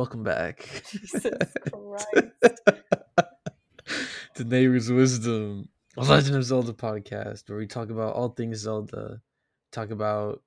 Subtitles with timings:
[0.00, 1.26] Welcome back Jesus
[1.70, 2.62] Christ.
[4.34, 9.20] to Neighbor's Wisdom, a Legend of Zelda podcast, where we talk about all things Zelda,
[9.72, 10.42] talk about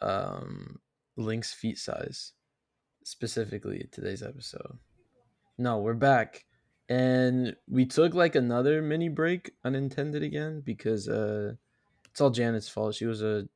[0.00, 0.78] um,
[1.18, 2.32] Link's feet size,
[3.04, 4.78] specifically today's episode.
[5.58, 6.46] No, we're back.
[6.88, 11.52] And we took like another mini break, unintended again, because uh,
[12.06, 12.94] it's all Janet's fault.
[12.94, 13.46] She was a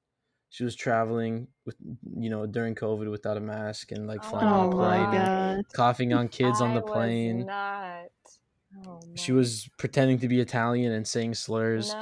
[0.55, 1.75] she was traveling with
[2.17, 5.73] you know during COVID without a mask and like flying on Oh a plane, and
[5.73, 7.47] coughing on kids on the was plane.
[7.47, 8.07] not.
[8.87, 11.93] Oh, She was pretending to be Italian and saying slurs.
[11.93, 11.99] No.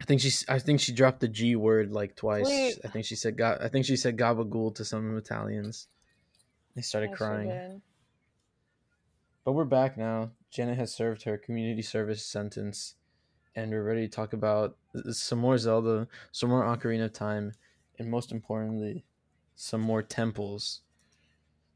[0.00, 2.46] I think she s- I think she dropped the G word like twice.
[2.48, 2.78] Wait.
[2.84, 5.86] I think she said ga- I think she said gabagool to some Italians.
[6.74, 7.82] They started Yeah, she crying.
[9.44, 10.32] But we're back now.
[10.50, 12.96] Janet has served her community service sentence,
[13.54, 14.76] and we're ready to talk about
[15.10, 17.52] some more Zelda, some more Ocarina of Time,
[17.98, 19.04] and most importantly,
[19.54, 20.80] some more temples.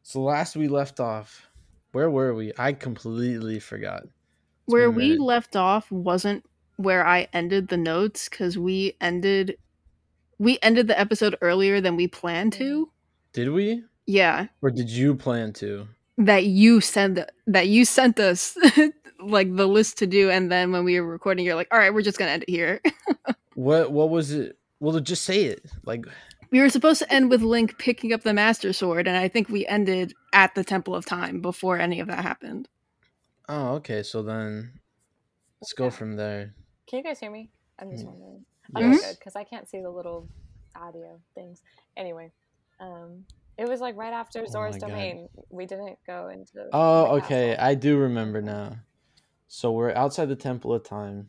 [0.02, 1.48] So last we left off,
[1.92, 2.52] where were we?
[2.58, 4.04] I completely forgot.
[4.04, 4.12] It's
[4.66, 6.44] Where we left off wasn't
[6.76, 9.56] where I ended the notes because we ended
[10.38, 12.90] we ended the episode earlier than we planned to.
[13.32, 13.82] Did we?
[14.06, 14.48] Yeah.
[14.62, 15.88] Or did you plan to?
[16.18, 18.56] That you sent that you sent us
[19.20, 21.92] like the list to do and then when we were recording you're like, all right,
[21.94, 22.80] we're just gonna end it here.
[23.54, 24.58] What what was it?
[24.80, 25.64] Well, just say it.
[25.84, 26.04] Like
[26.50, 29.48] we were supposed to end with Link picking up the Master Sword, and I think
[29.48, 32.68] we ended at the Temple of Time before any of that happened.
[33.48, 34.02] oh, okay.
[34.02, 34.78] So then
[35.62, 36.54] let's go from there.
[36.86, 37.48] Can you guys hear me?
[37.80, 38.08] I'm just Mm.
[38.08, 38.44] wondering.
[38.76, 38.98] Yes.
[38.98, 40.28] Okay, good, because I can't see the little
[40.74, 41.62] audio things.
[41.96, 42.30] Anyway,
[42.78, 43.24] um,
[43.56, 44.88] it was like right after Oh Zora's God.
[44.88, 45.28] Domain.
[45.50, 46.68] We didn't go into.
[46.72, 47.50] Oh, the okay.
[47.54, 47.64] castle.
[47.66, 48.76] I do remember now.
[49.48, 51.28] So we're outside the Temple of Time,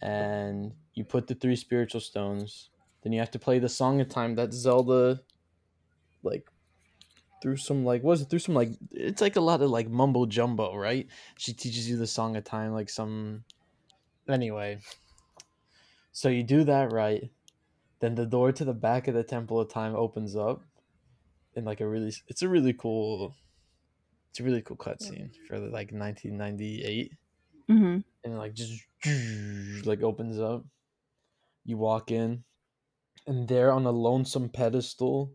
[0.00, 2.70] and you put the three spiritual stones.
[3.02, 5.20] Then you have to play the Song of Time that Zelda,
[6.22, 6.48] like,
[7.42, 10.26] through some like was it through some like it's like a lot of like mumbo
[10.26, 11.08] jumbo, right?
[11.36, 13.42] She teaches you the Song of Time like some.
[14.28, 14.78] Anyway,
[16.12, 17.30] so you do that right,
[17.98, 20.62] then the door to the back of the Temple of Time opens up,
[21.56, 23.34] in like a really it's a really cool
[24.32, 27.12] it's a really cool cutscene for like 1998
[27.70, 28.00] Mm-hmm.
[28.24, 28.82] and it like just
[29.86, 30.64] like opens up
[31.64, 32.44] you walk in
[33.26, 35.32] and there on a lonesome pedestal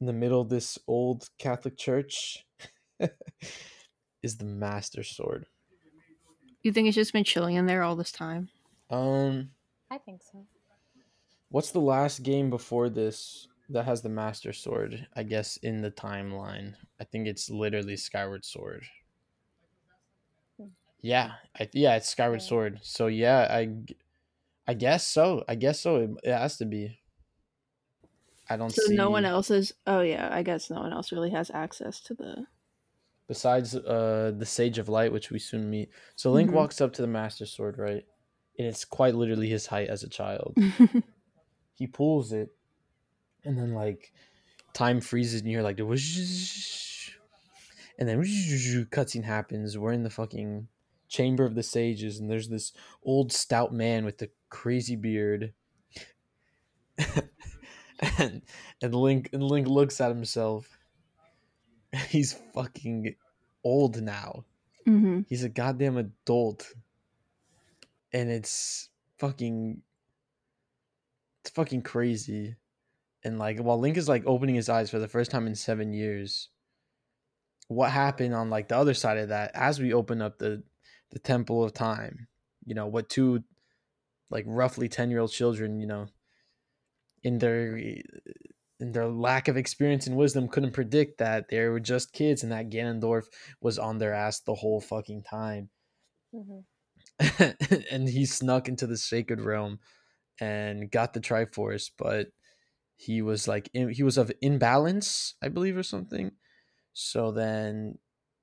[0.00, 2.44] in the middle of this old catholic church
[4.22, 5.46] is the master sword
[6.62, 8.50] You think it's just been chilling in there all this time?
[8.90, 9.50] um
[9.90, 10.46] I think so.
[11.48, 15.90] what's the last game before this that has the master sword i guess in the
[15.90, 16.74] timeline.
[17.00, 18.84] I think it's literally skyward sword.
[21.02, 22.80] Yeah I, yeah it's skyward sword.
[22.82, 23.68] So yeah I,
[24.66, 25.44] I guess so.
[25.48, 25.96] I guess so.
[25.96, 26.98] It, it has to be.
[28.48, 29.72] I don't So see no one else is.
[29.86, 32.46] Oh yeah, I guess no one else really has access to the.
[33.28, 35.88] besides uh the sage of light which we soon meet.
[36.16, 36.54] So link Mhm.
[36.54, 38.04] walks up to the master sword right?
[38.58, 40.54] And it's quite literally his height as a child.
[41.74, 42.50] He pulls it
[43.44, 44.12] and then like
[44.72, 47.10] time freezes and you're like "Whoosh,"
[47.98, 49.76] and then cutscene happens.
[49.76, 50.68] We're in the fucking
[51.08, 55.52] chamber of the sages and there's this old stout man with the crazy beard.
[58.18, 58.42] And
[58.80, 60.78] and link and link looks at himself.
[62.08, 63.14] He's fucking
[63.62, 64.44] old now.
[64.86, 66.72] Hmm he's a goddamn adult.
[68.12, 69.82] And it's fucking
[71.42, 72.56] it's fucking crazy
[73.24, 75.92] and like while link is like opening his eyes for the first time in seven
[75.92, 76.48] years
[77.68, 80.62] what happened on like the other side of that as we open up the
[81.10, 82.26] the temple of time
[82.64, 83.42] you know what two
[84.30, 86.06] like roughly 10 year old children you know
[87.22, 92.12] in their in their lack of experience and wisdom couldn't predict that they were just
[92.12, 93.24] kids and that ganondorf
[93.60, 95.68] was on their ass the whole fucking time.
[96.34, 96.60] Hmm
[97.90, 99.78] and he snuck into the sacred realm
[100.40, 102.28] and got the triforce but
[103.00, 106.32] he was like in, he was of imbalance i believe or something.
[106.92, 107.98] So then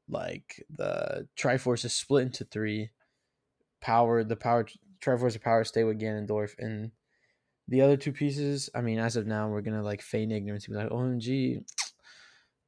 [0.10, 2.92] like the triforce is split into three.
[3.82, 4.66] Power the power
[5.02, 6.92] triforce of power stay with ganondorf and
[7.68, 10.74] the other two pieces i mean as of now we're gonna like feign ignorance be
[10.74, 11.64] like oh, omg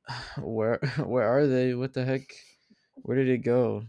[0.41, 1.73] where where are they?
[1.73, 2.33] What the heck?
[2.95, 3.83] Where did it go?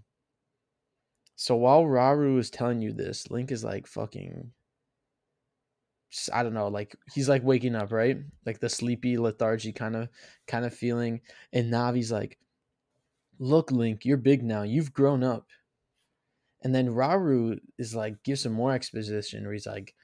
[1.37, 4.53] So while Rauru is telling you this, Link is like fucking.
[6.33, 8.19] I don't know, like he's like waking up, right?
[8.47, 10.09] Like the sleepy, lethargy kind of
[10.47, 11.21] kind of feeling,
[11.53, 12.39] and Navi's like,
[13.41, 14.63] "Look, Link, you're big now.
[14.63, 15.49] You've grown up."
[16.63, 19.95] And then Rauru is like, gives some more exposition, where he's like,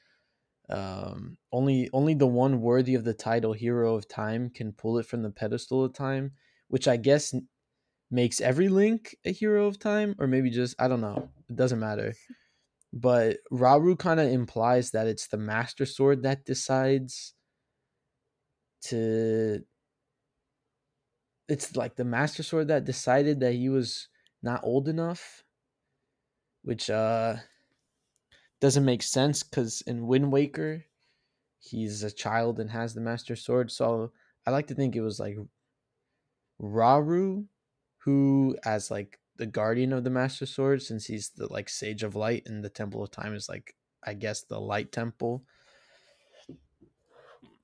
[0.71, 5.07] Um, only only the one worthy of the title, Hero of Time, can pull it
[5.07, 6.33] from the pedestal of time,
[6.69, 7.35] which I guess
[8.11, 11.31] makes every Link a hero of time, or maybe just I don't know.
[11.51, 12.15] It doesn't matter.
[12.97, 17.35] But Rauru kind of implies that it's the Master Sword that decides
[18.85, 19.61] to.
[21.47, 24.09] It's like the Master Sword that decided that he was
[24.43, 25.45] not old enough,
[26.63, 27.37] which uh
[28.63, 30.87] doesn't make sense because in Wind Waker,
[31.59, 33.71] he's a child and has the Master Sword.
[33.71, 34.13] So
[34.47, 35.37] I like to think it was like
[36.63, 37.45] Rauru,
[37.99, 42.17] who as like the guardian of the Master Sword, since he's the like Sage of
[42.17, 43.75] Light, and the Temple of Time is like
[44.05, 45.45] I guess the Light Temple.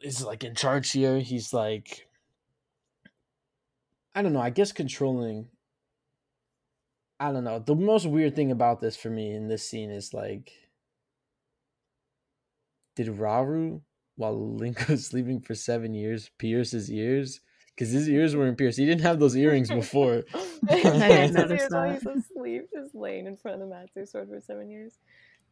[0.00, 1.20] Is like in charge here.
[1.20, 2.06] He's like
[4.14, 4.40] I don't know.
[4.40, 5.48] I guess controlling.
[7.18, 7.58] I don't know.
[7.60, 10.52] The most weird thing about this for me in this scene is like,
[12.96, 13.80] did Rauru,
[14.16, 17.40] while Link was sleeping for seven years, pierce his ears?
[17.74, 18.78] Because his ears weren't pierced.
[18.78, 20.24] He didn't have those earrings before.
[20.68, 24.40] I didn't notice he was asleep, just laying in front of the Master Sword for
[24.40, 24.98] seven years.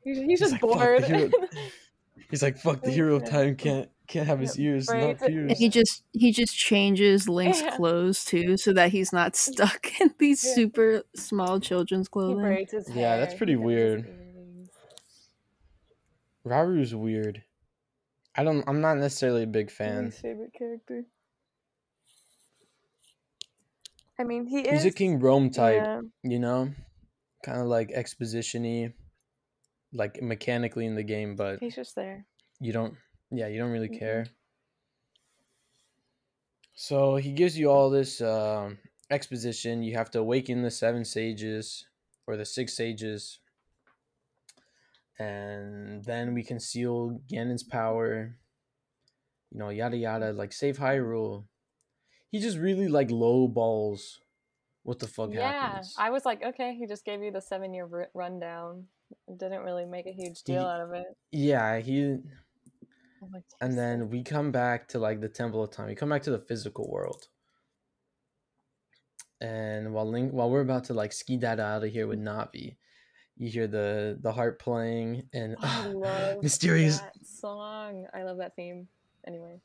[0.04, 1.04] He's, he's just like, bored.
[1.04, 1.30] hero-
[2.30, 5.50] He's like, "Fuck, the hero of time can't can't have his ears not Braids- And
[5.52, 7.74] he just he just changes Link's Yeah.
[7.76, 10.54] clothes too, so that he's not stuck in these Yeah.
[10.54, 12.40] super small children's he clothing.
[12.42, 14.06] braids his Yeah, that's pretty he weird.
[14.06, 14.68] earrings.
[16.46, 17.42] Rauru's weird.
[18.36, 18.64] I don't.
[18.68, 20.06] I'm not necessarily a big fan.
[20.06, 21.04] Least favorite character.
[24.20, 24.82] I mean, he is.
[24.84, 26.70] He's a King Rome type, Yeah, you know,
[27.42, 28.92] kind of like exposition-y,
[29.94, 32.26] like mechanically in the game, but he's just there.
[32.60, 32.94] you don't.
[33.30, 33.98] Yeah, you don't really Mm-mm.
[33.98, 34.26] care.
[36.74, 38.78] So he gives you all this um,
[39.10, 39.82] exposition.
[39.82, 41.86] You have to awaken the seven sages
[42.26, 43.38] or the six sages,
[45.18, 48.36] and then we can seal Ganon's power.
[49.50, 50.32] You know, yada yada.
[50.32, 51.44] Like save Hyrule.
[52.30, 54.20] He just really like low balls.
[54.82, 55.94] What the fuck yeah, happens?
[55.98, 58.86] I was like, okay, he just gave you the seven-year r- rundown.
[59.36, 61.06] Didn't really make a huge deal He- out of it.
[61.32, 62.16] yeah, he.
[63.32, 65.86] Like, And then we come back to like the Temple of Time.
[65.88, 67.26] We come back to the physical world.
[69.40, 72.76] And while Link, while we're about to like ski that out of here with Navi,
[73.36, 77.00] you hear the the harp playing and I love mysterious.
[77.00, 78.06] that song.
[78.14, 78.88] I love that theme.
[79.26, 79.60] Anyway,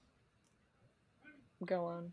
[1.66, 2.12] go on.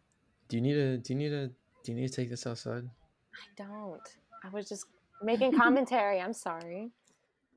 [0.52, 0.99] Do you need a?
[0.99, 1.46] Do you need a?
[1.82, 2.84] Do you need to take this outside?
[2.84, 4.06] I don't.
[4.44, 4.84] I was just
[5.22, 6.20] making commentary.
[6.20, 6.90] I'm sorry.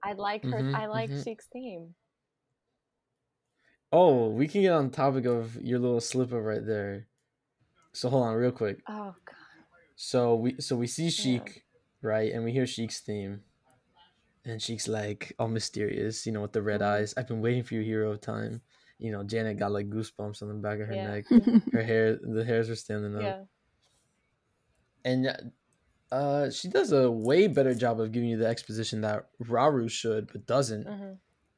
[0.01, 0.61] I like her.
[0.61, 1.21] Mhm, I like mhm.
[1.21, 1.93] Sheik's theme.
[3.91, 7.07] Oh, we can get on topic of your little slip up right there.
[7.91, 8.79] So hold on, real quick.
[8.87, 9.35] Oh god.
[9.97, 11.65] So we so we see Sheik,
[12.01, 13.43] right, and we hear Sheik's theme,
[14.45, 16.85] and Sheik's like all mysterious, you know, with the red Mhm.
[16.93, 17.13] eyes.
[17.17, 18.61] I've been waiting for you, hero of time.
[18.97, 21.03] You know, Janet got like goosebumps on the back of her Yeah.
[21.15, 21.25] neck.
[21.73, 23.43] Her hair, the hairs were standing up, Yeah.
[25.03, 25.51] and
[26.11, 30.31] uh, she does a way better job of giving you the exposition that Rauru should,
[30.31, 30.87] but doesn't.
[30.87, 31.13] hmm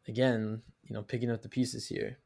[0.08, 2.18] Again, you know, picking up the pieces here.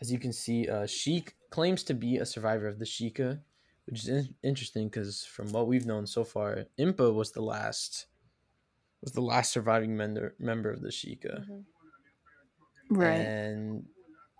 [0.00, 3.40] As you can see, uh, Sheik claims to be a survivor of the Sheikah,
[3.86, 8.06] which is in- interesting because from what we've known so far, Impa was the last
[9.02, 11.60] was the last surviving member member of the Sheikah, hmm
[12.90, 13.20] right.
[13.20, 13.84] and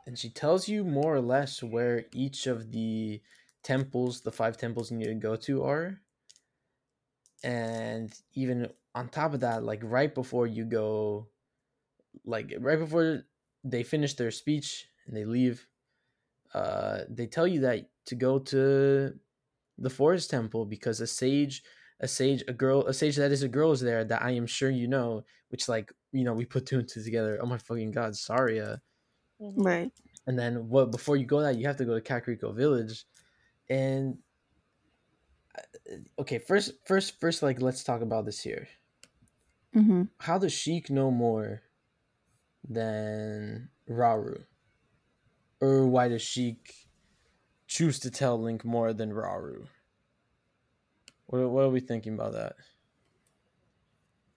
[0.07, 3.21] and she tells you more or less where each of the
[3.63, 6.01] temples, the five temples you need to go to, are.
[7.45, 11.29] And even on top of that, like right before you go,
[12.25, 13.25] like right before
[13.65, 15.67] they finish their speech and they leave,
[16.55, 19.13] uh, they tell you that to go to
[19.77, 21.63] the forest temple because a sage,
[22.01, 24.47] a sage, a girl, a sage that is a girl is there that I am
[24.47, 25.25] sure you know.
[25.51, 27.39] Which like you know we put two and two together.
[27.43, 28.81] Oh my fucking god, Saria.
[29.41, 29.93] hmm Right.
[30.27, 30.93] And then what?
[30.93, 33.05] Before you go that, you have to go to Kakariko Village,
[33.71, 34.19] and
[35.57, 38.69] uh, okay, first, first, first, like let's talk about this here.
[39.73, 41.63] hmm How does Sheik know more
[42.69, 44.45] than Rauru,
[45.61, 46.75] or why does Sheik
[47.67, 49.69] choose to tell Link more than Rauru?
[51.29, 52.57] What, what are we thinking about that?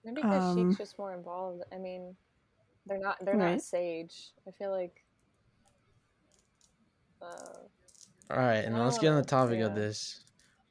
[0.04, 1.62] Maybe because Um, Sheik's just more involved.
[1.72, 2.16] I mean,
[2.86, 3.18] they're not.
[3.24, 3.54] They're Right.
[3.54, 4.32] not sage.
[4.46, 5.04] I feel like.
[7.20, 7.68] Uh,
[8.30, 10.24] All right, and let's get on the Oh, topic of this.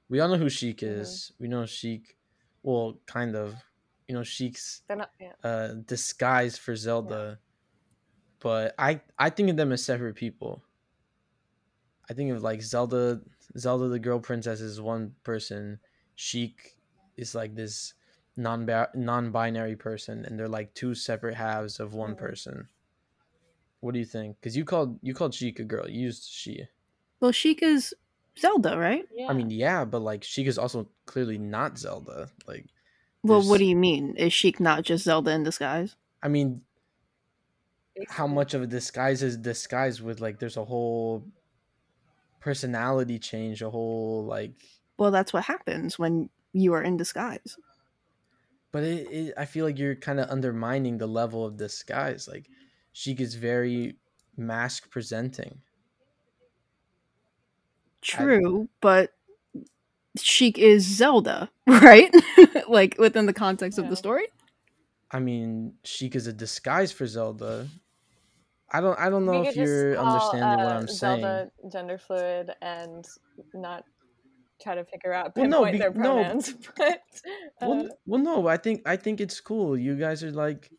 [0.09, 1.01] We all know who Sheik Mhm.
[1.01, 1.31] is.
[1.39, 2.17] We know Sheik,
[2.63, 3.55] well, kind of.
[4.07, 5.11] You know Sheik's they're not.
[5.19, 5.33] Yeah.
[5.43, 7.39] uh disguise for Zelda.
[8.41, 10.63] But I I think of them as separate people.
[12.09, 13.21] I think of like Zelda
[13.57, 15.79] Zelda the girl princess is one person,
[16.21, 16.77] Sheik
[17.17, 17.95] is like this
[18.37, 22.19] non non-binary person and they're like two separate halves of one Mhm.
[22.19, 22.69] person.
[23.81, 24.37] What do you think?
[24.39, 25.89] Because you called you called Sheik a girl.
[25.89, 26.67] You used she.
[27.19, 27.93] Well, Sheik is
[28.37, 29.07] Zelda, right?
[29.11, 29.29] Yeah.
[29.29, 32.31] I mean, yeah, but like Sheik is also clearly not Zelda.
[32.47, 32.67] Like,
[33.23, 34.15] Well, what do you mean?
[34.15, 35.95] Is Sheik not just Zelda in disguise?
[36.23, 36.65] I mean,
[38.09, 41.31] how much of a disguise is disguise with like there's a whole
[42.39, 47.58] personality change, a whole like Well, that's what happens when you are in disguise.
[48.72, 52.27] but it, it I feel like you're kind of undermining the level of disguise.
[52.27, 52.46] Like
[52.93, 53.96] Sheik is very
[54.38, 55.58] mask presenting.
[58.03, 59.13] True, but
[60.20, 62.13] Sheik is Zelda, right?
[62.67, 64.27] like within the context of the story.
[65.10, 67.67] I mean, Sheik is a disguise for Zelda.
[68.70, 71.22] I don't I don't know if you're call, understanding what uh, I'm saying.
[71.22, 73.08] Zelda gender fluid and
[73.55, 73.84] not
[74.62, 76.15] try to figure out Well, no, be- their no.
[76.24, 76.53] pronouns.
[76.77, 77.01] but
[77.62, 79.77] Well, uh, n- well, no, I think I think it's cool.
[79.77, 80.70] You guys are like,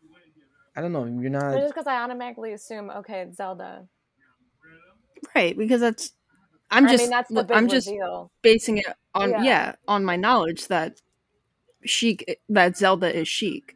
[0.75, 1.05] I don't know.
[1.05, 1.53] You're not.
[1.55, 3.87] just because I automatically assume, okay, it's Zelda.
[5.35, 6.13] Right, because that's
[6.71, 8.31] I'm I just mean, that's the big I'm just reveal.
[8.41, 9.43] basing it on Yeah.
[9.43, 9.75] yeah.
[9.87, 11.01] on my knowledge that
[11.85, 13.75] Sheik that Zelda is Sheik.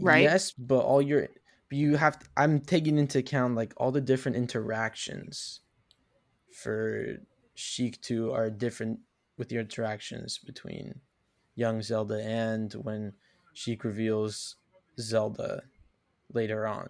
[0.00, 0.22] Right?
[0.22, 1.28] Yes, but all your
[1.68, 2.18] but you have.
[2.36, 5.60] I'm taking into account like all the different interactions
[6.52, 7.16] for
[7.54, 9.00] Sheik Two are different
[9.38, 11.00] with your interactions between
[11.54, 13.12] young Zelda and when
[13.54, 14.56] Sheik reveals
[15.00, 15.62] Zelda
[16.32, 16.88] later on.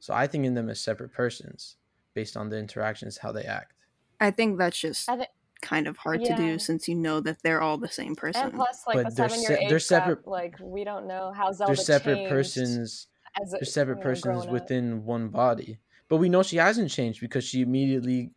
[0.00, 1.76] So I think in them as separate persons
[2.14, 3.74] based on the interactions how they act.
[4.20, 5.26] I think that's just I thi-
[5.62, 8.46] kind of hard to do since you know that they're all the same person.
[8.46, 10.84] And plus, like But the they're seven se- year age they're gap, separate- like we
[10.84, 13.06] don't know how Zelda They're separate persons
[13.40, 15.78] as a, they're separate you know, persons within one body.
[16.08, 18.32] But we know she hasn't changed because she immediately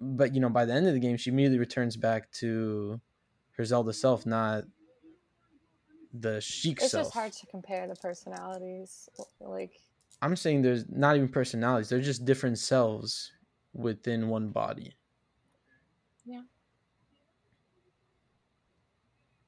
[0.00, 3.00] but you know, by the end of the game she immediately returns back to
[3.56, 4.64] her Zelda self, not
[6.12, 7.06] the Sheik It's self.
[7.06, 9.08] It's just hard to compare the personalities.
[9.40, 9.72] Like,
[10.22, 13.32] I'm saying there's not even personalities, they're just different selves
[13.72, 14.94] within one body.
[16.24, 16.42] Yeah.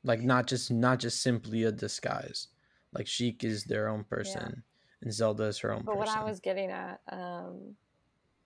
[0.03, 2.49] Like not just not just simply a disguise.
[2.93, 4.63] Like Sheik is their own person
[5.03, 5.99] and Zelda is her own but person.
[5.99, 7.77] what I was getting at, um,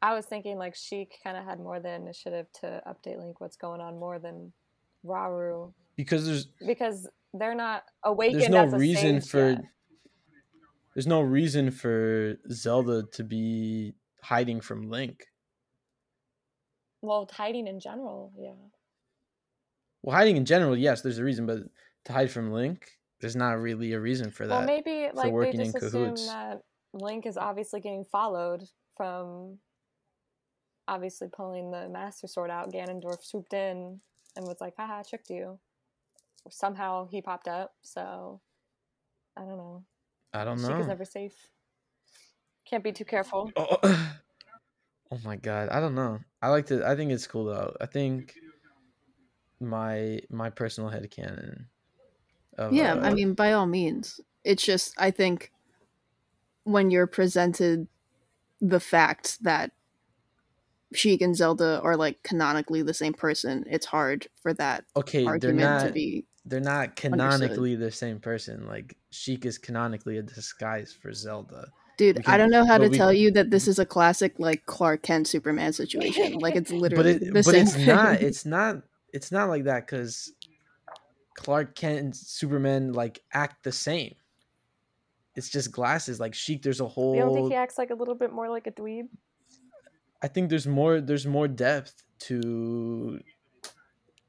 [0.05, 3.57] I was thinking like she kind of had more the initiative to update Link what's
[3.57, 4.53] going on more than
[5.03, 8.43] Rauru because there's because they're not awakened.
[8.43, 9.63] there's no as a reason for yet.
[10.95, 15.25] there's no reason for Zelda to be hiding from Link.
[17.01, 18.31] well hiding in general.
[18.39, 18.51] Yeah,
[20.03, 21.61] Well, hiding in general, yes, there's a reason, but
[22.05, 22.91] to hide from Link,
[23.23, 24.55] there's not really a reason for that.
[24.55, 26.61] well maybe like they just assume that
[26.93, 28.65] Link is obviously getting followed
[28.99, 29.59] from
[30.89, 32.73] obviously pulling the Master Sword out.
[32.73, 34.01] Ganondorf swooped in
[34.37, 35.59] and was like, "Haha, I tricked you."
[36.51, 38.41] Somehow he popped up, so
[39.37, 39.85] I don't know.
[40.33, 40.81] I don't Sheik know.
[40.81, 41.49] is never safe.
[42.69, 43.51] Can't be too careful.
[43.57, 46.21] Oh, oh my god, I don't know.
[46.43, 46.87] I like to.
[46.87, 47.75] I think it's cool though.
[47.81, 48.35] I think
[49.61, 51.67] my my personal headcanon.
[52.57, 54.21] Of, Yeah, I uh, mean, by all means.
[54.45, 55.51] It's just, I think
[56.65, 57.89] when you're presented
[58.61, 59.73] the fact that
[60.97, 65.29] Sheik and Zelda are like canonically the same person, it's hard for that okay, they're
[65.29, 65.87] argument not.
[65.87, 66.25] to be.
[66.47, 68.67] they're not canonically the same person.
[68.67, 71.69] Like Sheik is canonically a disguise for Zelda.
[71.97, 74.35] Dude, we I don't know how to we- tell you that this is a classic
[74.39, 76.39] like Clark Kent Superman situation.
[76.41, 77.87] Like it's But literally it, the but same it's thing.
[77.87, 78.21] not.
[78.21, 78.83] It's not.
[79.13, 80.33] It's not like that because
[81.37, 84.15] Clark Kent and Superman like act the same.
[85.37, 86.19] It's just glasses.
[86.21, 87.15] Like Sheik, there's a whole.
[87.15, 89.09] You don't think he acts like a little bit more like a dweeb?
[90.25, 93.21] I think there's more there's more depth to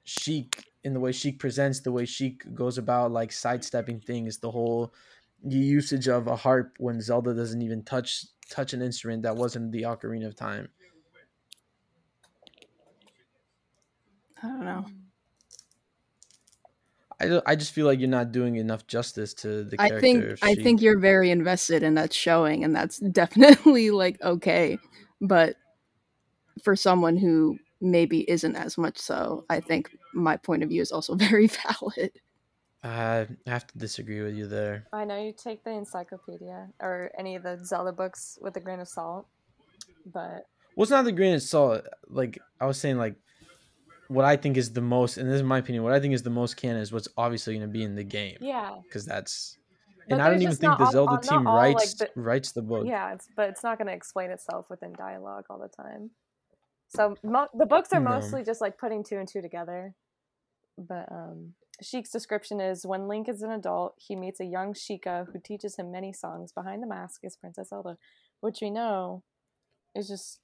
[0.03, 4.51] Sheik in the way Sheik presents, the way Sheik goes about like sidestepping things, the
[4.51, 4.93] whole
[5.41, 9.83] usage of a harp when Zelda doesn't even touch touch an instrument that wasn't the
[9.83, 10.67] Ocarina of Time.
[14.43, 14.85] I don't know.
[17.21, 20.55] I, I just feel like you're not doing enough justice to the I think I
[20.55, 24.77] think you're very invested and that's showing and that's definitely like okay.
[25.21, 25.55] But
[26.63, 30.91] for someone who maybe isn't as much so, I think my point of view is
[30.91, 32.11] also very valid.
[32.83, 34.85] I have to disagree with you there.
[34.93, 38.79] I know you take the encyclopedia or any of the Zelda books with a grain
[38.79, 39.25] of salt,
[40.05, 40.45] but
[40.75, 41.81] Well, it's not the grain of salt.
[42.07, 43.15] Like I was saying, like
[44.07, 45.83] what I think is the most, and this is my opinion.
[45.83, 48.03] What I think is the most canon is what's obviously going to be in the
[48.03, 48.37] game.
[48.39, 49.57] yeah, because that's
[50.07, 51.93] But and I don't even think the all- Zelda uh, all- team all, like, writes
[51.95, 52.85] the- writes the book.
[52.85, 56.11] yeah, it's but it's not going to explain itself within dialogue all the time.
[56.89, 58.11] So mo- the books are No.
[58.11, 59.93] mostly just like putting two and two together.
[60.77, 65.27] But um, Sheik's description is when Link is an adult, he meets a young Sheikah
[65.31, 66.51] who teaches him many songs.
[66.51, 67.97] Behind the mask is Princess Zelda,
[68.41, 69.23] which we know
[69.95, 70.39] is just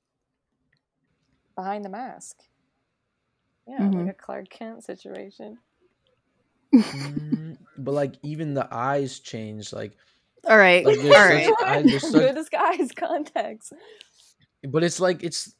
[1.55, 2.43] behind the mask.
[3.67, 4.05] Yeah, Mhm.
[4.05, 5.60] like a Clark Kent situation.
[6.74, 9.74] Mm, but like even the eyes change.
[9.74, 9.98] Like,
[10.48, 10.83] All right.
[10.86, 11.53] Like, All there's right.
[11.65, 13.74] I- there's such- Good disguise context.
[14.63, 15.53] but it's like it's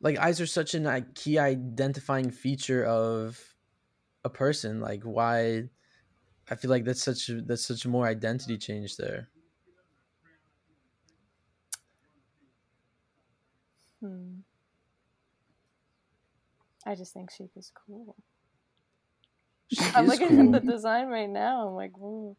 [0.00, 3.38] like eyes are such an like, key identifying feature of
[4.24, 4.80] a person.
[4.80, 5.64] Like, why?
[6.50, 9.28] I feel like that's such a, that's such more identity change there.
[14.00, 14.40] Hmm.
[16.86, 18.16] I just think Sheik is cool.
[19.72, 20.54] She I'm is looking cool.
[20.54, 21.68] at the design right now.
[21.68, 22.36] I'm like, whoa.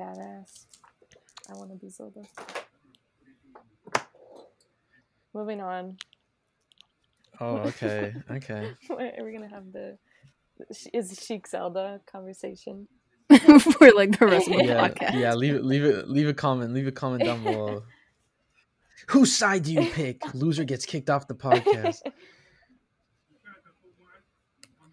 [0.00, 0.66] Badass.
[1.48, 2.22] I want to be Zelda.
[5.34, 5.96] Moving on.
[7.40, 8.72] Oh, okay, okay.
[8.90, 9.96] Are we gonna have the
[10.92, 12.88] is Sheik Zelda conversation?
[13.28, 15.20] For like the rest of the yeah, podcast.
[15.20, 15.34] yeah.
[15.34, 17.82] Leave it, leave it, leave a comment, leave a comment down below.
[19.08, 20.22] Whose side do you pick?
[20.34, 22.00] Loser gets kicked off the podcast.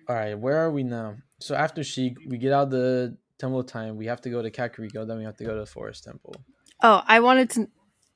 [0.08, 1.16] All right, where are we now?
[1.40, 3.98] So after Sheik, we get out the Temple of Time.
[3.98, 5.08] We have to go to Kakariko.
[5.08, 6.36] Then we have to go to the Forest Temple.
[6.84, 7.68] Oh, I wanted to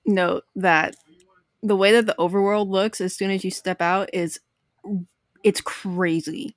[0.05, 0.95] note that
[1.61, 4.39] the way that the overworld looks as soon as you step out is
[5.43, 6.55] it's crazy.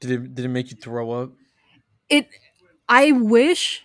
[0.00, 0.34] Did it?
[0.34, 1.30] Did it make you throw up?
[2.08, 2.28] It
[2.88, 3.84] I wish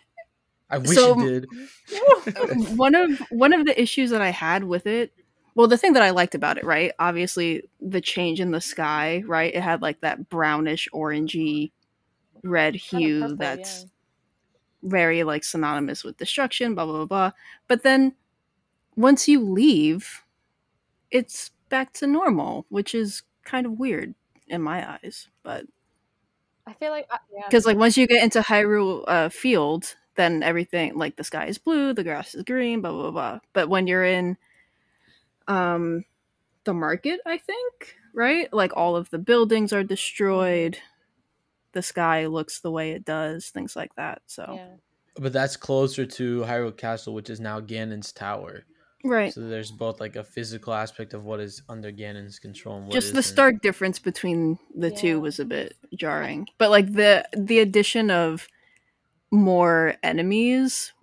[0.70, 1.46] I wish So- it
[1.88, 2.78] did.
[2.78, 5.14] one of one of the issues that I had with it
[5.56, 6.92] well the thing that I liked about it, right?
[7.00, 9.54] Obviously the change in the sky, right?
[9.54, 11.72] It had like that brownish orangey
[12.44, 13.88] red Kinda hue purple, that's yeah.
[14.84, 17.32] very like synonymous with destruction, blah blah blah blah.
[17.68, 18.16] But then
[18.96, 20.24] once you leave,
[21.12, 24.14] it's back to normal, which is kind of weird
[24.48, 25.28] in my eyes.
[25.44, 25.66] But
[26.68, 27.44] I feel like I- yeah.
[27.48, 31.58] because like once you get into Hyrule uh, Field, then everything like the sky is
[31.58, 33.40] blue, the grass is green, blah blah blah.
[33.54, 34.38] But when you're in
[35.48, 36.04] um
[36.64, 38.52] the market, I think, right?
[38.54, 40.78] Like all of the buildings are destroyed.
[41.74, 44.22] The sky looks the way it does, things like that.
[44.28, 44.76] So yeah.
[45.16, 48.64] But that's closer to Hyrule Castle, which is now Ganon's tower.
[49.04, 49.34] Right.
[49.34, 52.94] So there's both like a physical aspect of what is under Ganon's control and what
[52.94, 53.34] Just the isn't.
[53.34, 54.96] stark difference between the Yeah.
[54.96, 56.48] two was a bit jarring.
[56.58, 58.48] But like the the addition of
[59.32, 60.94] more enemies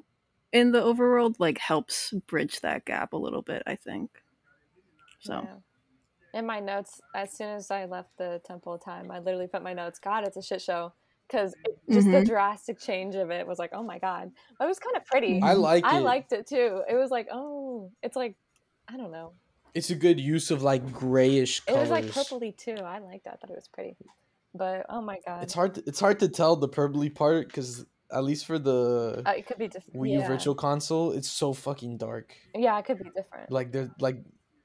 [0.53, 4.23] in the overworld like helps bridge that gap a little bit, I think.
[5.21, 5.57] So Yeah.
[6.35, 9.63] In my notes, as soon as I left the Temple of Time, I literally put
[9.63, 9.99] my notes.
[9.99, 10.93] God, it's a shit show
[11.29, 11.55] because
[11.91, 12.27] just the Mhm.
[12.27, 14.33] drastic change of it was like, oh my god.
[14.59, 15.41] But it was kind of pretty.
[15.43, 16.03] I like I it.
[16.03, 16.83] liked it too.
[16.89, 18.35] It was like, oh, it's like,
[18.89, 19.33] I don't know.
[19.75, 21.89] It's a good use of like grayish Colors.
[21.89, 22.05] It colors.
[22.07, 22.83] was like purpley too.
[22.83, 23.35] I liked that.
[23.35, 23.97] I thought it was pretty.
[24.55, 25.75] But oh my god, It's hard.
[25.75, 29.47] To, it's hard to tell the purpley part because at least for the Uh, it
[29.47, 30.01] could be different.
[30.01, 30.27] Wii U yeah.
[30.27, 32.35] Virtual Console, it's so fucking dark.
[32.55, 33.51] Yeah, it could be different.
[33.53, 34.17] Like there's like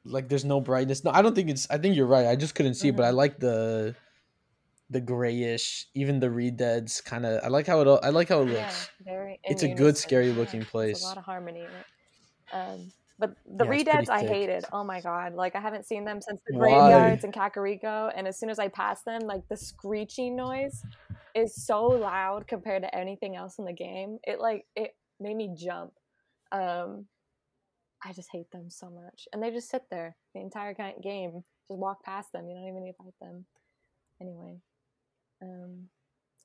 [0.05, 1.03] like there's no brightness.
[1.03, 1.69] No, I don't think it's.
[1.69, 2.27] I think you're right.
[2.27, 3.15] I just couldn't see it, but I Mhm.
[3.15, 3.95] like the
[4.93, 7.43] the grayish, even the Redead's kind of.
[7.43, 7.99] I like how it.
[8.03, 8.89] I like how it looks.
[9.05, 9.39] yeah, very.
[9.43, 11.03] It's a good, scary looking place.
[11.03, 11.85] a lot of harmony in it.
[12.53, 14.65] Um, but the Yeah, it's Redeads I hated.
[14.71, 15.33] Oh my god!
[15.33, 16.69] Like I haven't seen them since the Why?
[16.69, 20.83] graveyards in Kakariko, and as soon as I pass them, like the screeching noise
[21.35, 24.19] is so loud compared to anything else in the game.
[24.23, 25.91] It like it made me jump.
[26.51, 27.07] Um,
[28.05, 31.43] I just hate them so much, and they just sit there the entire game.
[31.67, 32.47] Just walk past them.
[32.47, 33.45] You don't even need to fight them.
[34.21, 34.57] Anyway.
[35.43, 35.87] Um,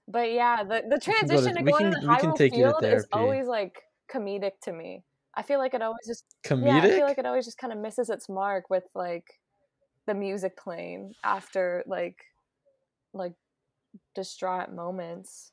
[0.07, 2.53] but yeah, the, the to- transition to, we going can- to we can Hyrule take
[2.57, 3.83] you to Field is always like
[4.13, 5.05] comedic to me.
[5.35, 6.67] I feel like it always just Comedic.
[6.67, 9.25] yeah, I feel like it always just kind of misses its mark with like
[10.07, 12.17] the music playing after like
[13.13, 13.35] like
[14.15, 15.53] distraught moments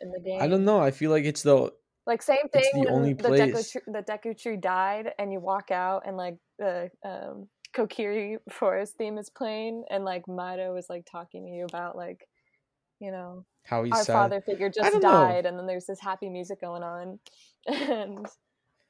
[0.00, 0.40] in the game.
[0.40, 0.80] I don't know.
[0.80, 1.72] I feel like it's the
[2.06, 3.70] Like same thing the only the Deku, place.
[3.72, 8.94] tree, the Deku tree died, and you walk out, and like the um, Kokiri forest
[8.98, 12.20] theme is playing, and like Mido is like talking to you about like,
[13.04, 14.12] you know, how he's our sad.
[14.14, 15.10] father figure just don't know.
[15.10, 17.18] died, and then there's this happy music going on,
[17.66, 18.26] and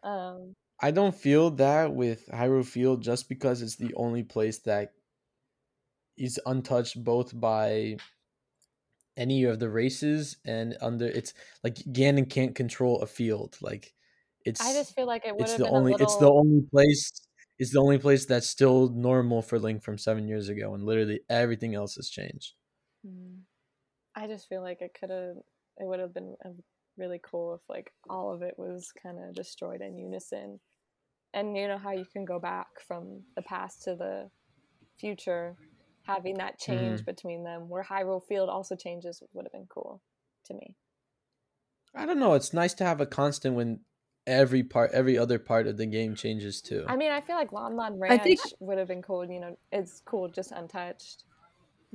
[0.03, 4.93] um, I don't feel that with Hyrule Field just because it's the only place that
[6.17, 7.97] is untouched both by
[9.17, 13.57] any of the races and under it's like Ganon can't control a field.
[13.61, 13.93] Like
[14.45, 16.07] it's I just feel like it it's the been only a little.
[16.07, 17.13] it's the only place
[17.59, 21.21] it's the only place that's still normal for Link from seven years ago and literally
[21.31, 22.55] everything else has changed.
[23.07, 23.41] Mm.
[24.15, 25.37] I just feel like it could have.
[25.79, 26.51] It would have been uh,
[26.97, 30.61] really cool if like all of it was kind of destroyed in unison,
[31.33, 34.31] and you know how you can go back from the past to the
[34.99, 35.57] future,
[36.07, 37.05] having that change Mm-hmm.
[37.11, 40.01] between them, where Hyrule Field also changes would have been cool
[40.47, 40.77] to me.
[41.95, 43.81] I don't know, it's nice to have a constant when
[44.27, 46.85] every part, every other part of the game changes too.
[46.89, 49.25] I mean, I feel like Lon Lon I Ranch think- would have been cool.
[49.29, 51.25] You know, it's cool just untouched.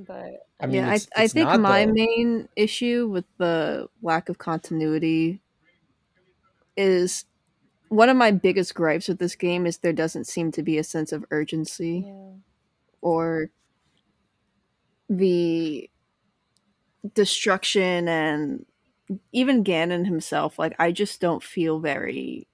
[0.06, 1.92] But I mean, yeah, I, it's- I it's think my though.
[1.92, 5.40] main issue with the lack of continuity
[6.76, 7.24] is
[7.88, 10.84] one of my biggest gripes with this game is there doesn't seem to be a
[10.84, 12.32] sense of urgency yeah,
[13.02, 13.50] or
[15.08, 15.90] the
[17.14, 18.64] destruction and
[19.32, 22.46] even Ganon himself like I just don't feel very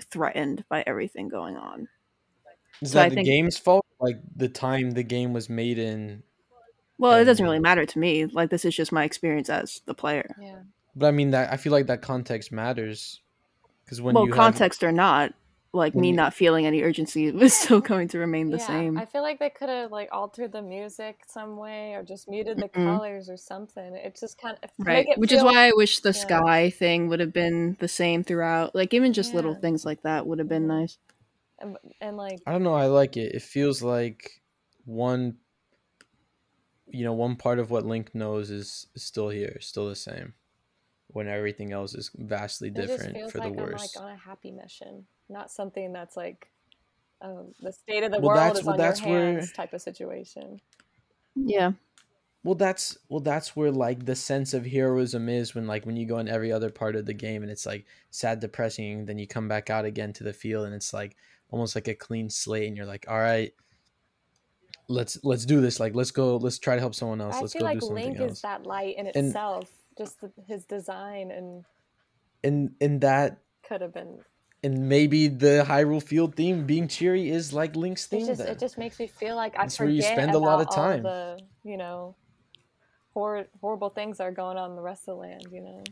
[0.00, 1.88] threatened by everything going on.
[2.82, 3.86] Is so I that the think- game's fault?
[4.00, 6.22] Like the time the game was made in?
[7.00, 8.26] Well, it doesn't really matter to me.
[8.26, 10.36] Like this is just my experience as the player.
[10.40, 10.60] yeah.
[10.94, 13.20] But I mean that I feel like that context matters
[13.84, 15.32] because when well, you have- context or not,
[15.72, 18.98] like me you- not feeling any urgency was still going to remain the yeah, same.
[18.98, 22.58] I feel like they could have like altered the music some way or just muted
[22.58, 22.96] the Mm-mm.
[22.96, 23.94] colors or something.
[23.94, 26.12] It just kind of right make it which is feel- why i wish the yeah.
[26.26, 30.26] sky thing would have been the same throughout like even just little things like that
[30.26, 30.98] would have been nice
[31.60, 32.74] and, and like I don't know.
[32.74, 33.34] I like it.
[33.34, 34.42] It feels like
[34.86, 35.36] one,
[36.92, 40.34] you know, one part of what Link knows is, is still here, still the same,
[41.08, 43.94] when everything else is vastly it just different feels for like the I'm worse.
[43.96, 46.48] like on a happy mission, not something that's like
[47.22, 49.52] um, the state of the Well, world that's- is well, on your that's where- hands
[49.52, 50.60] type of situation.
[51.36, 51.72] yeah
[52.42, 56.06] Well, that's well, that's where like the sense of heroism is when like when you
[56.06, 59.04] go in every other part of the game and it's like sad, depressing.
[59.04, 61.16] Then you come back out again to the field and it's like
[61.50, 63.52] almost like a clean slate, and you're like, all right,
[64.90, 65.80] let's let's do this.
[65.80, 67.36] Like let's go, let's try to help someone else.
[67.36, 68.32] I let's feel go like do something Link else.
[68.32, 69.70] is that light in And- itself.
[69.98, 71.64] Just the, his design and
[72.44, 74.20] and and that could have been.
[74.64, 78.22] and maybe the Hyrule Field theme being cheery is like Link's theme.
[78.22, 80.38] It just it just makes me feel like I That's where forget you spend a
[80.38, 81.04] lot of about time.
[81.06, 82.14] All the you know,
[83.12, 85.46] hor- horrible things are going on in the rest of the land.
[85.52, 85.82] You know.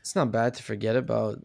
[0.00, 1.44] it's not bad to forget about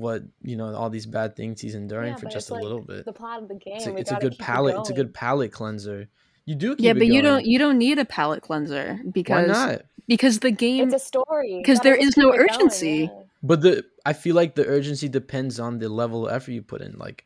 [0.00, 2.62] what you know all these bad things he's enduring Yeah, for just it's a like
[2.62, 3.04] little bit.
[3.04, 3.76] The plot of the game.
[3.76, 4.76] It's a, it's a good keep it palate.
[4.78, 6.08] It's a good palate cleanser.
[6.46, 9.34] You do keep yeah it but you don't you don't need a palate cleanser because
[9.34, 9.82] Why because not?
[10.06, 11.58] because the game It's a story.
[11.58, 13.10] Because gotta there just is no keep it going, urgency.
[13.12, 13.22] yeah.
[13.42, 16.82] But the I feel like the urgency depends on the level of effort you put
[16.82, 16.96] in.
[16.98, 17.24] Like,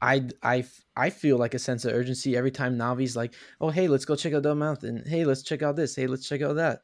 [0.00, 0.64] I I
[0.96, 4.16] I feel like a sense of urgency every time Navi's like, oh hey, let's go
[4.16, 5.02] check out the mountain.
[5.06, 5.94] Hey, let's check out this.
[5.96, 6.82] Hey, let's check out that.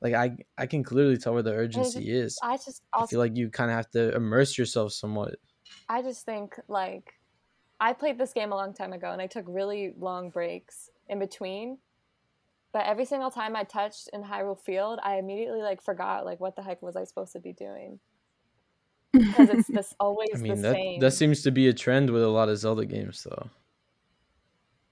[0.00, 2.38] Like I I can clearly tell where the urgency is.
[2.42, 5.36] I just I feel like you kind of have to immerse yourself somewhat.
[5.88, 7.14] I just think like
[7.80, 11.18] I played this game a long time ago and I took really long breaks in
[11.18, 11.78] between.
[12.72, 16.56] But every single time I touched in Hyrule Field, I immediately like forgot like what
[16.56, 17.98] the heck was I supposed to be doing?
[19.12, 21.00] Because it's this always I mean the that same.
[21.00, 23.48] that seems to be a trend with a lot of Zelda games though.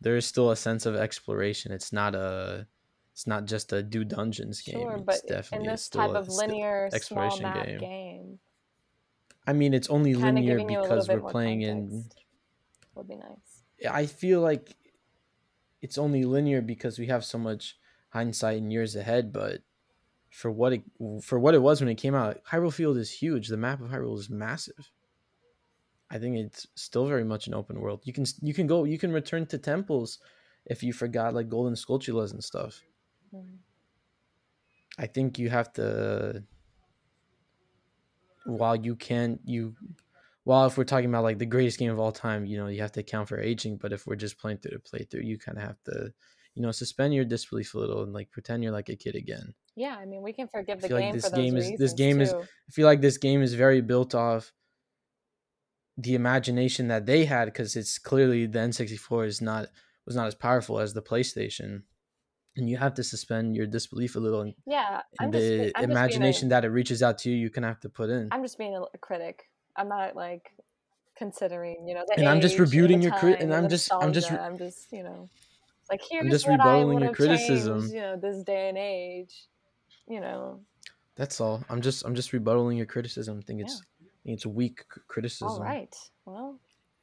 [0.00, 1.72] There is still a sense of exploration.
[1.72, 2.66] It's not a
[3.14, 4.80] it's not just a do dungeons game.
[4.80, 7.64] sure, it's but definitely in it's this type a- of it's linear small exploration map
[7.64, 7.78] game.
[7.78, 8.38] game,
[9.46, 12.04] I mean, it's only linear giving you a little because we're playing in
[12.96, 13.62] would be nice.
[13.88, 14.74] I feel like
[15.80, 17.78] it's only linear because we have so much
[18.10, 19.62] hindsight and years ahead, but
[20.28, 20.82] for what it
[21.22, 23.46] for what it was when it came out, Hyrule Field is huge.
[23.46, 24.90] The map of Hyrule is massive.
[26.10, 28.00] I think it's still very much an open world.
[28.04, 30.18] You can you can go you can return to temples
[30.66, 32.82] if you forgot like golden skulltulas and stuff.
[34.98, 36.44] I think you have to
[38.46, 39.74] while you can you
[40.44, 42.82] while if we're talking about like the greatest game of all time, you know, you
[42.82, 45.56] have to account for aging, but if we're just playing through the playthrough, you kind
[45.56, 46.12] of have to,
[46.54, 49.54] you know, suspend your disbelief a little and like pretend you're like a kid again.
[49.74, 51.78] Yeah, I mean we can forgive the feel like game this for those game is-
[51.78, 52.40] this game is- too.
[52.42, 54.52] I feel like this game is very built off
[55.96, 59.68] the imagination that they had because it's clearly the N64 is not
[60.04, 61.82] was not as powerful as the PlayStation.
[62.56, 65.42] And you have to suspend your disbelief a little and, Yeah, I'm and the I'm
[65.42, 68.10] just being a- imagination that it reaches out to you, you can have to put
[68.10, 68.28] in.
[68.30, 69.50] I'm just being a, a critic.
[69.76, 70.52] I'm not like
[71.16, 74.12] considering, you know, the And I'm just age rebuting your crit- and I'm just- I'm
[74.12, 74.30] just.
[74.30, 75.28] I'm just, you know,
[75.90, 77.80] like here's just what I rebuttaling would your criticism.
[77.80, 79.34] changed, you know, this day and age.
[80.08, 80.60] You know,
[81.16, 81.64] That's all.
[81.68, 83.38] I'm just I'm just rebuttaling your criticism.
[83.38, 84.06] I think it's Yeah.
[84.06, 85.48] I think it's weak criticism.
[85.48, 85.94] all right.
[86.24, 86.58] Well,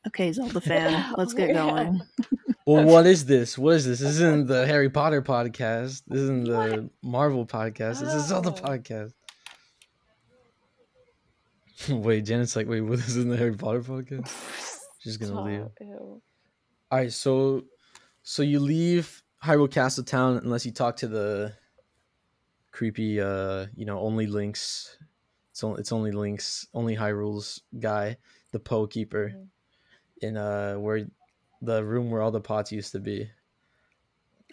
[0.08, 2.02] okay zelda fan let's get going
[2.66, 3.58] Well, what is this?
[3.58, 4.00] What is this?
[4.00, 6.04] This isn't the Harry Potter podcast.
[6.08, 8.02] This isn't the Marvel podcast.
[8.02, 8.54] This is Zelda Oh.
[8.54, 9.14] podcast.
[11.90, 14.30] wait, Janet's like, wait, what this isn't the Harry Potter podcast?
[15.00, 15.68] She's gonna leave.
[15.82, 16.22] ew.
[16.92, 17.64] All right, so
[18.24, 21.54] so you leave Hyrule Castle Town unless you talk to the
[22.72, 24.98] creepy, uh, you know, only links.
[25.50, 28.18] It's only it's only links, only Hyrule's guy,
[28.52, 29.48] the Poe keeper, Mhm.
[30.22, 31.06] In uh where
[31.62, 33.30] the room where all the pots used to be.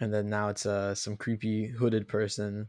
[0.00, 2.68] And then now it's uh some creepy hooded person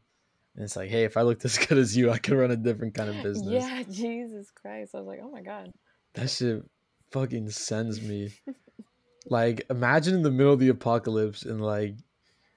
[0.55, 2.57] And it's like, hey, if I looked as good as you, I could run a
[2.57, 3.65] different kind of business.
[3.67, 4.95] Yeah, Jesus Christ.
[4.95, 5.71] I was like, oh my god.
[6.15, 6.63] That shit
[7.11, 8.31] fucking sends me.
[9.29, 11.95] like, imagine in the middle of the apocalypse and like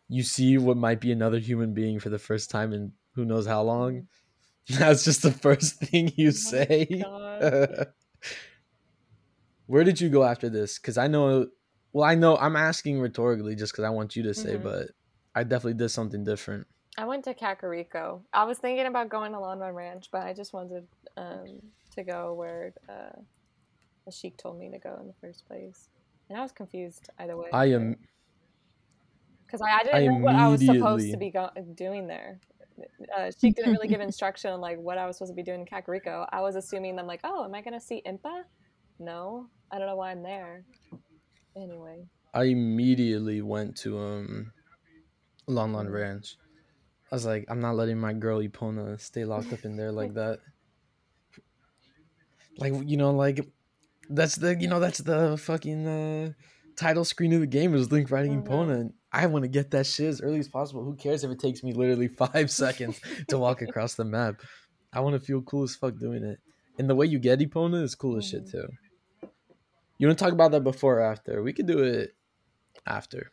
[0.08, 3.46] you see what might be another human being for the first time in who knows
[3.46, 4.08] how long.
[4.68, 6.86] That's just the first thing you Oh say.
[9.72, 10.78] Where did you go after this?
[10.78, 11.46] Because I know,
[11.94, 14.62] well, I know I'm asking rhetorically just because I want you to say, Mhm.
[14.62, 14.90] but
[15.34, 16.66] I definitely did something different.
[16.98, 18.22] I went to Kakariko.
[18.34, 22.34] I was thinking about going to Run Ranch, but I just wanted um, to go
[22.34, 23.18] where uh,
[24.04, 25.88] the sheik told me to go in the first place.
[26.28, 27.48] And I was confused either way.
[27.50, 27.96] I am.
[29.46, 32.40] because I, I didn't I know what I was supposed to be go- doing there.
[33.16, 35.60] Uh, Sheik didn't really give instruction on like what I was supposed to be doing
[35.60, 36.26] in Kakariko.
[36.30, 38.44] I was assuming them like, oh, am I gonna see Impa?
[39.02, 40.64] No, I don't know why I'm there.
[41.56, 44.52] Anyway, I immediately went to um,
[45.48, 45.92] Lon Lon Mhm.
[45.92, 46.36] Ranch.
[47.10, 50.14] I was like, I'm not letting my girl Epona stay locked up in there like
[50.20, 50.38] that.
[52.58, 53.44] Like you know, like
[54.08, 56.32] that's the you know that's the fucking uh,
[56.76, 58.42] title screen of the game is Link riding.
[58.42, 58.80] Epona.
[58.82, 60.84] And I want to get that shit as early as possible.
[60.84, 64.40] Who cares if it takes me literally five seconds to walk across the map?
[64.92, 66.38] I want to feel cool as fuck doing it.
[66.78, 68.50] And the way you get Epona is cool as shit Mhm.
[68.50, 68.68] too.
[70.02, 71.44] You want to talk about that before or after?
[71.44, 72.16] We could do it
[72.88, 73.30] after.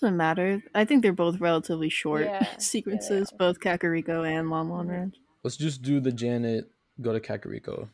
[0.00, 0.62] Doesn't matter.
[0.74, 3.36] I think they're both relatively short Yeah, yeah, they sequences, are.
[3.36, 4.88] both Kakariko and Lon Lon.
[4.88, 5.16] Ranch.
[5.42, 6.70] Let's just do the Janet
[7.02, 7.90] go to Kakariko,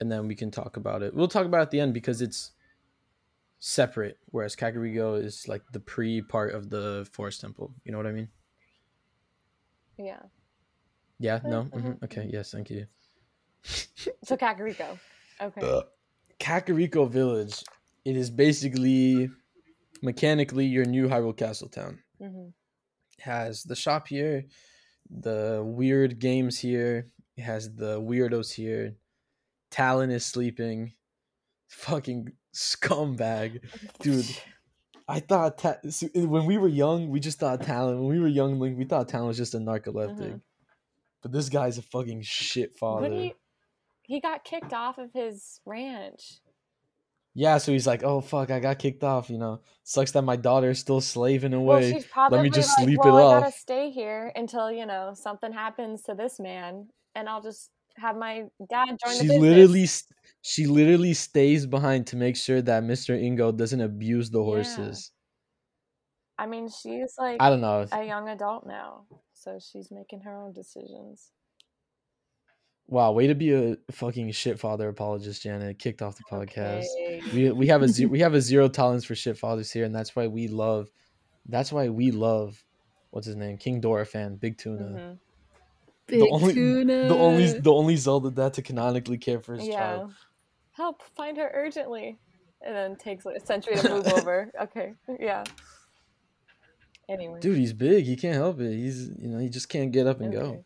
[0.00, 1.12] and then we can talk about it.
[1.12, 2.52] We'll talk about it at the end because it's
[3.58, 7.74] separate, whereas Kakariko is like the pre part of the Forest Temple.
[7.84, 8.28] You know what I mean?
[9.98, 10.22] yeah.
[11.18, 11.40] Yeah.
[11.44, 11.64] No.
[11.64, 12.30] Mhm, hmm mhm, Okay.
[12.32, 12.50] Yes.
[12.50, 12.86] Thank you.
[14.24, 14.98] So Kakariko.
[15.38, 15.60] Okay.
[15.60, 15.82] Uh,
[16.40, 17.62] Kakariko Village.
[18.04, 19.30] It is basically
[20.02, 21.98] mechanically your new Hyrule Castle town.
[22.20, 22.48] hmm
[23.20, 24.46] has the shop here,
[25.10, 28.94] the weird games here, it has the weirdos here.
[29.70, 30.94] Talon is sleeping.
[31.68, 33.60] Fucking scumbag.
[34.00, 34.24] Dude,
[35.06, 35.76] I thought Ta-
[36.14, 37.98] when we were young, we just thought Talon.
[38.00, 40.16] When we were young, Link, we thought Talon was just a narcoleptic.
[40.18, 40.40] Mhm.
[41.20, 43.10] But this guy's a fucking shit What father.
[43.14, 43.34] he
[44.10, 46.40] he got kicked off of his ranch.
[47.34, 50.36] Yeah, so he's like, "Oh fuck, I got kicked off." You know, sucks that my
[50.36, 51.80] daughter is still slaving Well, away.
[51.80, 55.52] she's probably just like, sleep well, it I gotta stay here until you know something
[55.52, 59.70] happens to this man, and I'll just have my dad join she the business.
[59.70, 59.86] literally
[60.42, 63.14] she literally stays behind to make sure that Mr.
[63.14, 64.98] Ingo doesn't abuse the Yeah.
[64.98, 65.12] horses.
[66.38, 67.86] I mean, she's like I don't know.
[67.92, 71.32] a young adult now, so she's making her own decisions.
[72.90, 75.78] Wow, way to be a fucking shit father apologist, Janet.
[75.78, 76.86] Kicked off the podcast.
[77.00, 77.22] Okay.
[77.32, 79.94] We we have a ze- we have a zero tolerance for shit fathers here, and
[79.94, 80.90] that's why we love.
[81.48, 82.62] That's why we love,
[83.10, 84.82] what's his name, King Zora fan, Big Tuna.
[84.84, 85.18] Mhm.
[86.08, 87.08] Big only- tuna.
[87.08, 89.78] The only the only Zelda that to canonically care for his Yeah.
[89.78, 90.12] child.
[90.72, 92.18] Help find her urgently,
[92.60, 94.50] and then takes like a century to move over.
[94.62, 95.44] Okay, yeah.
[97.08, 98.04] Anyway, Dude, he's big.
[98.04, 98.74] He can't help it.
[98.74, 100.64] He's you know he just can't get up and go.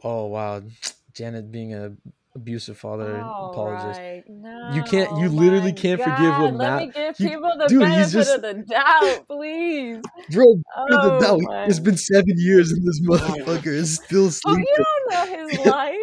[0.00, 0.08] Okay.
[0.08, 0.62] Oh wow,
[1.14, 1.92] Janet being a
[2.36, 3.98] abusive father oh, apologist.
[4.00, 7.28] Alright, No, You can't- you literally can't forgive what God, Let me Matt- give he-
[7.28, 9.98] people the dude, he's benefit just- of the doubt, please.
[10.30, 14.36] Bro, Oh, no, my- it's been seven years and this motherfucker is still sleeping.
[14.46, 14.66] Oh, sleeping.
[14.68, 15.10] you don't
[15.42, 15.96] know his life.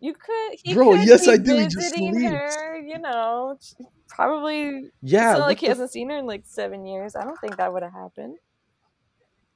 [0.00, 2.28] You could, he Bro, could yes, I do, he just visiting sleeps.
[2.56, 2.76] her.
[2.78, 3.58] You know,
[4.08, 4.90] probably.
[5.00, 7.16] yeah, it's like he the hasn't seen her in like seven years.
[7.16, 8.36] I don't think that would have happened.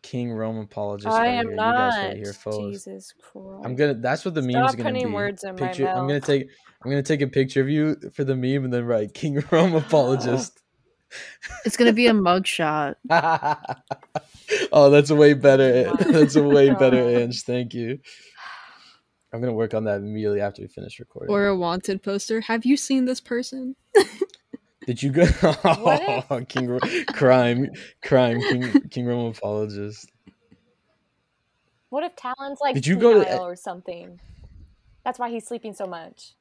[0.03, 1.15] King Rome apologist.
[1.15, 1.57] I right am here.
[1.57, 1.73] not.
[1.73, 2.85] You guys right here, folks.
[2.85, 3.63] Jesus Christ.
[3.65, 3.95] I'm gonna.
[3.95, 5.15] That's what the meme is gonna putting be.
[5.15, 5.85] words in Picture.
[5.85, 5.99] my mouth.
[5.99, 6.49] I'm gonna take.
[6.83, 9.75] I'm gonna take a picture of you for the meme and then write King Rome
[9.77, 10.61] apologist.
[11.65, 12.95] It's gonna be a mugshot.
[14.73, 15.93] oh, that's a way better.
[15.99, 17.21] That's a way better, God.
[17.23, 17.43] Ange.
[17.43, 17.99] Thank you.
[19.33, 21.35] I'm gonna work on that immediately after we finish recording.
[21.35, 22.41] Or a wanted poster.
[22.41, 23.77] Have you seen this person?
[24.91, 25.23] Did you go?
[25.65, 26.81] Oh, King
[27.13, 27.69] crime,
[28.03, 30.11] crime, King King Rome apologist.
[31.91, 34.19] What if Talon's like Did you go to- or something?
[35.05, 36.35] That's why he's sleeping so much.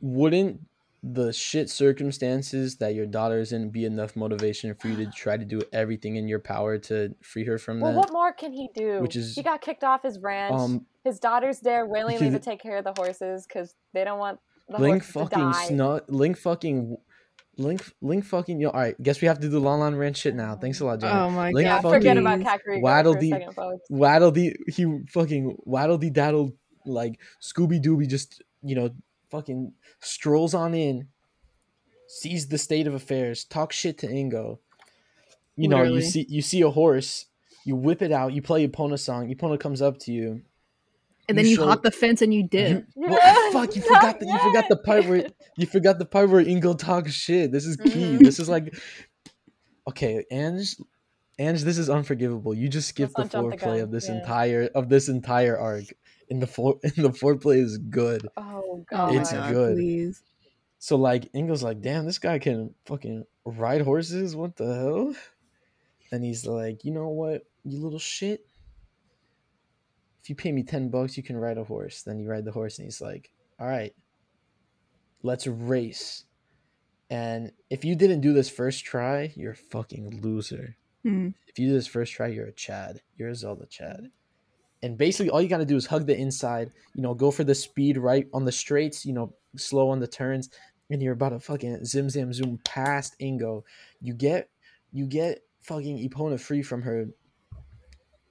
[0.00, 0.62] Wouldn't
[1.02, 5.36] the shit circumstances that your daughter is in be enough motivation for you to try
[5.36, 7.98] to do everything in your power to free her from Well, that?
[7.98, 9.00] what more can he do?
[9.00, 10.54] Which is- he got kicked off his ranch.
[10.54, 14.40] Um, his daughter's there willingly to take care of the horses because they don't want
[14.70, 16.08] the Link horses to fucking snut.
[16.10, 16.96] Link fucking.
[17.58, 18.70] Link, Link fucking yo.
[18.70, 20.56] All right, guess we have to do the Lon Lon Ranch shit now.
[20.56, 21.16] Thanks a lot, John.
[21.16, 21.82] Oh my Link god.
[21.82, 22.40] forget about.
[22.40, 23.46] Kakariko Waddle Dee-.
[23.90, 26.52] Waddle the he fucking waddle the daddle
[26.86, 28.90] like Scooby Dooby just you know
[29.30, 31.08] fucking strolls on in,
[32.08, 34.58] sees the state of affairs, talks shit to Ingo.
[35.56, 37.26] You know, you see you see a horse,
[37.64, 38.32] You whip it out.
[38.32, 39.32] You play Epona song.
[39.32, 40.42] Epona comes up to you.
[41.32, 42.86] And then You you show- hop the fence and you did.
[42.96, 43.74] You, Yeah, well, fuck!
[43.76, 46.78] You not forgot the you forgot the part where you forgot the part where Ingo
[46.78, 47.50] talks shit.
[47.52, 47.90] This is key.
[48.16, 48.18] Mhm.
[48.20, 48.74] This is like,
[49.88, 50.76] okay, Ange,
[51.38, 52.54] Ange, this is unforgivable.
[52.54, 53.80] You just skipped the Let's the foreplay gun.
[53.80, 54.18] of this Yeah.
[54.20, 55.84] entire of this entire arc.
[56.28, 58.26] In the for in the foreplay is good.
[58.36, 59.14] Oh Oh god.
[59.16, 59.76] It's god, good.
[59.76, 60.22] please.
[60.78, 64.34] So like Ingo's like, damn, this guy can fucking ride horses.
[64.34, 65.14] What the hell?
[66.10, 68.46] And he's like, you know what, you little shit.
[70.22, 72.02] If you pay me ten bucks, you can ride a horse.
[72.02, 73.94] Then you ride the horse, and he's like, all right,
[75.22, 76.24] let's race.
[77.10, 80.76] And if you didn't do this first try, you're a fucking loser.
[81.02, 81.30] Hmm.
[81.48, 83.02] If you do this first try, you're a Chad.
[83.16, 84.10] You're a Zelda Chad.
[84.82, 86.70] And basically, all you got to do is hug the inside.
[86.94, 89.04] You know, go for the speed right on the straights.
[89.04, 90.50] You know, slow on the turns,
[90.90, 93.62] and you're about to fucking zim zam zoom past Ingo.
[94.00, 94.48] You get,
[94.92, 97.08] you get fucking Epona free from her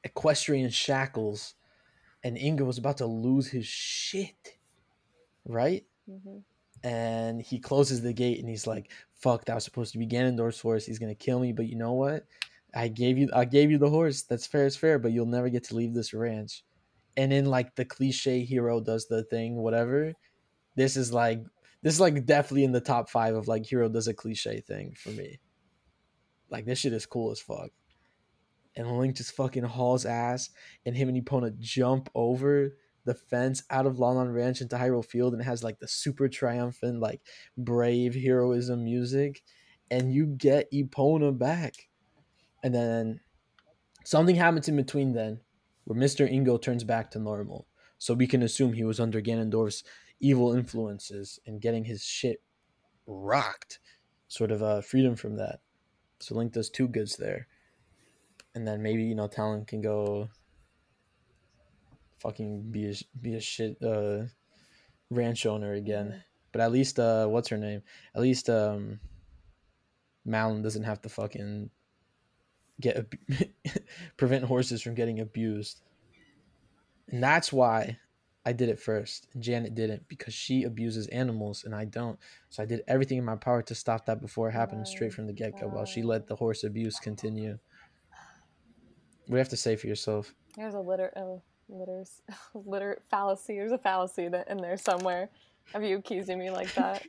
[0.04, 1.54] equestrian shackles,
[2.24, 4.58] and Ingo was about to lose his shit.
[5.46, 5.86] Right?
[6.10, 6.44] Mhm.
[6.84, 10.60] and he closes the gate and he's like, "Fuck, that was supposed to be Ganondorf's
[10.60, 10.84] horse.
[10.86, 12.26] He's gonna kill me, but you know what?
[12.74, 14.24] I gave you, I gave you the horse.
[14.24, 16.64] That's fair as fair, but you'll never get to leave this ranch."
[17.18, 20.16] And then like the cliche hero does the thing, whatever.
[20.76, 21.44] This is like,
[21.84, 24.96] this is like definitely in the top five of like hero does a cliche thing
[24.96, 25.40] for me.
[26.50, 27.70] Like this shit is cool as fuck.
[28.76, 30.50] And Link just fucking hauls ass,
[30.86, 35.06] and him and Epona jump over the fence out of Lon Lon Ranch into Hyrule
[35.06, 37.22] Field and has like the super triumphant, like
[37.58, 39.42] brave heroism music,
[39.90, 41.90] and you get Epona back.
[42.64, 43.20] And then
[44.06, 45.40] something happens in between then
[45.86, 46.32] where Mr.
[46.32, 47.68] Ingo turns back to normal.
[47.98, 49.84] So we can assume he was under Ganondorf's
[50.20, 52.42] evil influences and getting his shit
[53.06, 53.80] rocked.
[54.28, 55.60] Sort of uh, freedom from that.
[56.20, 57.48] So Link does two goods there.
[58.54, 60.30] And then maybe, you know, Talon can go
[62.20, 64.24] fucking be a, be a shit uh,
[65.10, 66.24] ranch owner again.
[66.52, 67.82] But at least, uh, what's her name?
[68.14, 69.00] At least um,
[70.26, 71.70] Malon doesn't have to fucking
[72.80, 73.50] get ab-
[74.18, 75.82] prevent horses from getting abused.
[77.10, 77.98] And that's why
[78.46, 79.28] I did it first.
[79.40, 82.18] Janet didn't because she abuses animals and I don't.
[82.50, 85.28] So I did everything in my power to stop that before it happened straight from
[85.28, 87.60] the get go while she let the horse abuse continue.
[89.32, 90.34] What do you have to say for yourself?
[90.58, 92.22] There's a litter, oh, litters,
[92.54, 93.56] litter fallacy.
[93.56, 95.30] There's a fallacy that in there somewhere
[95.74, 97.02] of you accusing me like that.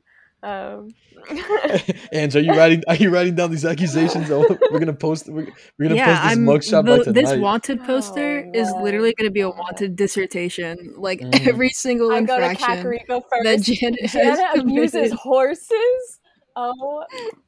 [0.44, 0.94] Um,
[2.12, 2.84] Ange, are you writing?
[2.86, 4.30] Are you writing down these accusations?
[4.30, 5.28] Oh, we're gonna post.
[5.28, 5.46] We're,
[5.78, 6.44] we're gonna yeah, post this I'm.
[6.46, 9.96] mugshot by the- this wanted poster Oh is my literally going to be a wanted
[9.96, 10.94] dissertation.
[10.96, 11.48] Like Mhm.
[11.48, 13.64] every single I go to infraction Kakariko that first.
[13.72, 16.20] Janet has Janet abuses horses.
[16.56, 17.04] Oh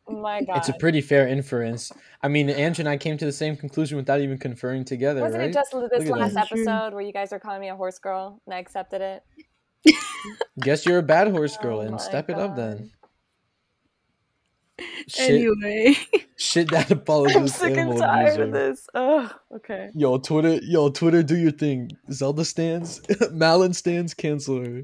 [0.08, 0.56] my god!
[0.58, 1.92] it's a pretty fair inference.
[2.22, 5.40] I mean, Ange and I came to the same conclusion without even conferring together, Wasn't
[5.40, 5.50] right?
[5.50, 6.50] it just this at last that.
[6.52, 9.22] Episode where you guys were calling me a horse girl and I accepted it?
[10.60, 12.90] Guess you're a bad horse girl, Oh and my step it up then.
[15.06, 15.94] Shit, Anyway,
[16.36, 16.90] shit that
[17.36, 18.42] I'm sick and tired abuser.
[18.44, 18.88] of this.
[18.94, 19.32] Ugh.
[19.56, 19.90] Okay.
[19.94, 21.90] Yo, Twitter, yo, Twitter, do your thing.
[22.10, 24.82] Zelda stands, Malon stands, cancel her.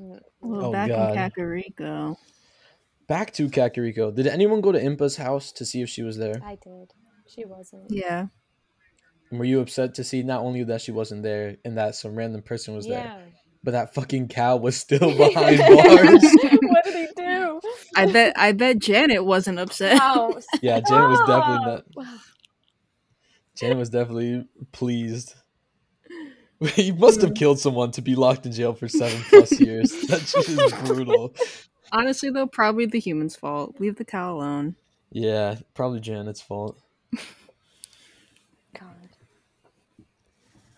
[0.00, 1.10] Mm, well, Oh, back God.
[1.10, 2.16] in Kakariko.
[3.06, 4.14] Back to Kakariko.
[4.14, 6.40] Did anyone go to Impa's house to see if she was there?
[6.44, 6.92] I did.
[7.28, 7.90] She wasn't.
[7.90, 8.26] Yeah.
[9.30, 12.14] And were you upset to see not only that she wasn't there and that some
[12.14, 13.26] random person was there,
[13.62, 16.22] but that fucking cow was still behind bars?
[16.62, 17.60] what did he do?
[17.96, 18.34] I bet.
[18.38, 19.98] I bet Janet wasn't upset.
[19.98, 20.38] Wow.
[20.62, 21.84] Yeah, Janet was definitely not.
[21.92, 22.06] Stop.
[23.56, 25.34] Janet was definitely pleased.
[26.74, 29.90] he must have killed someone to be locked in jail for seven plus years.
[30.08, 31.34] That shit is brutal.
[31.94, 33.76] Honestly, though, probably the human's fault.
[33.78, 34.74] Leave the cow alone.
[35.12, 36.76] Yeah, probably Janet's fault.
[38.76, 39.08] God.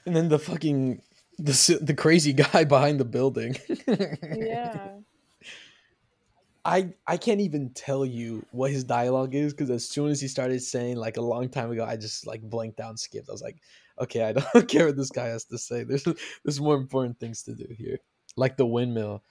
[0.05, 1.01] And then the fucking
[1.39, 3.57] the the crazy guy behind the building.
[3.89, 4.91] Yeah.
[6.67, 10.29] I I can't even tell you what his dialogue is because as soon as he
[10.29, 13.31] started saying like a long time ago, I just like blanked out and skipped.
[13.31, 13.57] I was like,
[14.01, 15.83] okay, I don't care what this guy has to say.
[15.85, 16.05] There's
[16.45, 18.01] there's more important things to do here,
[18.37, 19.23] like the windmill.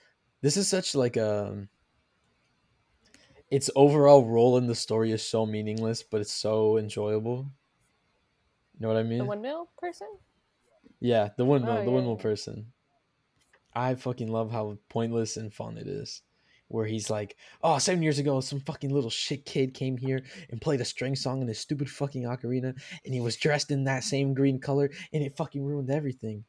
[0.41, 1.67] This is such like a.
[3.51, 7.51] Its overall role in the story is so meaningless, but it's so enjoyable.
[8.73, 9.19] You know what I mean?
[9.19, 10.07] The windmill person?
[10.99, 12.23] Yeah, the windmill, Oh, the yeah, windmill yeah.
[12.23, 12.71] person.
[13.73, 16.21] I fucking love how pointless and fun it is.
[16.67, 20.59] Where he's like, oh, seven years ago, some fucking little shit kid came here and
[20.59, 22.73] played a string song in his stupid fucking ocarina,
[23.05, 26.43] and he was dressed in that same green color, and it fucking ruined everything.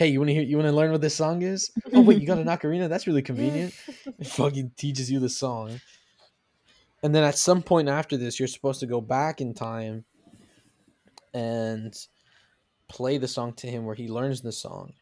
[0.00, 1.70] Hey, you wanna hear you wanna learn what this song is?
[1.92, 2.88] Oh wait, you got an ocarina?
[2.88, 3.74] That's really convenient.
[4.18, 5.78] It fucking teaches you the song.
[7.02, 10.06] And then at some point after this, you're supposed to go back in time
[11.34, 11.94] and
[12.88, 14.94] play the song to him where he learns the song.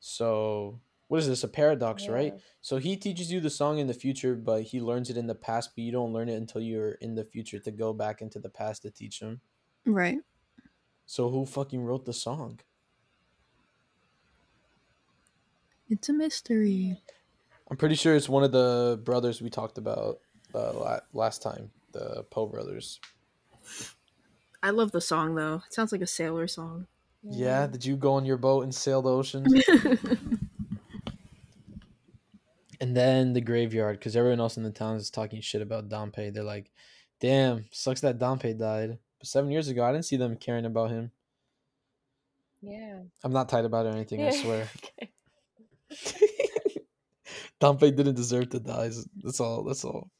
[0.00, 1.44] So what is this?
[1.44, 2.32] A paradox, right?
[2.62, 5.34] So he teaches you the song in the future, but he learns it in the
[5.34, 8.38] past, but you don't learn it until you're in the future to go back into
[8.38, 9.42] the past to teach him.
[9.84, 10.20] Right.
[11.04, 12.60] So who fucking wrote the song?
[15.92, 16.96] It's a mystery.
[17.70, 20.20] I'm pretty sure it's one of the brothers we talked about
[20.54, 22.98] uh, last time, the Poe brothers.
[24.62, 25.62] I love the song though.
[25.66, 26.86] It sounds like a sailor song.
[27.22, 29.44] Yeah, did you go on your boat and sail the ocean?
[32.80, 36.32] and then the graveyard, because everyone else in the town is talking shit about Dampé.
[36.32, 36.70] They're like,
[37.20, 40.90] "Damn, sucks that Dampé died." But seven years ago, I didn't see them caring about
[40.90, 41.10] him.
[42.62, 43.00] Yeah.
[43.22, 44.24] I'm not tight about it or anything.
[44.24, 44.70] I swear.
[44.78, 45.12] Okay.
[47.60, 48.90] Dampé didn't deserve to die.
[49.22, 49.62] That's all.
[49.64, 50.10] That's all.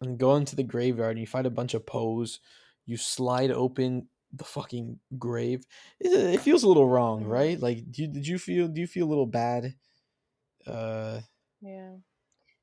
[0.00, 2.40] And go into the graveyard and you fight a bunch of Poes.
[2.86, 5.64] You slide open the fucking grave.
[6.00, 7.28] It, feels a little wrong, Mhm.
[7.28, 7.60] right?
[7.60, 8.68] Like, do you, did you feel?
[8.68, 9.74] Do you feel a little bad?
[10.66, 11.20] Uh,
[11.60, 11.96] Yeah.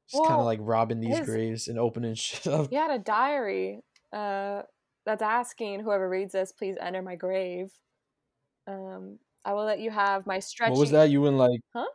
[0.09, 2.69] just kind of like robbing these his- graves and opening shit up.
[2.69, 3.81] He had a diary
[4.13, 4.63] uh,
[5.05, 7.71] that's asking whoever reads this, please enter my grave.
[8.67, 10.71] Um, I will let you have my stretchy.
[10.71, 11.09] What was that?
[11.09, 11.87] You went like, Huh?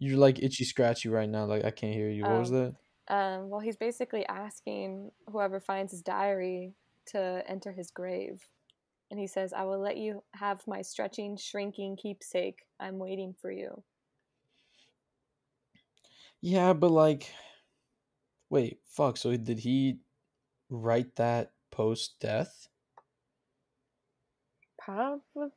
[0.00, 1.44] You're like itchy scratchy right now.
[1.44, 2.26] Like I can't hear you.
[2.26, 2.54] What was Oh.
[2.54, 2.76] that?
[3.08, 6.76] Um, well, he's basically asking whoever finds his diary
[7.06, 8.48] to enter his grave.
[9.10, 12.66] And he says, I will let you have my stretching, shrinking keepsake.
[12.80, 13.84] I'm waiting for you.
[16.40, 17.32] Yeah, but like,
[18.50, 19.16] wait, fuck.
[19.16, 20.00] So did he
[20.70, 22.68] write that post death?
[24.78, 25.52] Probably.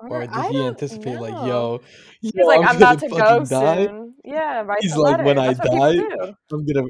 [0.00, 1.80] Or did I he anticipate like, yo,
[2.20, 3.86] He's yo, like, I'm, I'm about to go die.
[3.86, 4.14] soon.
[4.24, 4.78] Yeah, right.
[4.80, 5.24] He's like, letter.
[5.24, 6.34] when I That's people die.
[6.52, 6.88] I'm gonna.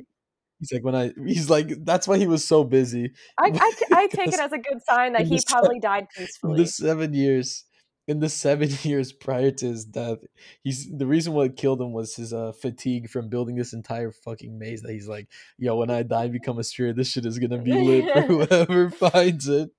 [0.59, 1.13] He's like, when I.
[1.27, 3.13] He's like, that's why he was so busy.
[3.39, 3.51] I,
[3.93, 6.57] I take it as a good sign that he probably died in peacefully.
[6.63, 7.65] the seven years,
[8.09, 10.19] in the seven years prior to his death,
[10.65, 14.59] he's the reason what killed him was his uh, fatigue from building this entire fucking
[14.59, 14.83] maze.
[14.83, 15.29] That he's like,
[15.59, 16.97] yo, when I die, and become a spirit.
[16.97, 19.71] This shit is gonna be lit for whoever finds it.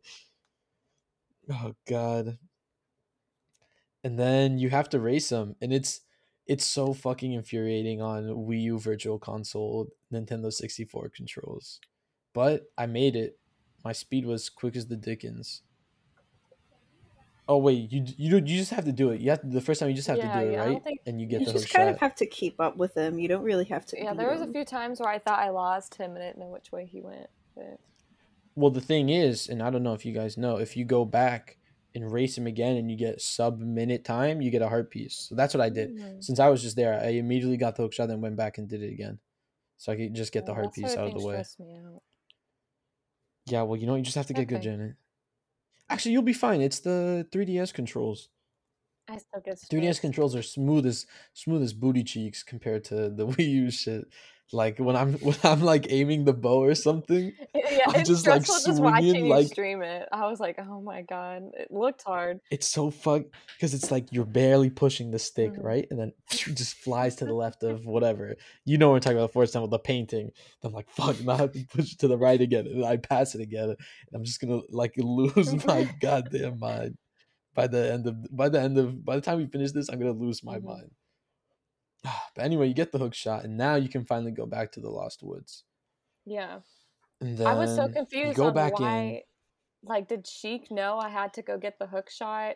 [1.52, 2.38] Oh god.
[4.04, 6.02] And then you have to race them, and it's
[6.46, 11.82] it's so fucking infuriating on Wii U Virtual Console, Nintendo 64 controls.
[12.34, 13.38] But I made it.
[13.84, 15.64] My speed was quick as the Dickens.
[17.50, 19.22] Oh wait, you you you just have to do it.
[19.22, 20.84] You have to, the first time you just have Yeah, to do it, yeah, right?
[20.84, 21.94] think- and you get you the just kind shot.
[21.96, 23.20] of have to keep up with him.
[23.20, 23.98] You don't really have to.
[23.98, 26.40] Yeah, beat there was a few times where I thought I lost him and didn't
[26.40, 27.28] know which way he went.
[27.56, 27.80] But
[28.56, 31.06] Well, the thing is, and I don't know if you guys know, if you go
[31.06, 31.58] back
[31.98, 35.16] and race him again and you get sub minute time, you get a heart piece.
[35.30, 35.96] So that's what I did.
[35.98, 36.24] Mm.
[36.24, 38.68] Since I was just there, I immediately got the hook shot, then went back and
[38.68, 39.20] did it again,
[39.78, 41.34] so I could just get the Yeah, heart piece out of the way.
[41.36, 42.02] stressed me out.
[43.46, 44.96] Yeah, well, you know, you just have to get good, Janet.
[45.90, 46.62] Actually, you'll be fine.
[46.62, 48.30] It's the 3DS controls.
[49.10, 53.26] I still get 3DS controls are smooth as smooth as booty cheeks compared to the
[53.28, 54.06] Wii U shit.
[54.54, 58.26] Like when I'm when I'm like aiming the bow or something, Yeah, I'm it's just,
[58.26, 60.08] like, stressful just watching swinging, you like- stream it.
[60.12, 62.40] I was like, oh my god, it looked hard.
[62.50, 63.24] it's so fuck
[63.56, 65.64] because it's like you're barely pushing the stick, Mhm.
[65.64, 65.88] right?
[65.92, 68.36] And then just flies to the left of whatever.
[68.66, 70.32] You know what we're talking about, the first time with the painting.
[70.64, 72.68] I'm like, fuck, now I have to push it to the right again.
[72.68, 73.70] And I pass it again.
[73.72, 73.78] And
[74.14, 76.98] I'm just gonna like lose my goddamn mind.
[77.54, 80.00] By the end of by the end of by the time we finish this, I'm
[80.00, 80.64] gonna lose my Mhm.
[80.64, 80.92] mind.
[82.36, 84.80] But anyway, you get the hook shot, and now you can finally go back to
[84.80, 85.64] the Lost Woods.
[86.26, 86.60] Yeah,
[87.22, 89.00] And then I was so confused go back why.
[89.00, 89.22] in.
[89.84, 92.56] Like, did Sheik know I had to go get the hook shot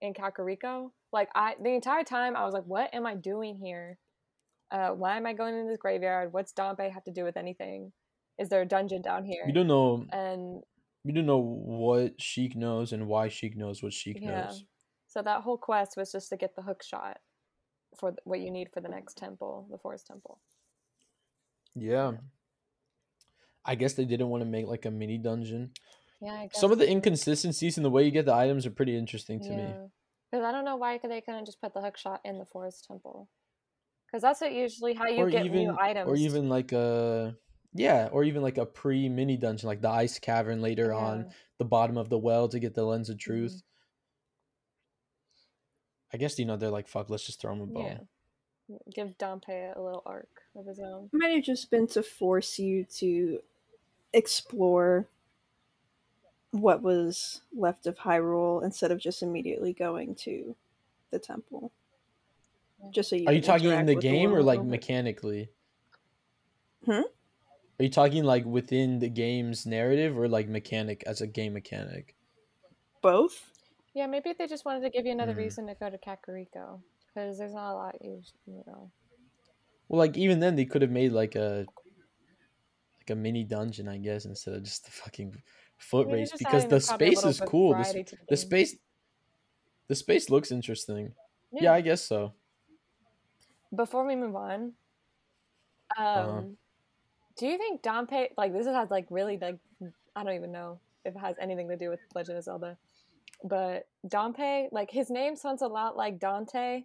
[0.00, 0.90] in Kakariko?
[1.12, 3.98] Like, I the entire time I was like, what am I doing here?
[4.70, 6.32] Uh, why am I going into this graveyard?
[6.32, 7.92] What's Dampé have to do with anything?
[8.38, 9.44] Is there a dungeon down here?
[9.46, 10.62] You don't know and
[11.04, 14.42] you don't know what Sheik knows and why Sheik knows what Sheik Yeah.
[14.42, 14.64] knows.
[15.08, 17.18] So that whole quest was just to get the hook shot
[17.96, 20.38] for th- what you need for the next temple, the forest temple.
[21.74, 22.12] Yeah.
[23.64, 25.72] I guess they didn't want to make like a mini dungeon.
[26.20, 28.70] Yeah, I guess Some of the inconsistencies in the way you get the items are
[28.70, 29.74] pretty interesting to me.
[30.30, 32.86] Because I don't know why they couldn't just put the hook shot in the forest
[32.88, 33.28] temple.
[34.06, 36.08] Because that's what usually how you or get even new items.
[36.08, 37.36] or even like a
[37.74, 41.64] yeah, or even like a pre mini dungeon like the ice cavern later on the
[41.64, 43.52] bottom of the well to get the lens of truth.
[43.52, 43.62] Mhm.
[46.12, 47.84] I guess you know they're like fuck, let's just throw him a bone.
[48.70, 48.76] Yeah.
[48.94, 51.08] Give Dampé a little arc of his own.
[51.12, 53.40] It Might have just been to force you to
[54.12, 55.06] explore
[56.50, 60.54] what was left of Hyrule instead of just immediately going to
[61.10, 61.72] the temple.
[62.90, 65.50] Just so you Are you talking in the with game or like mechanically?
[66.84, 67.02] Hmm?
[67.80, 72.16] Are you talking like within the game's narrative or like mechanic as a game mechanic?
[73.02, 73.52] Both.
[73.94, 75.38] Yeah, maybe they just wanted to give you another Mm.
[75.38, 78.90] reason to go to Kakariko because there's not a lot you you know.
[79.88, 81.66] Well, like even then they could have made like a
[83.00, 85.42] like a mini dungeon, I guess, instead of just the fucking
[85.78, 87.70] foot I mean, race because the space is cool.
[87.70, 88.76] The, variety the space
[89.88, 91.14] the space looks interesting.
[91.50, 91.72] Yeah.
[91.72, 92.34] I guess so.
[93.74, 94.74] Before we move on,
[95.96, 96.42] um, Uh-huh.
[97.36, 99.58] do you think Dampé like this has like really like
[100.14, 102.76] I don't even know if it has anything to do with Legend of Zelda,
[103.44, 106.84] but Dampé like his name sounds a lot like Dante,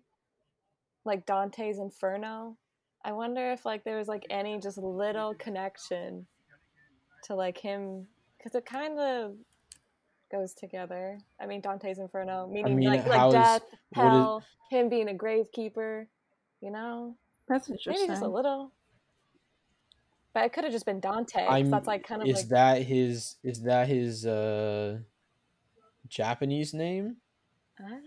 [1.06, 2.58] like Dante's Inferno.
[3.06, 6.26] I wonder if like there was like any just little connection
[7.26, 9.34] to like him because it kind of
[10.32, 11.20] goes together.
[11.40, 13.62] I mean Dante's Inferno meaning mean, like like death,
[13.94, 16.08] what is- hell, him being a gravekeeper,
[16.62, 17.16] you know.
[17.48, 18.08] That's interesting.
[18.08, 18.72] Maybe just a little.
[20.34, 21.64] But it could have just been Dante.
[21.70, 25.00] That's like kind of is like that his is that his uh
[26.08, 27.18] Japanese name?
[27.80, 28.02] I don't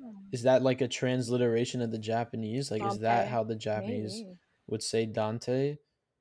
[0.00, 0.14] know.
[0.32, 2.70] Is that like a transliteration of the Japanese?
[2.70, 4.38] Like is that how the Japanese Maybe.
[4.66, 5.76] would say Dante?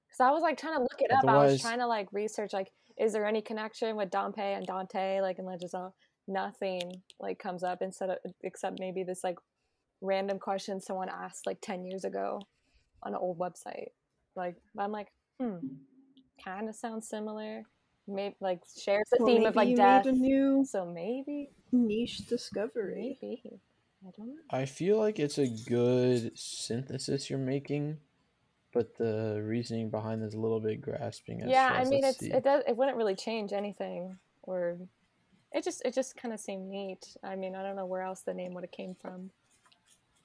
[0.07, 1.26] Because I was like trying to look it up.
[1.28, 5.22] I was trying to like research like is there any connection with Dante and Dante
[5.22, 5.93] like in Legend of
[6.28, 9.38] Nothing like comes up instead of except maybe this like
[10.01, 12.41] random question someone asked like ten years ago
[13.03, 13.89] on an old website.
[14.36, 15.07] Like I'm like,
[15.39, 15.57] hmm,
[16.43, 17.63] kind of sounds similar.
[18.08, 20.05] Maybe like shares the Well, theme of like you death.
[20.05, 23.18] made a new So maybe, niche discovery.
[23.22, 23.60] maybe.
[24.08, 24.36] I don't know.
[24.49, 27.97] I feel like it's a good synthesis you're making,
[28.74, 31.41] but the reasoning behind is a little bit grasping.
[31.41, 32.32] At yeah i mean Let's it's see.
[32.32, 34.78] it does it wouldn't really change anything or
[35.51, 38.22] it just it just kind of seemed neat i mean i don't know where else
[38.22, 39.30] the name would have came from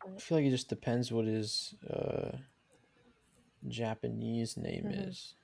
[0.05, 2.37] I feel like it just depends what his uh,
[3.69, 5.09] Japanese name Mhm.
[5.09, 5.35] is.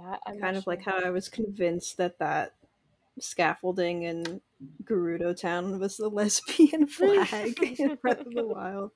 [0.00, 2.54] Yeah I'm kind of like how I was convinced that that
[3.18, 4.40] scaffolding in
[4.84, 8.92] Gerudo Town was the lesbian flag in Breath of the Wild.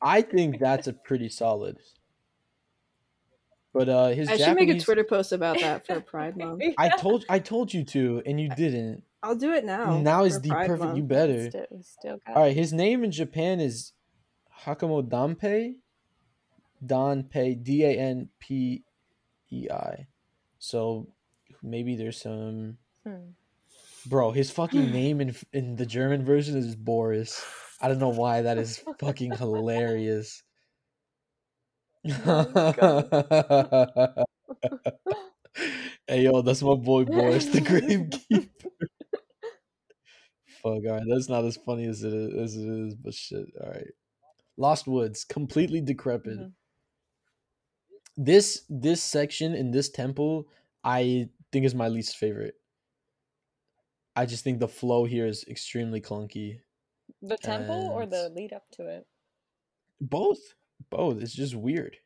[0.00, 1.78] I think that's a pretty solid.
[3.72, 6.62] But uh, his I should make a Twitter post about that for Pride Month.
[6.78, 9.02] I told I told you to, and you didn't.
[9.22, 9.98] I'll do it now.
[9.98, 10.84] now is the Pride perfect.
[10.84, 10.96] Month.
[10.98, 11.50] You better.
[11.50, 13.92] still, still got All right, his name in Japan is
[14.64, 15.76] Hakamo Danpei.
[16.84, 18.84] Danpei, D A N P
[19.54, 20.06] E I.
[20.58, 21.08] So
[21.62, 22.78] maybe there's some.
[23.06, 23.30] hmm.
[24.06, 27.44] Bro, his fucking name in in the German version is Boris.
[27.80, 30.42] I don't know why that is fucking hilarious.
[32.04, 32.14] hey
[36.22, 38.48] yo, that's my boy Boris, the Gravekeeper.
[40.62, 43.88] Fuck, alright, that's not as funny as it is, as it is, but shit, alright.
[44.56, 46.38] Lost Woods, completely decrepit.
[46.38, 46.52] Mhm.
[48.16, 50.48] This this section in this temple,
[50.82, 52.60] I think is my least favorite.
[54.16, 56.60] I just think the flow here is extremely clunky.
[57.22, 59.06] the temple or the lead up to it
[60.00, 60.54] Both.
[60.90, 61.20] Both.
[61.20, 61.96] It's just weird.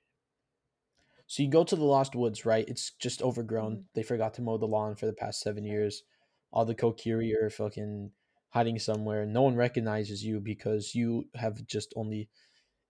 [1.27, 2.67] So you go to the Lost Woods, right?
[2.69, 3.77] It's just overgrown.
[3.77, 3.85] Mhm.
[3.95, 6.05] They forgot to mow the lawn for the past seven years.
[6.53, 8.13] All the Kokiri are fucking
[8.51, 9.27] hiding somewhere.
[9.27, 12.31] No one recognizes you because you have just only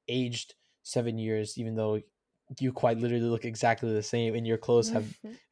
[0.09, 2.03] aged seven years, even though
[2.59, 5.05] you quite literally look exactly the same and your clothes have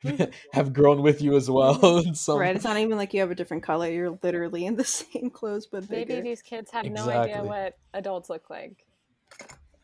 [0.02, 0.24] mm-hmm.
[0.52, 1.76] have grown with you as well.
[1.76, 2.08] Mm-hmm.
[2.08, 3.88] in some- Right, it's not even like you have a different color.
[3.90, 6.14] You're literally in the same clothes but bigger.
[6.14, 8.86] maybe these kids have no idea what adults look like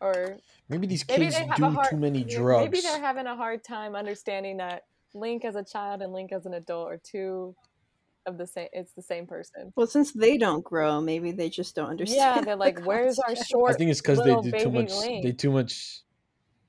[0.01, 0.37] or
[0.69, 2.65] Maybe these maybe kids they have do a hard too many drugs.
[2.65, 4.85] maybe they're having a hard time understanding that
[5.15, 7.55] link as a child and link as an adult are two
[8.27, 11.75] of the same it's the same person Well, since they don't grow, maybe they just
[11.75, 12.19] don't understand.
[12.37, 14.71] yeah they're the like where's our concept." short I think it's because they do too
[14.71, 14.93] much.
[14.93, 15.25] Link.
[15.25, 16.03] They too much.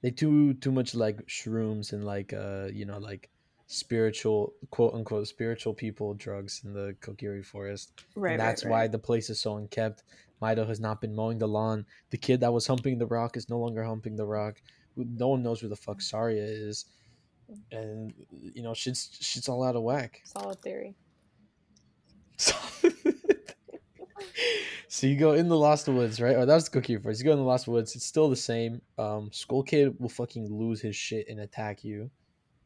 [0.04, 3.30] They too too much like shrooms and like uh you know like
[3.68, 8.04] spiritual quote unquote spiritual people drugs in the Kokiri forest.
[8.16, 8.92] Right, and right, that's why right.
[8.92, 10.04] the place is so unkept.
[10.42, 11.86] Mido has not been mowing the lawn.
[12.10, 14.62] The kid that was humping the rock is no longer humping the rock.
[14.98, 16.86] No one knows where the fuck Saria is,
[17.72, 20.22] and you know shit's shit's all out of whack.
[20.26, 20.96] solid theory
[24.94, 26.36] So, you go in the Lost Woods, right?
[26.36, 27.20] Or that was the Kokiri Forest.
[27.20, 27.96] You go in the Lost Woods.
[27.96, 28.80] It's still the same.
[29.00, 32.12] Um, Skull Kid will fucking lose his shit and attack you,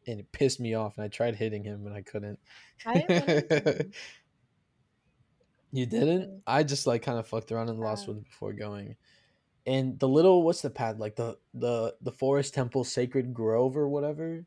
[0.08, 0.98] and it pissed me off.
[0.98, 2.38] And I tried hitting him, and I couldn't.
[2.86, 3.96] I didn't
[5.72, 6.42] you didn't?
[6.46, 8.10] I just like kind of fucked around in the Lost.
[8.10, 8.98] Woods before going.
[9.66, 13.88] And the little what's the pad like the the the Forest Temple Sacred Grove or
[13.88, 14.44] whatever.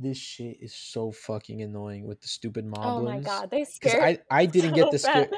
[0.00, 2.84] This shit is so fucking annoying with the stupid moblins.
[2.84, 5.28] oh my god they scared I I didn't get so the scare.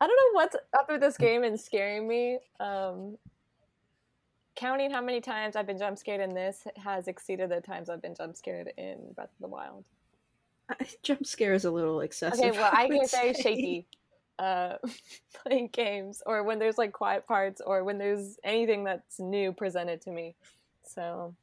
[0.00, 2.38] I don't know what's up with this game and scaring me.
[2.60, 3.16] Um,
[4.56, 8.02] counting how many times I've been jump scared in this has exceeded the times I've
[8.02, 9.84] been jump scared in Breath of the Wild.
[11.02, 12.44] Jump scare is a little excessive.
[12.44, 13.42] Okay, well, I would get very say.
[13.42, 13.86] shaky
[14.38, 14.74] uh,
[15.42, 20.02] playing games, or when there's like quiet parts, or when there's anything that's new presented
[20.02, 20.34] to me.
[20.84, 21.34] So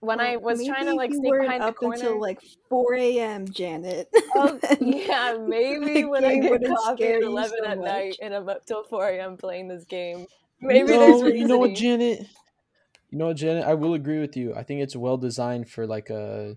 [0.00, 2.40] when I was trying to like you sneak weren't behind the up corner, until like
[2.68, 4.08] 4 a.m., Janet.
[4.34, 8.48] oh, yeah, maybe when I get wouldn't coffee at eleven so at night and I'm
[8.48, 9.36] up till four a.m.
[9.36, 10.26] playing this game,
[10.60, 11.74] maybe no, there's you know what.
[11.74, 12.26] Janet?
[13.10, 13.64] You know what, Janet?
[13.64, 14.54] I will agree with you.
[14.54, 16.56] I think it's well designed for like a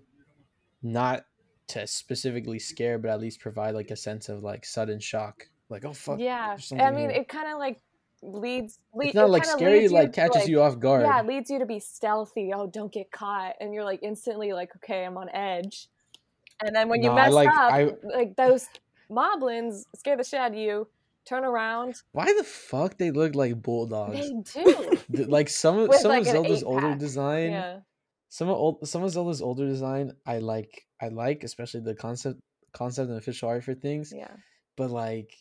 [0.81, 1.25] not
[1.67, 5.47] to specifically scare, but at least provide like a sense of like sudden shock.
[5.69, 6.19] Like, oh fuck.
[6.19, 7.21] Yeah, I mean, here.
[7.21, 7.81] it kind of like
[8.23, 8.79] leads.
[8.93, 11.03] lead, it's not it like scary, like catches like- you off guard.
[11.03, 12.51] Yeah, it leads you to be stealthy.
[12.53, 15.87] Oh, don't get caught, and you're like instantly like, okay, I'm on edge.
[16.63, 18.67] And then when you No, I mess like- up, I- like those
[19.09, 20.87] moblins scare the shit out of you.
[21.25, 24.29] Turn around, Why the fuck they look like bulldogs?
[24.53, 24.97] they do.
[25.29, 27.79] Like some of some like, of Zelda's older design, yeah,
[28.27, 30.85] some of old some of Zelda's older design, I like.
[31.01, 32.41] I like, especially the concept
[32.73, 34.11] concept and official art for things.
[34.13, 34.31] yeah.
[34.75, 35.31] But like,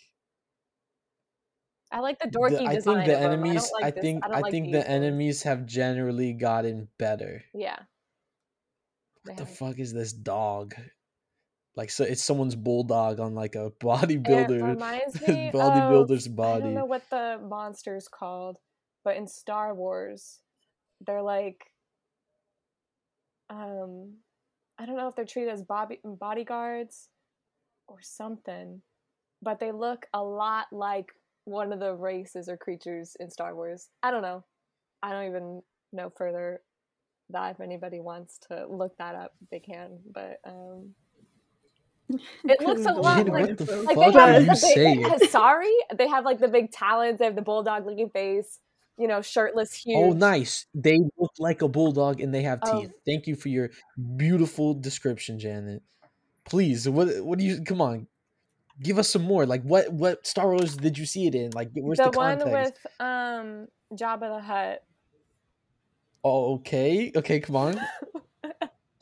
[1.92, 2.94] I like the the- dorky I design.
[3.04, 3.70] think the enemies.
[3.78, 7.44] I, like I think I, I like think these the enemies have generally gotten better.
[7.54, 7.76] Yeah.
[9.24, 9.56] What They the have.
[9.56, 10.74] fuck is this dog?
[11.76, 16.30] Like so, it's someone's bulldog on like a It bodybuilder, reminds me of bodybuilder's I
[16.30, 16.62] body.
[16.64, 18.58] don't know what the monster's called,
[19.04, 20.40] but in Star Wars,
[21.00, 21.64] they're like,
[23.50, 24.14] um,
[24.78, 27.08] I don't know if they're treated as body bodyguards
[27.88, 28.82] or something,
[29.42, 31.12] but they look a lot like
[31.44, 33.88] one of the races or creatures in Star Wars.
[34.02, 34.44] I don't know.
[35.02, 35.62] I don't even
[35.92, 36.60] know further
[37.30, 39.98] that if anybody wants to look that up, they can.
[40.12, 40.94] But um,
[42.44, 45.72] it looks a lot believe like what the like fuck they have the big sorry
[45.96, 48.58] they have like the big talons they have the bulldog looking face
[48.98, 50.66] you know shirtless huge Oh, nice.
[50.74, 52.80] They look like a bulldog and they have Oh.
[52.80, 52.92] teeth.
[53.06, 53.70] Thank you for your
[54.16, 55.82] beautiful description, Janet.
[56.44, 57.62] Please, what what do you?
[57.62, 58.06] Come on,
[58.82, 59.46] give us some more.
[59.46, 61.50] Like, what what Star Wars did you see it in?
[61.54, 62.78] Like, where's the, the, one context?
[62.84, 64.82] with um Jabba the Hutt
[66.24, 67.74] Oh, okay, okay, come on.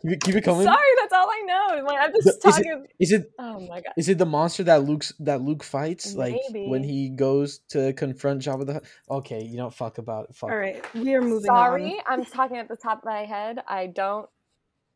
[0.02, 0.64] keep it, keep it coming.
[0.64, 3.82] sorry that's all I know like I'm just is it- talking Is it oh my
[3.82, 6.14] god is it the monster that Luke's that Luke fights?
[6.14, 8.84] Like when he goes to confront Jabba the Hutt.
[9.10, 10.36] Okay, you don't fuck about it.
[10.36, 10.50] Fuck.
[10.50, 12.20] All right, we are moving sorry on.
[12.20, 14.26] I'm talking at the top of my head I don't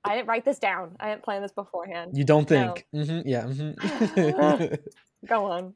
[0.04, 2.74] I didn't write this down I didn't plan this beforehand You don't No.
[2.92, 3.08] think?
[3.08, 3.42] hmm yeah.
[3.46, 3.72] hmm
[5.26, 5.74] go on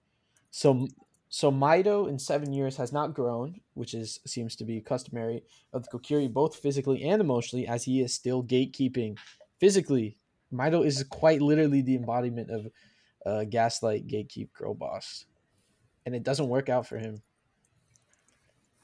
[0.51, 0.89] So
[1.31, 5.43] so Mido in seven years has not grown, which is seems to be customary
[5.75, 9.19] of the Kokiri, both physically and emotionally, as he is still gatekeeping.
[9.61, 10.17] Physically,
[10.53, 12.69] Mido is quite literally the embodiment of
[13.27, 15.27] uh, gaslight gatekeep girl boss,
[16.07, 17.21] and it doesn't work out for him.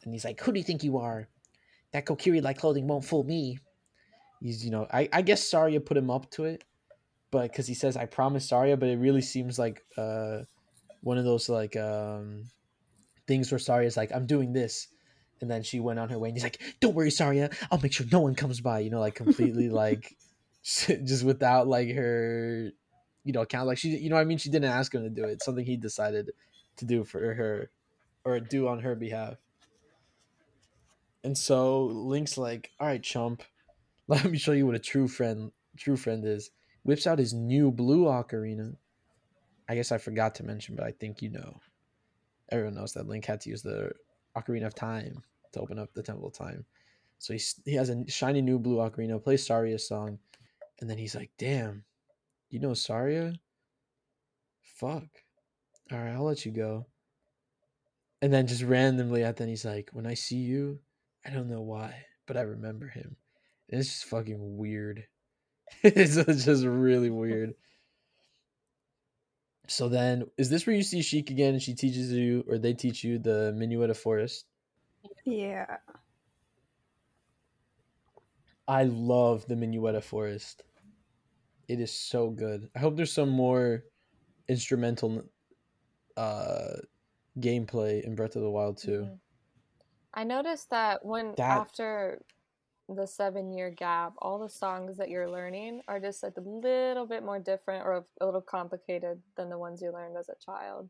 [0.05, 1.29] And he's like, "Who do you think you are?
[1.93, 3.59] That Kokiri like clothing won't fool me."
[4.45, 6.65] He's you know, I I guess Saria put him up to it,
[7.31, 10.41] but because he says I promise Saria, but it really seems like uh
[11.01, 12.45] one of those like um
[13.27, 14.89] things where Saria's like, I'm doing this.
[15.41, 17.95] And then she went on her way and he's like, Don't worry, Saria, I'll make
[17.95, 20.15] sure no one comes by, you know, like completely like
[20.63, 22.71] just without like her
[23.25, 24.37] you know, account like she you know what I mean?
[24.37, 25.33] She didn't ask him to do it.
[25.33, 26.33] It's something he decided
[26.77, 27.71] to do for her
[28.27, 29.37] or do on her behalf.
[31.23, 33.43] And so Link's like, All right, chump,
[34.09, 36.51] let me show you what a true friend true friend is.
[36.83, 38.77] Whips out his new blue ocarina.
[39.69, 41.61] I guess I forgot to mention, but I think you know.
[42.51, 43.91] Everyone knows that Link had to use the
[44.37, 46.67] Ocarina of Time to open up the Temple of Time.
[47.19, 50.19] So he's, he has a shiny new blue ocarina, plays Saria's song,
[50.81, 51.85] and then he's like, damn,
[52.51, 53.33] you know Saria?
[54.61, 55.09] Fuck.
[55.91, 56.87] All right, I'll let you go.
[58.21, 60.81] And then just randomly at then he's like, when I see you,
[61.25, 63.17] I don't know why, but I remember him.
[63.75, 65.05] And it's just fucking weird.
[65.83, 66.15] it's
[66.45, 67.55] just really weird.
[69.67, 72.73] So then, is this where you see Sheik again and she teaches you, or they
[72.73, 74.47] teach you the Minuet of Forest?
[75.25, 75.79] Yeah.
[78.69, 80.63] I love the Minuet of Forest.
[81.67, 82.69] It is so good.
[82.77, 83.83] I hope there's some more
[84.49, 85.25] instrumental
[86.17, 86.75] uh
[87.41, 89.09] gameplay in Breath of the Wild too.
[89.11, 89.19] Mhm.
[90.15, 92.23] I noticed that when That- after
[92.89, 97.07] the seven year gap, all the songs that you're learning are just like a little
[97.07, 100.89] bit more different or a little complicated than the ones you learned as a child.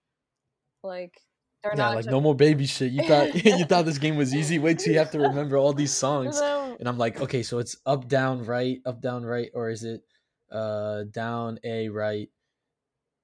[0.82, 1.20] Like
[1.62, 2.92] they're Yeah, not like ju- no more baby shit.
[2.92, 4.58] You thought you thought this game was easy.
[4.58, 6.42] Wait till you have to remember all these songs.
[6.78, 10.02] And I'm like, okay, so it's up, down, right, up, down, right, or is it
[10.52, 12.30] uh down, A, right,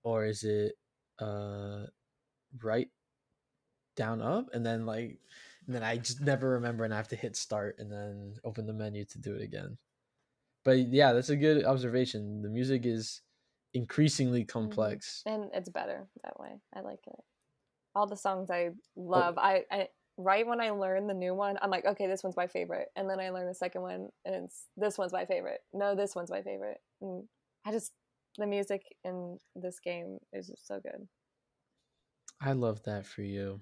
[0.05, 0.75] or is it
[1.21, 1.87] uh
[2.63, 2.89] right,
[3.97, 5.19] down, up, and then like
[5.71, 8.67] And then I just never remember and I have to hit start and then open
[8.67, 9.79] the menu to do it again.
[10.65, 12.43] But yeah, that's a good observation.
[12.43, 13.23] The music is
[13.73, 14.51] increasingly mm-hmm.
[14.51, 15.23] complex.
[15.27, 16.59] and it's better that way.
[16.75, 17.21] I like it.
[17.95, 18.73] All the songs I oh.
[18.97, 19.39] love.
[19.39, 22.49] I, I right when I learn the new one, I'm like, okay, this one's my
[22.49, 25.61] favorite, and then I learn the second one, and it's this one's my favorite.
[25.73, 26.79] No, this one's my favorite.
[27.01, 27.23] And
[27.65, 27.93] I just
[28.39, 31.07] the music in this game is just so good.
[32.41, 33.61] I love that for you.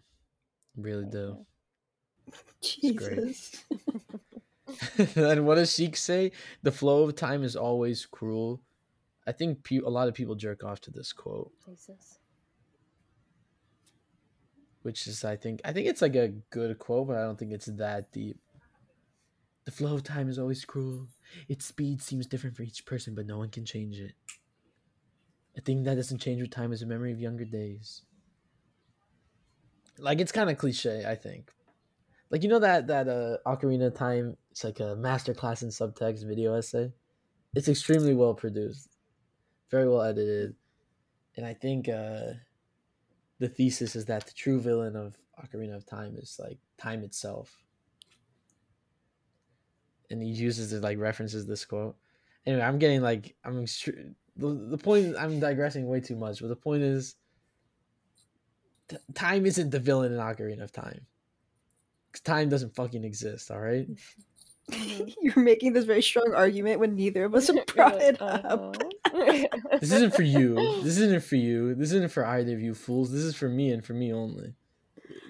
[0.74, 1.18] Really Thank do.
[1.18, 1.46] you.
[2.94, 3.16] great.
[3.16, 3.64] Jesus.
[5.16, 6.32] and what does Sheik say?
[6.62, 8.60] The flow of time is always cruel.
[9.26, 12.18] I think pe- a lot of people jerk off to this quote, Jesus.
[14.82, 17.52] which is I think I think it's like a good quote, but I don't think
[17.52, 18.38] it's that deep.
[19.64, 21.08] The flow of time is always cruel.
[21.46, 24.12] Its speed seems different for each person, but no one can change it.
[25.56, 28.02] A thing that doesn't change with time is a memory of younger days.
[29.98, 31.50] Like it's kind of cliche, I think.
[32.30, 36.26] Like you know that that uh Ocarina of Time, it's like a masterclass in subtext
[36.26, 36.92] video essay.
[37.54, 38.96] It's extremely well produced,
[39.70, 40.54] very well edited,
[41.36, 42.34] and I think uh
[43.38, 47.56] the thesis is that the true villain of Ocarina of Time is like time itself.
[50.10, 51.96] And he uses it like references this quote.
[52.46, 53.64] Anyway, I'm getting like I'm
[54.36, 57.16] the, the point I'm digressing way too much, but the point is
[58.88, 61.06] t- time isn't the villain in Ocarina of Time.
[62.12, 63.86] 'Cause time doesn't fucking exist, all right?
[65.20, 68.44] You're making this very strong argument when neither of us You're brought like, it up.
[68.44, 69.46] uh-huh.
[69.80, 70.54] This isn't for you.
[70.82, 71.74] This isn't for you.
[71.74, 73.10] This isn't for either of you fools.
[73.10, 74.54] This is for me and for me only.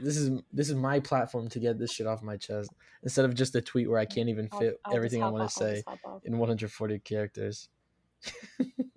[0.02, 2.70] This is this is my platform to get this shit off my chest
[3.04, 5.48] instead of just a tweet where I can't even I'll- fit I'll everything I want
[5.48, 6.24] to say just hop off.
[6.24, 7.68] in 140 characters.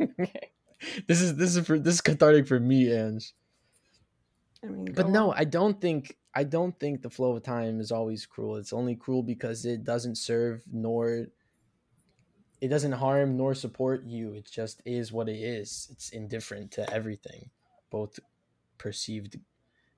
[0.02, 0.52] Okay.
[1.08, 3.34] This is this is for this is cathartic for me, Ange.
[4.64, 5.36] I mean, But go no, on.
[5.38, 8.56] I don't think I don't think the flow of time is always cruel.
[8.56, 11.28] It's only cruel because it doesn't serve nor
[12.62, 14.34] it doesn't harm nor support you.
[14.34, 15.88] It just is what it is.
[15.92, 17.50] It's indifferent to everything,
[17.90, 18.20] both
[18.78, 19.40] perceived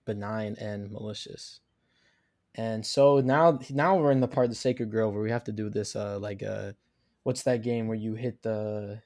[0.05, 1.59] benign and malicious.
[2.55, 5.43] And so now now we're in the part of the sacred grove where we have
[5.45, 6.73] to do this uh like uh
[7.23, 9.01] what's that game where you hit the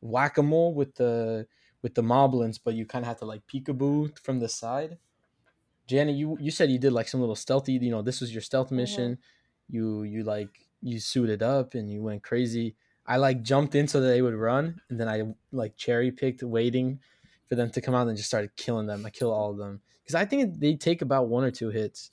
[0.00, 1.46] whack-a-mole with the
[1.82, 4.98] with the moblins, but you kind of have to like peekaboo from the side.
[5.86, 7.72] Janet, you you said you did like some little stealthy.
[7.74, 9.18] You know, this was your stealth mission.
[9.68, 10.50] You you like
[10.82, 12.76] you suited up and you went crazy.
[13.06, 15.22] I like jumped in so that they would run, and then I
[15.52, 17.00] like cherry picked, waiting
[17.48, 19.06] for them to come out and just started killing them.
[19.06, 22.10] I kill all of them because I think they take about one or two hits,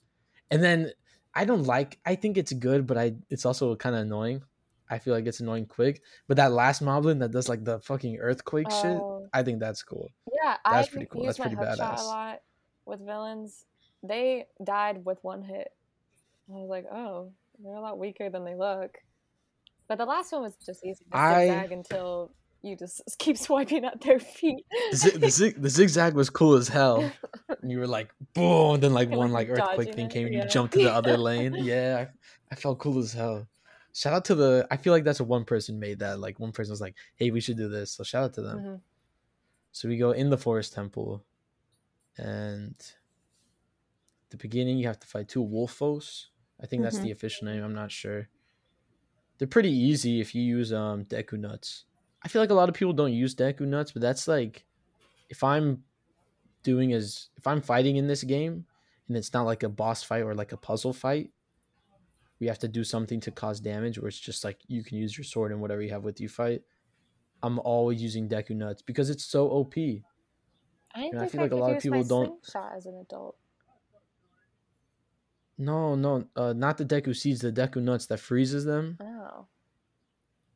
[0.51, 0.91] and then
[1.33, 1.99] I don't like.
[2.05, 4.43] I think it's good, but I it's also kind of annoying.
[4.89, 6.03] I feel like it's annoying quick.
[6.27, 9.27] But that last moblin that does like the fucking earthquake shit, Oh.
[9.33, 10.11] I think that's cool.
[10.31, 11.25] Yeah, That's I pretty cool.
[11.25, 12.37] That's pretty badass.
[12.85, 13.65] A with villains.
[14.01, 15.71] They died with one hit.
[16.49, 17.31] I was like, oh,
[17.63, 18.97] they're a lot weaker than they look.
[19.87, 22.31] But the last one was just easy I- zigzag until
[22.61, 24.65] you just keep swiping at their feet.
[24.91, 27.11] The, zig- the, zig- the zigzag was cool as hell.
[27.61, 30.25] And you were like, boom, and then like You're, one like, earthquake thing it, came
[30.27, 30.43] and yeah.
[30.43, 31.53] you jumped to the other lane.
[31.55, 32.13] Yeah, I,
[32.51, 33.47] I felt cool as hell.
[33.95, 34.67] Shout out to the.
[34.71, 36.19] I feel like that's what one person made that.
[36.19, 38.59] Like one person was like, "Hey, we should do this." So shout out to them.
[38.59, 38.79] Mhm.
[39.71, 41.23] So we go in the forest temple,
[42.17, 42.75] and
[44.29, 46.27] the beginning you have to fight two wolfos.
[46.61, 47.03] I think that's Mhm.
[47.03, 47.63] the official name.
[47.63, 48.29] I'm not sure.
[49.37, 51.85] They're pretty easy if you use um Deku nuts.
[52.23, 54.65] I feel like a lot of people don't use Deku nuts, but that's like
[55.29, 55.83] if I'm
[56.63, 58.65] doing as if I'm fighting in this game
[59.07, 61.31] and it's not like a boss fight or like a puzzle fight,
[62.39, 65.17] we have to do something to cause damage where it's just like you can use
[65.17, 66.63] your sword and whatever you have with you fight.
[67.41, 69.75] I'm always using Deku nuts because it's so OP.
[70.95, 73.35] I didn't I feel I like a lot of people don't- slingshot as an adult.
[75.57, 78.97] No, no, uh, not the Deku seeds, the Deku nuts that freezes them.
[78.99, 79.45] Oh,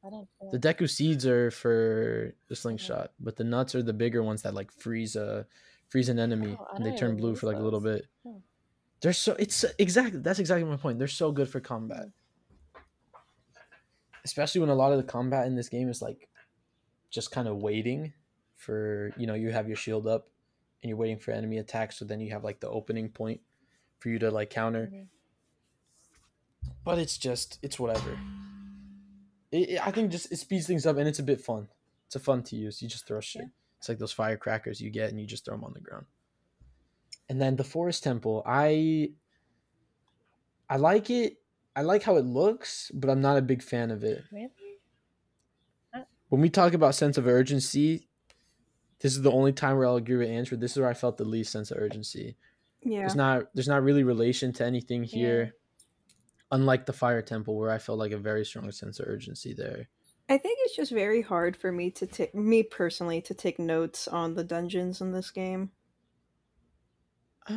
[0.03, 0.27] I don't.
[0.41, 0.49] know.
[0.51, 4.53] The Deku seeds are for the slingshot, but the nuts are the bigger ones that
[4.55, 5.45] like freeze a
[5.89, 8.07] freeze an enemy Oh, and they turn blue for like a little bit.
[8.23, 8.37] Hmm.
[9.01, 10.97] They're so it's exactly that's exactly my point.
[10.97, 12.07] They're so good for combat.
[14.25, 16.27] Especially when a lot of the combat in this game is like
[17.11, 18.13] just kind of waiting
[18.57, 20.27] for, you know, you have your shield up
[20.83, 23.39] and you're waiting for enemy attacks so then you have like the opening point
[23.99, 24.87] for you to like counter.
[24.93, 25.07] Mhm.
[26.83, 28.17] But it's just it's whatever.
[29.51, 31.67] It, it- I think just it speeds things up and it's a bit fun.
[32.07, 32.81] It's a fun to use.
[32.81, 33.43] You just throw shit.
[33.43, 33.47] Yeah.
[33.79, 36.05] It's like those firecrackers you get and you just throw them on the ground.
[37.29, 39.11] And then the forest temple, I
[40.69, 41.37] I like it.
[41.75, 44.23] I like how it looks, but I'm not a big fan of it.
[44.31, 44.49] Really?
[46.29, 48.06] When we talk about sense of urgency,
[48.99, 50.57] this is the only time where I'll agree with Andrew.
[50.57, 52.37] This is where I felt the least sense of urgency.
[52.81, 53.03] Yeah.
[53.03, 55.37] There's not there's not really relation to anything Yeah.
[55.43, 55.55] here.
[56.51, 59.89] Unlike the Fire Temple, where I felt like a very strong sense of urgency there.
[60.29, 64.07] I think it's just very hard for me to take me personally to take notes
[64.07, 65.71] on the dungeons in this game.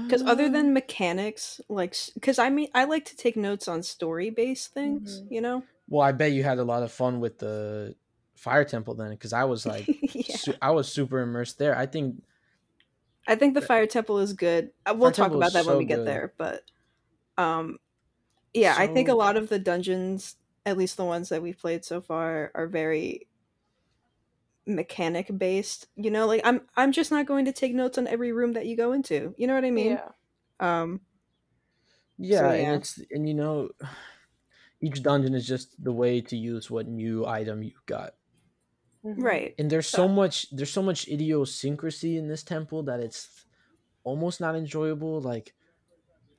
[0.07, 3.83] Because other Uh, than mechanics, like, because I mean, I like to take notes on
[3.83, 5.29] story based things, Mhm.
[5.29, 5.69] you know?
[5.89, 7.97] well, I bet you had a lot of fun with the
[8.41, 10.37] Fire Temple then, because I was like, yeah.
[10.37, 11.77] su- I was super immersed there.
[11.77, 12.23] I think
[13.27, 14.73] I think the Fire Temple is good.
[14.87, 16.07] Uh, We'll Fire talk Temple about is that when we get good.
[16.07, 16.63] there, but
[17.39, 17.79] um
[18.55, 20.37] yeah, I think a lot of the dungeons,
[20.67, 23.29] at least the ones that we've played so far, are very
[24.67, 25.87] mechanic based.
[25.97, 28.67] You know, like I'm I'm just not going to take notes on every room that
[28.67, 29.35] you go into.
[29.39, 29.93] You know what I mean?
[29.93, 30.09] yeah.
[30.61, 31.01] Um
[32.19, 32.73] Yeah, yeah.
[32.73, 33.71] and it's and you know,
[34.83, 38.15] each dungeon is just the way to use what new item you got.
[39.05, 39.23] Mhm.
[39.23, 39.55] right.
[39.59, 43.47] And there's so much there's so much idiosyncrasy in this temple that it's
[44.05, 45.21] almost not enjoyable.
[45.21, 45.55] Like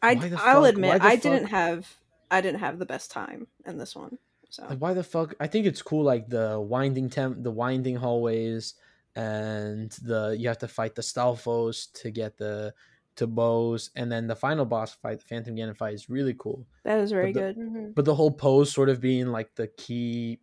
[0.03, 1.95] i i'll fuck- admit why the I didn't have
[2.29, 4.17] I didn't have the best time in this one.
[4.49, 7.95] So like why the fuck I think it's cool like the winding temp the winding
[7.97, 8.75] hallways
[9.15, 12.73] and the you have to fight the Stalfos to get the
[13.17, 16.65] to bows and then the final boss fight, the Phantom Ganon fight is really cool.
[16.83, 17.57] that is was very the- good.
[17.57, 17.93] Mhm.
[17.95, 20.39] but the whole Poes sort of being like the key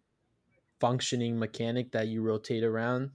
[0.81, 3.11] functioning mechanic that you rotate around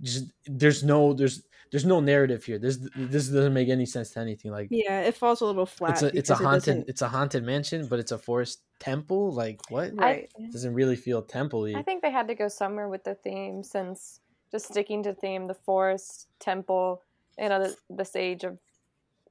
[0.00, 4.20] just there's no there's there's no narrative here this this doesn't make any sense to
[4.20, 5.90] anything like Yeah, it falls a little flat.
[5.92, 8.62] it's a it's a because it haunted it's a haunted mansion but it's a forest
[8.78, 10.30] temple like what Right.
[10.38, 13.62] it doesn't really feel temple-y I think they had to go somewhere with the theme
[13.64, 14.20] since
[14.50, 17.02] just sticking to theme, the forest, temple,
[17.38, 18.58] you know, the, the sage of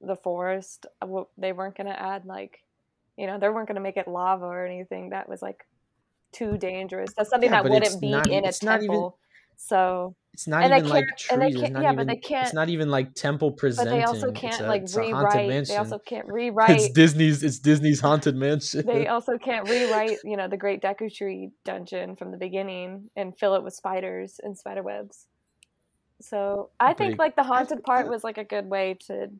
[0.01, 0.85] the forest.
[1.01, 2.63] uh, They weren't going to add like,
[3.17, 5.09] you know, they weren't going to make it lava or anything.
[5.09, 5.65] That was like
[6.31, 7.11] too dangerous.
[7.17, 9.17] That's something Yeah, that wouldn't be not- in a it's not even- temple.
[9.55, 12.19] so, it's not even like trees and they it's can't- not yeah, even but they
[12.19, 15.65] can't- It's not even like temple but they also can't a- like rewrite.
[15.67, 16.69] They also can't rewrite.
[16.69, 21.11] it's disney's it's disney's haunted mansion they also can't rewrite, you know, the Great Deku
[21.11, 25.25] Tree dungeon from the beginning and fill it with spiders and spider webs.
[26.21, 29.31] So I think like the haunted part was like a good way to,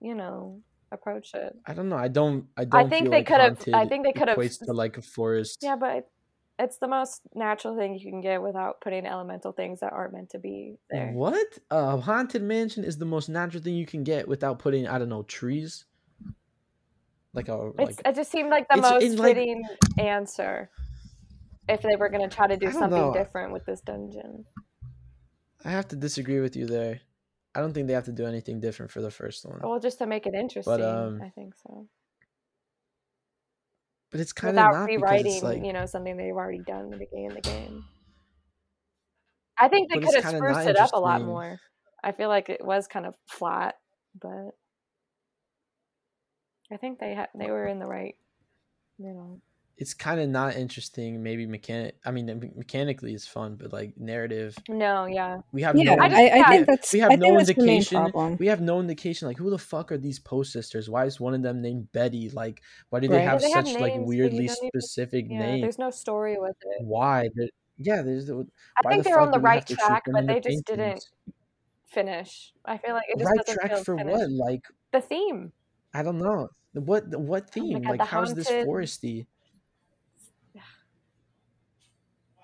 [0.00, 0.60] you know,
[0.94, 1.54] approach it.
[1.66, 1.96] I don't know.
[1.96, 2.46] I don't.
[2.56, 2.86] I don't.
[2.86, 5.58] I think they like could've- I think they could've- equates to like a forest.
[5.62, 6.08] Yeah, but
[6.58, 10.30] it's the most natural thing you can get without putting elemental things that aren't meant
[10.30, 11.10] to be there.
[11.12, 11.58] What?
[11.70, 15.08] A haunted mansion is the most natural thing you can get without putting I don't
[15.08, 15.84] know trees.
[17.32, 18.00] Like a like.
[18.04, 19.64] it just seemed like the most it's like- fitting
[19.98, 20.70] answer
[21.68, 23.12] if they were going to try to do something know.
[23.12, 24.44] different with this dungeon.
[25.64, 27.00] I have to disagree with you there.
[27.54, 29.60] I don't think they have to do anything different for the first one.
[29.62, 31.86] Well, just to make it interesting, um, I think so.
[34.10, 35.64] But it's kind of without not because rewriting, like.
[35.64, 37.84] you know, something they've already done in the beginning of the game.
[39.58, 41.60] I think they could have spruced it up a lot more.
[42.02, 43.76] I feel like it was kind of flat,
[44.20, 44.50] but
[46.72, 48.16] I think they had they were in the right,
[48.98, 49.40] you know.
[49.76, 51.20] It's kind of not interesting.
[51.22, 51.96] Maybe mechanic.
[52.04, 56.02] I mean, mechanically it's fun, but like narrative, No, yeah, we have Yeah, no.
[56.02, 58.36] I I, just- I, yeah, think that's we have I no that's the main indication.
[58.38, 59.26] We have no indication.
[59.26, 60.88] Like, who the fuck are these Poe sisters?
[60.88, 62.30] Why is one of them named Betty?
[62.30, 65.26] Like, why do they have They have such like names, but weirdly don't even- specific
[65.28, 65.38] yeah.
[65.40, 65.62] names?
[65.62, 66.84] There's no story with it.
[66.84, 67.28] Why?
[67.34, 68.26] There- yeah, there's.
[68.26, 68.46] the-
[68.78, 70.40] I think the they're on the do we have right track, but in the they
[70.40, 71.04] just didn't
[71.86, 72.52] finish.
[72.64, 74.16] I feel like it just Right doesn't track feel for finished.
[74.18, 74.30] what?
[74.30, 74.62] Like,
[74.92, 75.52] The theme.
[75.92, 76.48] I don't know.
[76.74, 77.82] What what Oh theme?
[77.82, 79.26] God, like, the how's this haunted- foresty?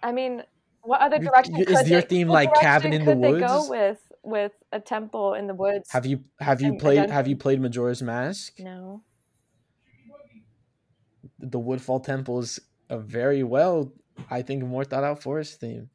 [0.03, 0.43] I mean,
[0.83, 3.69] what other direction you- could is your they, theme like cabin in the they go
[3.69, 5.91] with with a temple in the woods?
[5.93, 8.55] Have you have you played have you played Majora's Mask?
[8.59, 9.03] no.
[11.39, 13.93] The Woodfall Temple is a very well,
[14.31, 15.89] I think, more thought out forest theme.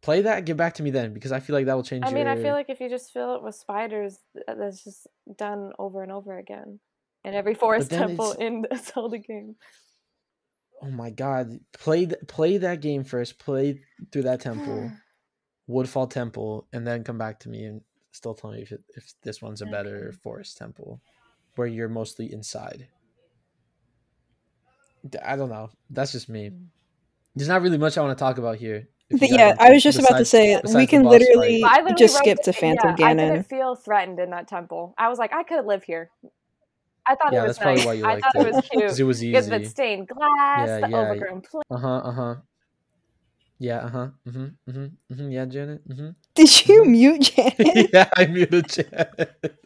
[0.00, 0.44] Play that.
[0.44, 2.04] Get back to me then, because I feel like that will change.
[2.04, 5.06] I mean, I feel like if you just fill it with spiders, uh, that's just
[5.36, 6.80] done over and over again
[7.24, 9.54] in every forest temple it's- in the Zelda game.
[10.82, 11.60] Oh my god!
[11.72, 13.38] Play th- play that game first.
[13.38, 13.80] Play
[14.10, 14.90] through that temple,
[15.68, 17.80] Woodfall Temple, and then come back to me and
[18.10, 20.16] still tell me if it, if this one's a better Okay.
[20.22, 21.00] forest temple,
[21.54, 22.88] where you're mostly inside.
[25.24, 25.70] I don't know.
[25.90, 26.50] That's just me.
[26.50, 26.66] Mm.
[27.34, 28.88] There's not really much I want to talk about here.
[29.10, 32.38] But yeah, I was just about to say we can literally I literally just skip
[32.38, 33.16] it- to Phantom yeah, I Ganon.
[33.32, 34.94] didn't feel threatened in that temple.
[34.96, 36.10] I was like, I could live here.
[37.06, 38.70] I thought Yeah, it was that's probably why you I thought it, it, was because
[38.96, 39.00] cute.
[39.00, 39.70] it was Because the easy.
[39.70, 40.96] stained glass, Yeah, the yeah.
[40.98, 41.68] overgrown plants.
[41.70, 41.96] Uh huh.
[42.04, 42.34] Uh huh.
[43.58, 43.78] Yeah.
[43.78, 44.08] Uh huh.
[44.28, 44.70] Mm-hmm.
[44.70, 44.86] Mm-hmm.
[45.14, 45.30] Mm-hmm.
[45.30, 45.88] Yeah, Janet.
[45.88, 46.08] Mm-hmm.
[46.34, 47.90] Did you mute Janet?
[47.92, 49.58] yeah, I muted Janet.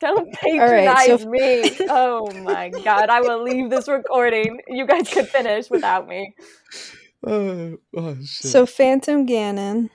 [0.00, 1.70] Don't right, patronize so- me.
[1.90, 4.60] Oh my god, I will leave this recording.
[4.68, 6.34] You guys could finish without me.
[7.26, 8.50] oh, oh shit.
[8.50, 9.90] so Phantom Ganon.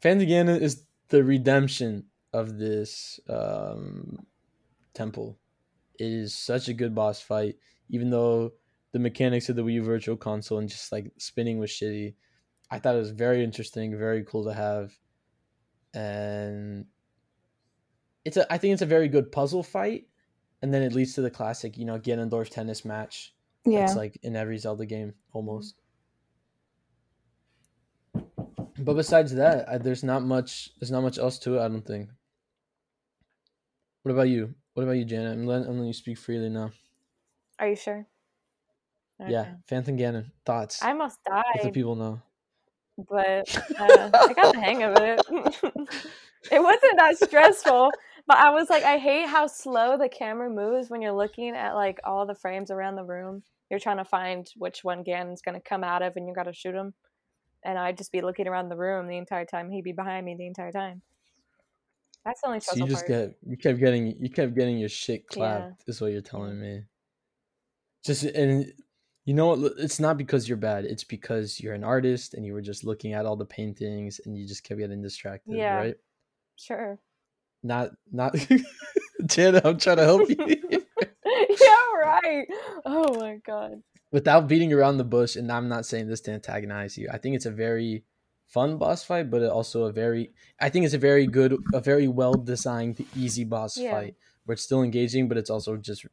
[0.00, 4.26] Phantom Ganon is the redemption of this um
[4.94, 5.36] Temple.
[5.98, 7.56] It is such a good boss fight,
[7.88, 8.52] even though
[8.92, 12.14] the mechanics of the Wii Virtual Console and just like spinning was shitty.
[12.70, 14.92] I thought it was very interesting, very cool to have,
[15.94, 16.86] and
[18.24, 18.52] it's a.
[18.52, 20.06] I think it's a very good puzzle fight,
[20.62, 23.34] and then it leads to the classic, you know, Ganondorf tennis match.
[23.64, 23.84] Yeah.
[23.84, 25.76] It's like in every Zelda game almost.
[28.78, 28.84] Mm-hmm.
[28.84, 30.70] But besides that, I, there's not much.
[30.78, 31.60] There's not much else to it.
[31.60, 32.10] I don't think.
[34.02, 34.54] What about you?
[34.78, 35.32] What about you, Janet?
[35.32, 36.70] I'm letting, I'm letting you speak freely now.
[37.58, 38.06] Are you sure?
[39.18, 39.50] Yeah, Okay.
[39.66, 40.30] Phantom Ganon.
[40.46, 40.80] Thoughts?
[40.84, 42.22] I almost Let the people know.
[42.96, 45.20] but uh, I got the hang of it.
[46.52, 47.90] it wasn't that stressful,
[48.28, 51.74] but I was like, I hate how slow the camera moves when you're looking at
[51.74, 53.42] like all the frames around the room.
[53.70, 56.76] You're trying to find which one Ganon's gonna come out of, and you gotta shoot
[56.76, 56.94] him.
[57.64, 59.72] And I'd just be looking around the room the entire time.
[59.72, 61.02] He'd be behind me the entire time.
[62.28, 63.08] That's the only So you just part.
[63.08, 65.34] get you kept getting you kept getting your shit Yeah.
[65.34, 65.84] clapped.
[65.88, 66.82] Is what you're telling me.
[68.04, 68.70] Just and
[69.24, 69.72] you know what?
[69.78, 70.84] It's not because you're bad.
[70.84, 74.36] It's because you're an artist and you were just looking at all the paintings and
[74.36, 75.56] you just kept getting distracted.
[75.56, 75.74] Yeah.
[75.76, 75.94] Right?
[76.56, 76.98] Sure.
[77.62, 78.36] Not not.
[79.26, 80.36] Janet, I'm trying to help you.
[80.46, 82.46] yeah, right.
[82.84, 83.82] Oh my god.
[84.12, 87.08] without beating around the bush, and I'm not saying this to antagonize you.
[87.12, 88.04] I think it's a very
[88.48, 92.08] fun boss fight, but also a very I think it's a very good, a very
[92.08, 93.92] well designed, easy boss Yeah.
[93.92, 96.06] fight where it's still engaging, but it's also just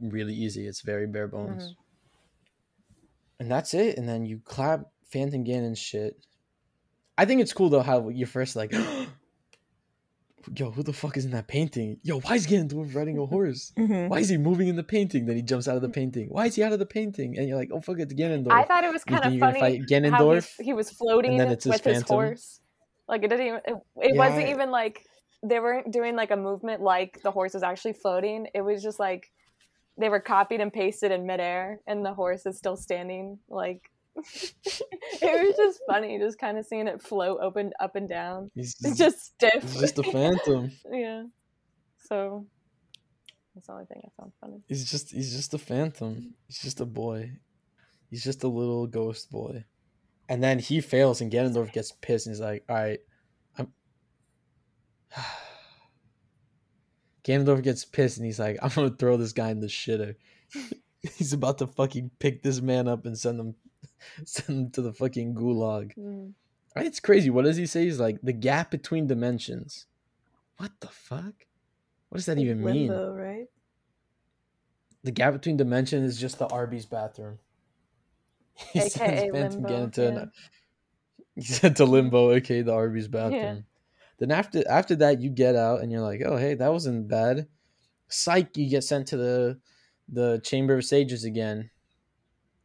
[0.00, 0.66] really easy.
[0.66, 1.76] It's very bare bones, Mhm.
[3.40, 3.98] and that's it.
[3.98, 6.16] And then you clap Phantom Ganon shit.
[7.18, 8.72] I think it's cool though how you're first like,
[10.54, 11.98] yo, who the fuck is in that painting?
[12.02, 13.72] Yo, why is Ganondorf riding a horse?
[13.78, 14.08] Mm-hmm.
[14.08, 15.26] Why is he moving in the painting?
[15.26, 16.28] Then he jumps out of the painting.
[16.30, 17.36] Why is he out of the painting?
[17.38, 18.52] And you're like, oh fuck, it's Ganondorf.
[18.52, 20.50] I thought it was kind of funny fight how he, Ganondorf?
[20.60, 22.06] he was floating his with his phantom?
[22.16, 22.60] horse.
[23.08, 23.60] Like it didn't even.
[23.66, 23.74] It,
[24.12, 24.54] it wasn't Yeah.
[24.54, 25.04] even like
[25.42, 28.48] they weren't doing like a movement like the horse was actually floating.
[28.54, 29.30] It was just like
[29.98, 33.38] they were copied and pasted in midair, and the horse is still standing.
[33.48, 33.80] Like
[34.64, 38.50] it was just funny, just kind of seeing it float open up and down.
[38.54, 39.62] He's just, just stiff.
[39.62, 40.72] he's just a phantom.
[40.90, 41.24] yeah.
[41.98, 42.46] So
[43.54, 44.62] that's the only thing I found funny.
[44.68, 46.34] He's just he's just a phantom.
[46.46, 47.32] He's just a boy.
[48.10, 49.64] He's just a little ghost boy.
[50.28, 53.00] And then he fails and Ganondorf gets pissed and he's like, Alright,
[53.58, 53.68] I'm
[57.24, 60.14] Ganondorf gets pissed and he's like, I'm gonna throw this guy in the shitter.
[61.16, 63.54] he's about to fucking pick this man up and send him
[64.24, 65.96] send him to the fucking gulag.
[65.96, 66.32] Mm.
[66.76, 67.30] It's crazy.
[67.30, 67.84] What does he say?
[67.84, 69.86] He's like the gap between dimensions.
[70.58, 71.46] What the fuck?
[72.08, 72.88] What does that even mean?
[72.88, 73.46] Limbo, right?
[75.02, 77.38] The gap between dimensions is just the Arby's bathroom.
[78.72, 80.08] He AKA sends Phantom limbo, to yeah.
[80.08, 80.32] an-
[81.34, 83.64] he sent to limbo, aka the Arby's bathroom.
[84.18, 87.48] Then after after that, you get out and you're like, oh hey, that wasn't bad.
[88.08, 89.58] Psych, you get sent to the
[90.08, 91.70] the Chamber of Sages again,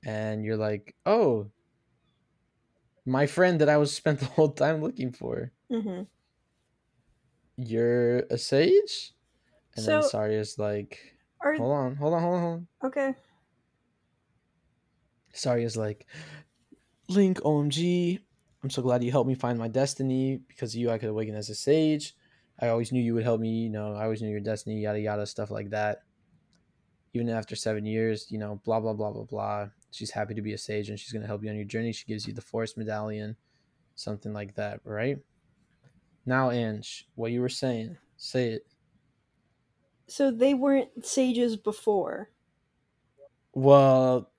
[0.06, 1.48] and you're like, oh,
[3.06, 5.52] my friend that I was spent the whole time looking for.
[5.72, 6.04] Mm-hmm.
[7.58, 9.14] You're a sage,
[9.76, 11.00] and then So- Saria's like,
[11.42, 12.68] Are hold on, hold on, hold on, hold on.
[12.86, 13.16] okay.
[15.34, 16.06] Saria's like,
[17.08, 18.20] Link, OMG,
[18.64, 20.42] I'm so glad you helped me find my destiny.
[20.48, 22.16] Because of you, I could awaken as a sage.
[22.60, 23.50] I always knew you would help me.
[23.50, 26.04] You know, I always knew your destiny, yada, yada, stuff like that.
[27.14, 29.68] Even after seven years, you know, blah, blah, blah, blah, blah.
[29.92, 31.92] She's happy to be a sage and she's going to help you on your journey.
[31.92, 33.36] She gives you the Forest Medallion,
[33.96, 35.18] something like that, right?
[36.26, 38.68] Now, Ange, what you were saying, say it.
[40.08, 42.30] So they weren't sages before.
[43.54, 44.30] Well,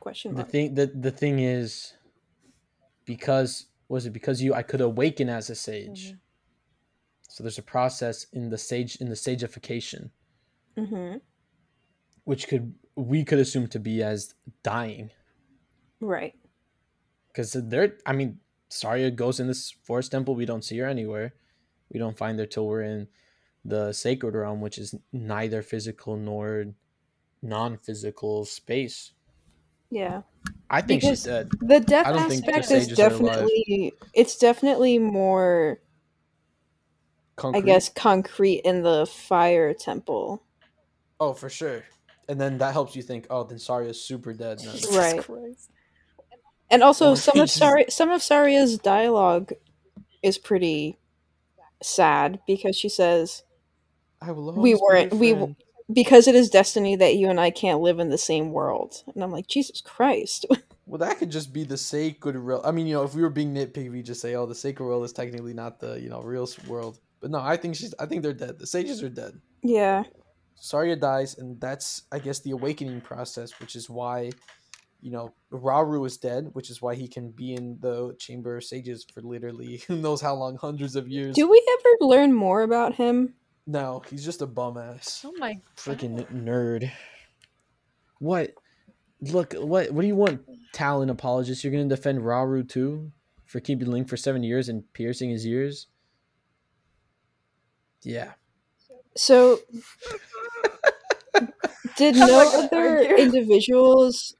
[0.00, 0.50] Question the mark.
[0.50, 1.94] thing the, the thing is
[3.04, 6.18] because was it because you i could awaken as a sage Mhm.
[7.28, 10.10] so there's a process in the sage in the sageification
[10.76, 11.16] mm-hmm.
[12.28, 15.10] Which could we could assume to be as dying
[16.00, 16.34] Right.
[17.28, 21.32] because there i mean Saria goes in this forest temple we don't see her anywhere
[21.90, 23.08] we don't find her till we're in
[23.64, 26.66] the sacred realm which is neither physical nor
[27.40, 29.12] non-physical space
[29.90, 30.20] Yeah.
[30.68, 33.10] i think Because- she's dead The death I don't think the aspect is sages are
[33.10, 33.20] alive.
[33.40, 35.80] definitely it's definitely more
[37.42, 40.42] I guess concrete in the fire temple.
[41.20, 41.84] Oh, for sure.
[42.28, 44.60] And then that helps you think, oh, then Saria's super dead.
[44.64, 44.72] now.
[44.72, 45.20] Jesus Right.
[45.22, 45.70] Christ.
[46.70, 49.52] And also Or some of just- Sari some of Saria's dialogue
[50.22, 50.98] is pretty
[51.82, 53.44] sad because she says
[54.20, 55.56] I will We weren't- we friend.
[55.92, 59.02] because it is destiny that you and I can't live in the same world.
[59.14, 60.44] And I'm like, Jesus Christ.
[60.88, 62.62] Well, that could just be the sacred realm.
[62.64, 64.86] I mean, you know, if we were being nitpicky, we just say, oh, the sacred
[64.86, 66.98] world is technically not the, you know, real world.
[67.20, 67.94] But no, I think she's.
[67.98, 68.58] I think they're dead.
[68.58, 69.38] The sages are dead.
[69.62, 70.04] Yeah.
[70.60, 74.30] Saria dies, and that's I guess the awakening process, which is why,
[75.00, 78.64] you know, Rauru is dead, which is why he can be in the Chamber of
[78.64, 81.34] Sages for literally who knows how long, hundreds of years.
[81.34, 83.34] Do we ever learn more about him?
[83.66, 86.90] no, he's just a bum ass, Oh my freaking nerd.
[88.18, 88.54] What?
[89.20, 89.90] Look, what?
[89.90, 90.42] What do you want,
[90.72, 91.62] Talon apologist?
[91.62, 93.12] You're gonna defend Rauru too
[93.44, 95.86] for keeping Link for seven years and piercing his ears?
[98.02, 98.32] Yeah.
[99.16, 99.58] So,
[101.98, 104.34] did no not gonna other individuals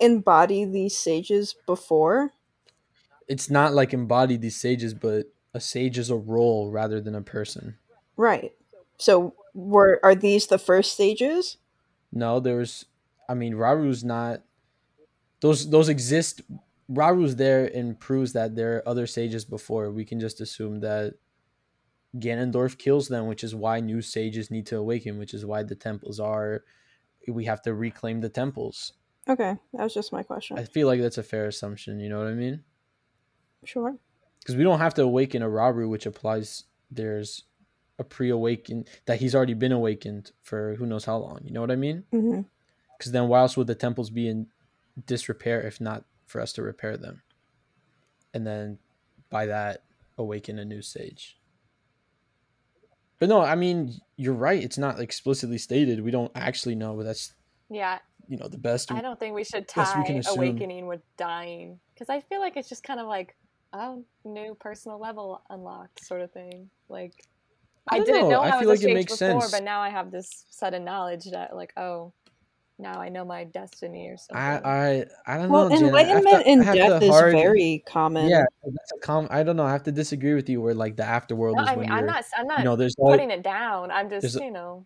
[0.00, 2.32] embody these sages before?
[3.28, 7.22] It's not like embody these sages, but a sage is a role rather than a
[7.22, 7.76] person.
[8.16, 8.52] Right.
[8.98, 11.56] So, were are these the first stages?
[12.12, 12.84] No, there's.
[13.28, 14.42] I mean, Rauru's not.
[15.40, 16.42] Those those exist.
[16.88, 19.90] Rauru's there and proves that there are other sages before.
[19.90, 21.14] We can just assume that
[22.16, 25.74] Ganondorf kills them, which is why new sages need to awaken, which is why the
[25.74, 26.62] temples are.
[27.26, 28.92] We have to reclaim the temples.
[29.28, 30.58] Okay, that was just my question.
[30.58, 31.98] I feel like that's a fair assumption.
[31.98, 32.62] You know what I mean?
[33.64, 33.96] Sure.
[34.38, 36.64] Because we don't have to awaken a Rauru, which applies.
[36.88, 37.42] There's
[37.98, 41.40] a pre-awaken that he's already been awakened for who knows how long.
[41.42, 42.04] You know what I mean?
[42.12, 42.42] Mm-hmm.
[42.96, 44.46] Because then, why else would the temples be in
[45.06, 47.22] disrepair if not for us to repair them?
[48.32, 48.78] And then,
[49.30, 49.82] by that,
[50.16, 51.38] awaken a new sage.
[53.18, 54.62] But no, I mean you're right.
[54.62, 56.02] It's not explicitly stated.
[56.02, 57.32] We don't actually know, but that's
[57.70, 57.98] yeah.
[58.28, 58.92] you know the best.
[58.92, 62.56] I don't think we should we tie can awakening with dying because I feel like
[62.56, 63.36] it's just kind of like
[63.72, 66.70] oh new personal level unlocked sort of thing.
[66.88, 67.24] Like
[67.88, 68.30] I I, didn't know.
[68.30, 69.52] know, I I feel was like it a makes before, sense.
[69.52, 72.12] but now I have this sudden knowledge that like oh
[72.78, 74.36] now I know my destiny or something.
[74.36, 75.76] I I I don't Well, know.
[75.76, 75.84] Jen.
[75.84, 78.28] I enlightenment to- in death is hard- very common.
[78.28, 79.64] Yeah, that's a com- I don't know.
[79.64, 80.60] I have to disagree with you.
[80.60, 81.98] Where like the afterworld no, is I when mean you're.
[81.98, 83.90] I'm not I'm not you know, there's all, putting it down.
[83.90, 84.84] I'm just you know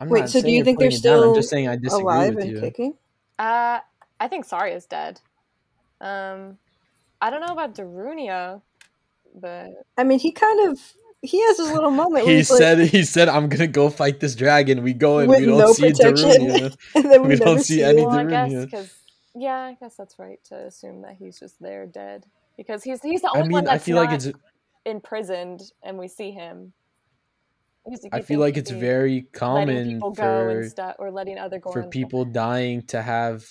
[0.00, 1.76] I'm Wait, not so do you think they're putting it down, I'm just saying I
[1.76, 2.60] disagree alive with and you.
[2.60, 2.94] kicking.
[3.38, 3.80] uh
[4.20, 5.20] I think Saria's dead.
[6.00, 6.58] Um
[7.20, 8.60] I don't know about Darunia,
[9.34, 10.80] but I mean, he kind of
[11.24, 12.26] he has his little moment.
[12.26, 14.82] He he's like- said he said I'm gonna go fight this dragon.
[14.82, 16.30] We go and we don't no see protection.
[16.30, 16.76] Darunia.
[16.94, 18.06] and then we, we don't see see any it.
[18.06, 18.94] well, I guess because
[19.34, 23.22] yeah, I guess that's right to assume that he's just there dead because he's he's
[23.22, 24.30] the I only one mean, I that's feel not like it's
[24.84, 26.72] imprisoned and we see him.
[28.12, 31.82] I feel like it's very common people go and for stuff or letting other for
[31.82, 33.44] Gorons people dying to have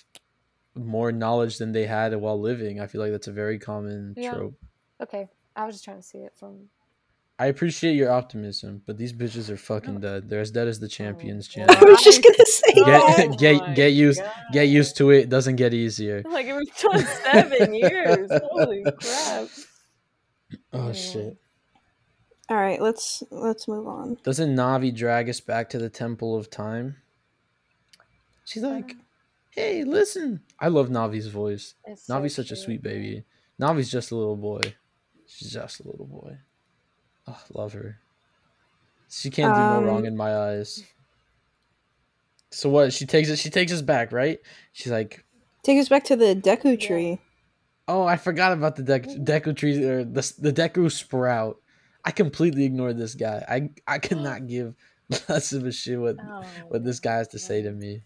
[0.75, 2.79] more knowledge than they had while living.
[2.79, 4.33] I feel like that's a very common Yeah.
[4.33, 4.55] trope.
[5.01, 6.69] Okay, I was just trying to see it from.
[7.39, 10.29] I appreciate your optimism, but these bitches are fucking dead.
[10.29, 11.67] They're as dead as the oh, champions, Jen.
[11.69, 13.27] I was just gonna say Get that.
[13.29, 14.31] Oh get my get used God.
[14.53, 15.19] get used to it.
[15.21, 16.23] It doesn't get easier.
[16.29, 18.29] Like it was 27 years.
[18.51, 19.47] Holy crap!
[20.71, 20.93] Oh Anyway.
[20.93, 21.37] shit.
[22.49, 24.17] All right, let's let's move on.
[24.23, 26.97] Doesn't Navi drag us back to the Temple of Time?
[28.45, 29.01] She's like, um,
[29.51, 31.75] "Hey, listen." I love Navi's voice.
[31.85, 33.23] It's so Navi's such a sweet baby.
[33.59, 34.61] Navi's just a little boy.
[35.25, 36.37] She's just a little boy.
[37.27, 37.97] Oh, love her.
[39.09, 40.83] She can't do no wrong Um, in my eyes.
[42.51, 42.93] So what?
[42.93, 43.39] She takes it.
[43.39, 44.39] She takes us back, right?
[44.73, 45.23] She's like,
[45.63, 46.87] Take us back to the Deku Yeah.
[46.87, 47.19] tree.
[47.87, 51.57] "Oh, I forgot about the Dec- Deku tree or the the Deku sprout."
[52.05, 53.43] I completely ignored this guy.
[53.47, 54.75] I I could not give
[55.29, 58.03] less of a shit what Oh, what this guy has to say to me.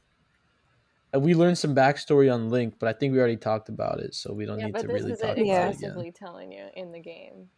[1.14, 4.14] And we learned some backstory on Link, but I think we already talked about it,
[4.14, 5.68] so we don't yeah, need to really is talk it about Yeah.
[5.69, 5.89] it again.
[5.91, 7.49] exclusively telling you in the game.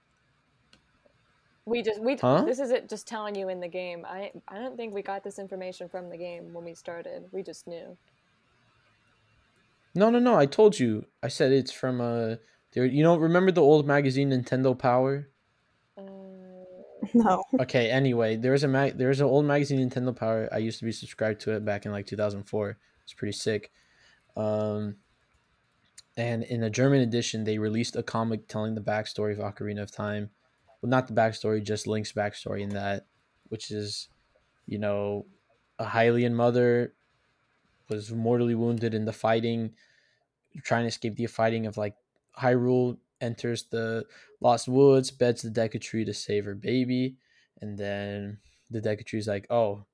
[1.65, 2.43] We just we Huh?
[2.45, 4.05] this is it just telling you in the game.
[4.05, 7.25] I I don't think we got this information from the game when we started.
[7.31, 7.97] We just knew.
[9.95, 10.35] No, no, no.
[10.35, 11.05] I told you.
[11.21, 12.39] I said it's from a.
[12.73, 15.29] there you know, remember the old magazine Nintendo Power?
[15.97, 16.01] Uh,
[17.13, 17.43] No.
[17.61, 20.49] Okay, anyway, there's a mag there's an old magazine Nintendo Power.
[20.51, 22.77] I used to be subscribed to it back in like 2004.
[23.03, 23.71] It's pretty sick.
[24.35, 24.97] Um
[26.17, 29.91] and in the German edition, they released a comic telling the backstory of Ocarina of
[29.91, 30.29] Time.
[30.81, 33.07] Well, not the backstory, just Link's backstory in that,
[33.49, 34.07] which is,
[34.65, 35.25] you know,
[35.77, 36.93] a Hylian mother
[37.89, 39.71] was mortally wounded in the fighting,
[40.63, 41.95] trying to escape the fighting of like
[42.37, 44.05] Hyrule, enters the
[44.39, 47.17] Lost Woods, beds the Deku Tree to save her baby,
[47.61, 48.37] and then
[48.69, 49.85] the Deku Tree's like, "Oh,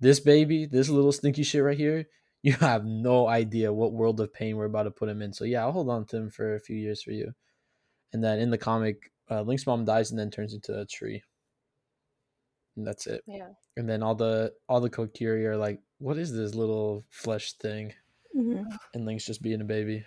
[0.00, 2.06] this baby, this little stinky shit right here,
[2.42, 5.32] you have no idea what world of pain we're about to put him in.
[5.32, 7.34] So yeah, I'll hold on to him for a few years for you."
[8.12, 11.22] And then in the comic, uh, Link's mom dies and then turns into a tree,
[12.76, 13.22] and that's it.
[13.26, 13.48] yeah.
[13.76, 17.94] And then all the all the Kokiri are like, "What is this little flesh thing?"
[18.36, 18.66] Mhm.
[18.94, 20.04] And Link's just being a baby.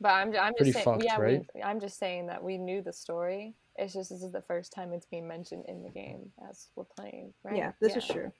[0.00, 1.46] But I'm, I'm Pretty just saying, fucked, yeah, right?
[1.54, 3.54] we, I'm just saying that we knew the story.
[3.76, 6.84] It's just this is the first time it's being mentioned in the game as we're
[6.84, 7.56] playing, right?
[7.56, 8.30] Yeah, this is true.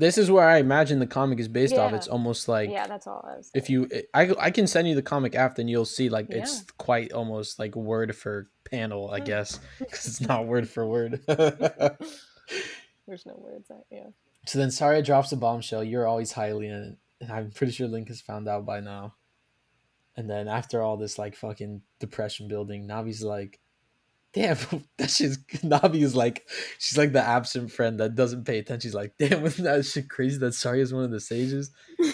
[0.00, 1.92] This is where I imagine the comic is based off.
[1.92, 3.50] It's almost like yeah, that's all I was.
[3.54, 6.62] if you I I can send you the comic after and you'll see like it's
[6.78, 9.24] quite almost like word for panel, I Hmm.
[9.24, 11.20] guess, because it's not word for word.
[11.28, 13.68] There's no words.
[13.68, 14.06] That, yeah.
[14.46, 15.84] so then Saria drops a bombshell.
[15.84, 19.14] You're always highly in it, and I'm pretty sure Link has found out by now.
[20.16, 23.58] And then after all this like fucking depression building, Navi's like,
[24.32, 24.56] "Damn,
[24.98, 26.48] that shit's." Navi is like,
[26.78, 28.88] she's like the absent friend that doesn't pay attention.
[28.88, 31.70] She's like, "Damn, isn't that shit crazy that Saria is one of the sages?"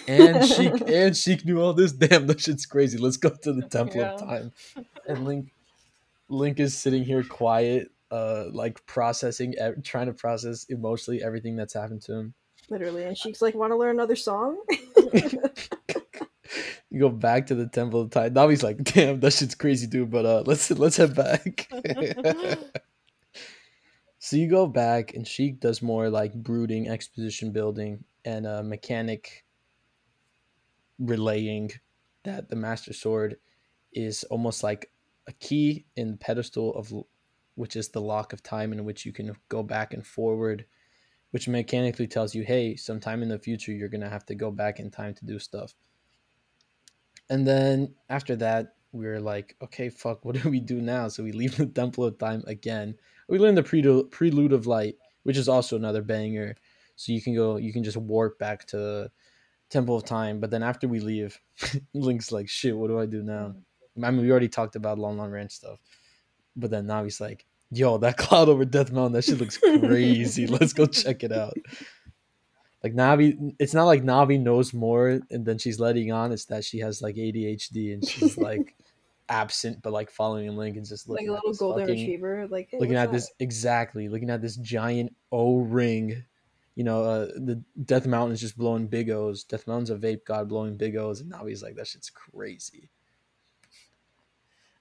[0.08, 1.92] and Sheik and Sheik knew all this.
[1.92, 2.98] Damn, that shit's crazy.
[2.98, 4.52] Let's go to the Temple of Time.
[5.06, 5.52] And Link,
[6.28, 12.02] Link is sitting here quiet, uh, like processing, trying to process emotionally everything that's happened
[12.02, 12.34] to him.
[12.68, 14.58] Literally, and she's like, "Want to learn another song?"
[16.96, 18.32] You go back to the Temple of Time.
[18.32, 20.10] Navi's like, damn, that shit's crazy, dude.
[20.10, 21.70] But uh, let's let's head back.
[24.18, 29.44] so you go back, and Sheik does more like brooding, exposition building, and uh, mechanic
[30.98, 31.72] relaying
[32.22, 33.36] that the Master Sword
[33.92, 34.90] is almost like
[35.26, 36.90] a key in the pedestal of,
[37.56, 40.64] which is the lock of time in which you can go back and forward,
[41.32, 44.80] which mechanically tells you, hey, sometime in the future you're gonna have to go back
[44.80, 45.74] in time to do stuff.
[47.28, 51.08] And then after that, we were like, okay, fuck, what do we do now?
[51.08, 52.96] So we leave the Temple of Time again.
[53.28, 56.56] We learn the Prelude, Prelude of Light, which is also another banger.
[56.96, 59.10] So you can go, you can just warp back to
[59.70, 60.40] Temple of Time.
[60.40, 61.40] But then after we leave,
[61.94, 63.54] Link's like, shit, what do I do now?
[63.98, 64.04] Mm.
[64.04, 65.78] I mean, we already talked about Lon Lon Ranch stuff.
[66.54, 70.46] But then now he's like, yo, that cloud over Death Mountain, that shit looks crazy.
[70.46, 71.56] Let's go check it out.
[72.86, 76.30] Like Navi, it's not like Navi knows more and then she's letting on.
[76.30, 78.76] It's that she has like ADHD and she's like
[79.28, 82.46] absent, but like following Link and just like a little golden fucking- retriever.
[82.48, 86.22] Like, hey, looking at this exactly, looking at this giant O ring.
[86.76, 89.42] You know, uh, the Death Mountain is just blowing big O's.
[89.42, 92.88] Death Mountain's a vape god blowing big O's, and Navi's like, that shit's crazy.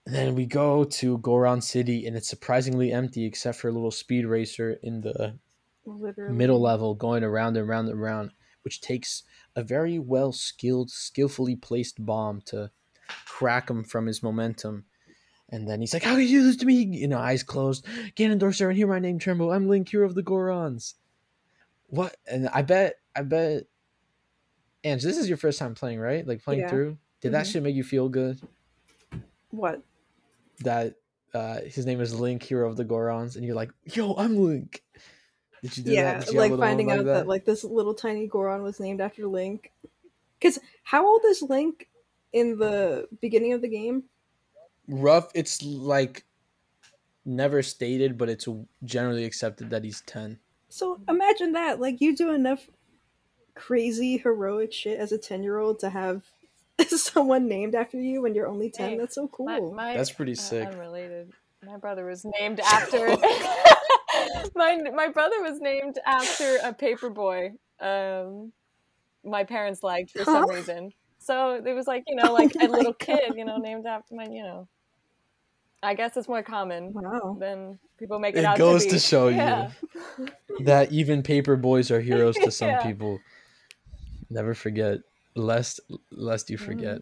[0.06, 3.90] And then we go to Goron City, and it's surprisingly empty except for a little
[3.90, 5.40] speed racer in the
[5.86, 6.36] Literally.
[6.36, 8.32] middle level going around and around and around,
[8.64, 9.24] which takes
[9.56, 12.72] a very well skilled, skillfully placed bomb to
[13.26, 14.86] crack him from his momentum.
[15.50, 16.74] And then he's like, How can you do this to me?
[16.84, 17.86] You know, eyes closed.
[18.16, 19.52] Ganondorf, sir, and hear my name tremble.
[19.52, 20.96] I'm Link, hero of the Gorons.
[21.88, 22.18] What?
[22.26, 23.66] And I bet, I bet,
[24.84, 26.26] Ange, this is your first time playing, right?
[26.28, 26.70] Like playing Yeah.
[26.70, 26.98] through?
[27.22, 27.52] Did that Mhm.
[27.52, 28.40] shit make you feel good?
[29.52, 29.84] What?
[30.62, 30.96] That
[31.34, 34.82] uh, his name is Link, hero of the Gorons, and you're like, Yo, I'm Link.
[35.66, 36.26] Did you do yeah, that?
[36.26, 37.28] Did you like finding moment out that?
[37.28, 39.72] like this little tiny Goron was named after Link.
[40.40, 41.88] Because how old is Link
[42.34, 44.04] in the beginning of the game?
[44.88, 46.26] rough it's like
[47.26, 48.48] never stated but it's
[48.84, 50.38] generally accepted that he's 10
[50.70, 51.80] So imagine that.
[51.80, 52.68] Like you do enough
[53.56, 56.24] crazy heroic shit as a ten year old to have
[56.88, 58.92] someone named after you when you're only ten.
[58.92, 59.74] Hey, That's so cool.
[59.74, 60.68] my, That's pretty uh, sick.
[60.68, 61.32] Unrelated.
[61.66, 63.16] My brother was named after.
[64.56, 67.52] my my brother was named after a paper boy.
[67.80, 68.54] Um,
[69.24, 70.48] my parents liked for some Huh?
[70.48, 70.94] reason.
[71.20, 73.86] So it was like you know, Oh like a my little kid, you know, named
[73.88, 74.70] after my, you know.
[75.84, 77.40] I guess it's more common Wow.
[77.40, 79.00] than people make it, It out goes to, to be.
[79.00, 79.68] show you.
[80.60, 82.78] that even paper boys are heroes to some Yeah.
[82.78, 83.24] people
[84.30, 85.00] never forget
[85.36, 85.80] lest
[86.12, 87.02] lest you forget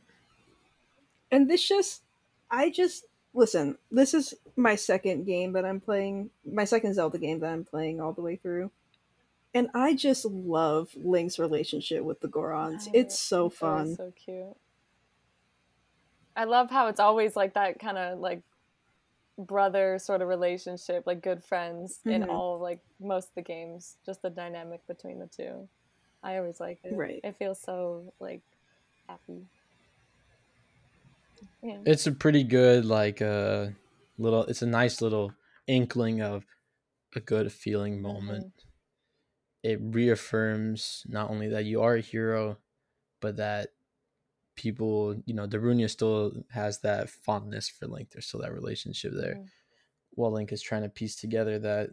[1.31, 2.03] And this just,
[2.49, 3.77] I just listen.
[3.91, 6.29] This is my second game that I'm playing.
[6.45, 8.71] My second Zelda game that I'm playing all the way through.
[9.55, 12.87] And I just love Link's relationship with the Gorons.
[12.87, 13.95] I- It's so fun.
[13.95, 14.57] So cute.
[16.35, 18.41] I love how it's always like that kind of like
[19.37, 22.29] brother sort of relationship, like good friends in Mhm.
[22.29, 23.97] all like most of the games.
[24.05, 25.67] Just the dynamic between the two.
[26.23, 26.93] I always like it.
[26.95, 27.19] Right.
[27.23, 28.41] It feels so like
[29.07, 29.45] happy.
[31.61, 31.77] Yeah.
[31.85, 33.67] it's a pretty good like uh
[34.17, 35.33] little it's a nice little
[35.67, 36.45] inkling of
[37.15, 38.51] a good feeling moment.
[39.63, 42.57] It reaffirms not only that you are a hero
[43.21, 43.69] but that
[44.55, 48.11] people you know darunia still has that fondness for link.
[48.11, 49.35] There's still that relationship there.
[49.35, 49.47] Mhm.
[50.15, 51.89] while Link is trying to piece together that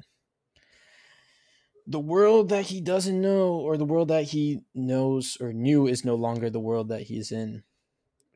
[1.86, 6.05] the world that he doesn't know or the world that he knows or knew is
[6.05, 7.62] no longer the world that he's in,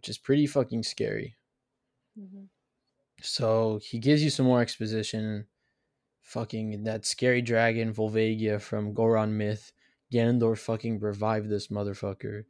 [0.05, 1.35] which is pretty fucking scary.
[2.19, 2.49] Mhm.
[3.23, 5.47] So he gives you some more exposition.
[6.21, 9.73] Fucking that scary dragon Volvagia from Goron myth.
[10.13, 12.45] Ganondorf fucking revived this motherfucker.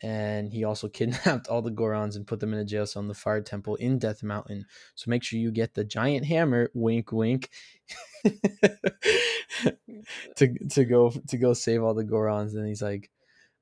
[0.00, 3.08] and he also kidnapped all the Gorons and put them in a jail cell in
[3.08, 4.66] the Fire Temple in Death Mountain.
[4.94, 7.50] So make sure you get the giant hammer, wink, wink,
[10.36, 12.54] to to go to go save all the Gorons.
[12.54, 13.10] And he's like,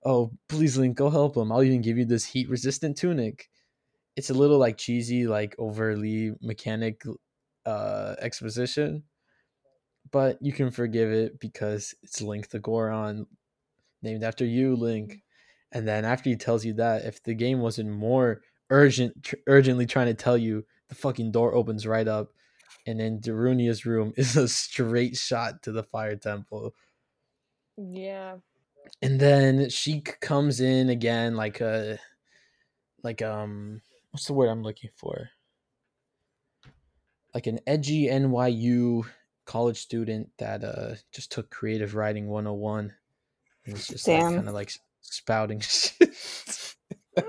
[0.05, 1.53] "Oh, please, Link, go help him.
[1.53, 3.49] I'll even give you this heat resistant tunic."
[4.17, 7.03] It's a little like cheesy, like overly mechanic
[7.65, 9.05] uh, exposition,
[10.11, 13.27] but you can forgive it because it's Link the Goron,
[14.03, 15.23] named after you, Link.
[15.73, 18.41] And then after he tells you that, if the game wasn't more
[18.71, 22.33] urgent, tr- urgently trying to tell you, the fucking door opens right up,
[22.87, 26.75] and then Darunia's room is a straight shot to the fire temple.
[27.77, 28.37] Yeah.
[29.03, 31.99] And then she comes in again, like a,
[33.03, 33.81] like um,
[34.11, 35.31] what's the word I'm looking for?
[37.35, 39.05] Like an edgy NYU
[39.47, 42.93] college student that uh just took creative writing 101
[43.67, 46.15] and it's just like kind of like spouting shit.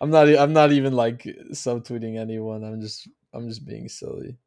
[0.00, 1.22] I'm not I'm not even like
[1.52, 2.64] subtweeting anyone.
[2.64, 4.38] I'm just I'm just being silly.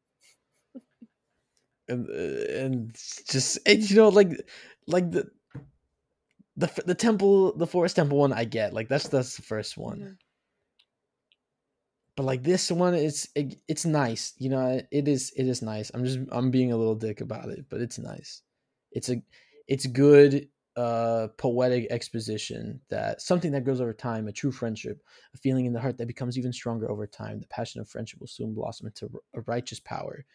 [1.87, 2.93] And uh, and
[3.29, 4.31] just and, you know like
[4.87, 5.29] like the
[6.57, 10.17] the the temple the forest temple one I get like that's that's the first one.
[12.15, 15.89] But like this one it's it, it's nice you know it is it is nice.
[15.93, 18.41] I'm just i'm being a little dick about it but it's nice.
[18.91, 19.21] It's a
[19.67, 24.99] it's good uh poetic exposition that something that grows over time a true friendship
[25.35, 28.19] a feeling in the heart that becomes even stronger over time the passion of friendship
[28.19, 30.25] will soon blossom into a righteous power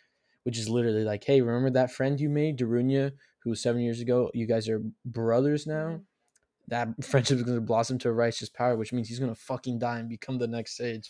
[0.45, 3.12] which is literally like hey remember that friend you made darunia
[3.45, 6.01] who was seven years ago you guys are brothers now?
[6.01, 6.05] Mhm.
[6.69, 9.40] That friendship is going to blossom to a righteous power, which means he's going to
[9.40, 11.09] fucking die and become the next sage.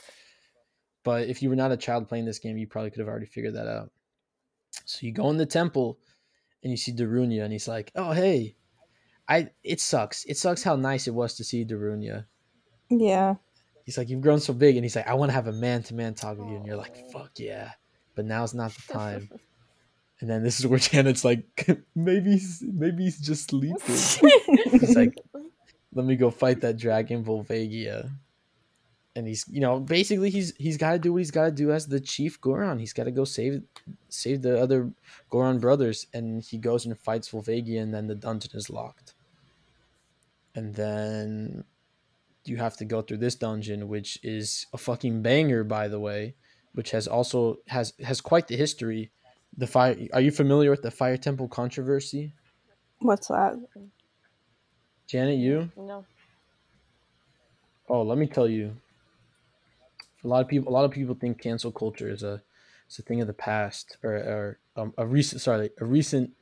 [1.04, 3.26] But if you were not a child playing this game, you probably could have already
[3.26, 3.90] figured that out.
[4.84, 5.98] So you go in the temple
[6.62, 8.56] and you see Darunia, and he's like, "Oh hey,
[9.28, 10.24] I it sucks.
[10.24, 12.26] It sucks how nice it was to see Darunia."
[12.90, 13.36] Yeah.
[13.84, 15.82] He's like, "You've grown so big," and he's like, "I want to have a man
[15.84, 17.72] to man talk with you," and you're like, "Fuck yeah!"
[18.14, 19.30] But now's not the time.
[20.20, 21.44] And then this is where Janet's like,
[21.94, 25.14] "Maybe he's maybe he's just sleeping." He's like,
[25.94, 28.10] let me go fight that dragon Volvagia.
[29.16, 31.72] And he's, you know, basically he's he's got to do what he's got to do
[31.72, 32.78] as the chief Goron.
[32.78, 33.62] He's got to go save
[34.08, 34.92] save the other
[35.30, 39.14] Goron brothers, and he goes and fights Volvagia, and then the dungeon is locked.
[40.54, 41.64] And then
[42.44, 46.34] you have to go through this dungeon, which is a fucking banger, by the way,
[46.74, 49.10] which has also has has quite the history.
[49.56, 49.96] The fire.
[50.12, 52.34] Are you familiar with the Fire Temple controversy,
[53.00, 53.56] What's that?
[55.08, 55.38] Janet?
[55.38, 55.70] You?
[55.76, 56.04] No.
[57.88, 58.76] Oh, let me tell you.
[60.22, 62.42] A lot of people, a lot of people think cancel culture is a,
[62.86, 66.32] it's a thing of the past or, or um, a recent, sorry, a recent,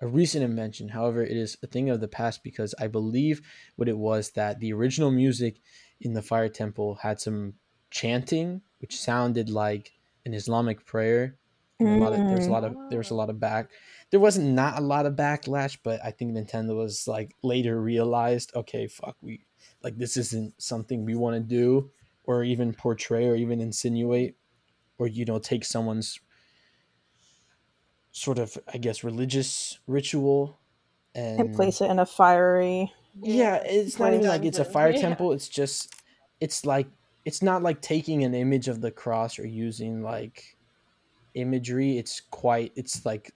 [0.00, 0.88] a recent invention.
[0.88, 3.40] However, it is a thing of the past because I believe
[3.76, 5.60] what it was that the original music
[6.00, 7.54] in the Fire Temple had some
[7.90, 9.92] chanting, which sounded like
[10.26, 11.36] an Islamic prayer.
[11.78, 13.70] And a lot of, there's a lot of there was a lot of back.
[14.12, 18.52] There wasn't not a lot of backlash, but I think Nintendo was like later realized,
[18.54, 19.44] okay, fuck, we
[19.82, 21.90] like this isn't something we want to do
[22.24, 24.36] or even portray or even insinuate
[24.98, 26.20] or you know take someone's
[28.12, 30.58] sort of i guess religious ritual
[31.14, 32.92] and, And place it in a fiery.
[33.22, 35.00] yeah it's not even like it's a fire Yeah.
[35.00, 35.94] temple it's just
[36.40, 36.88] it's like
[37.24, 40.56] it's not like taking an image of the cross or using like
[41.34, 43.32] imagery it's quite it's like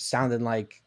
[0.00, 0.82] sounding like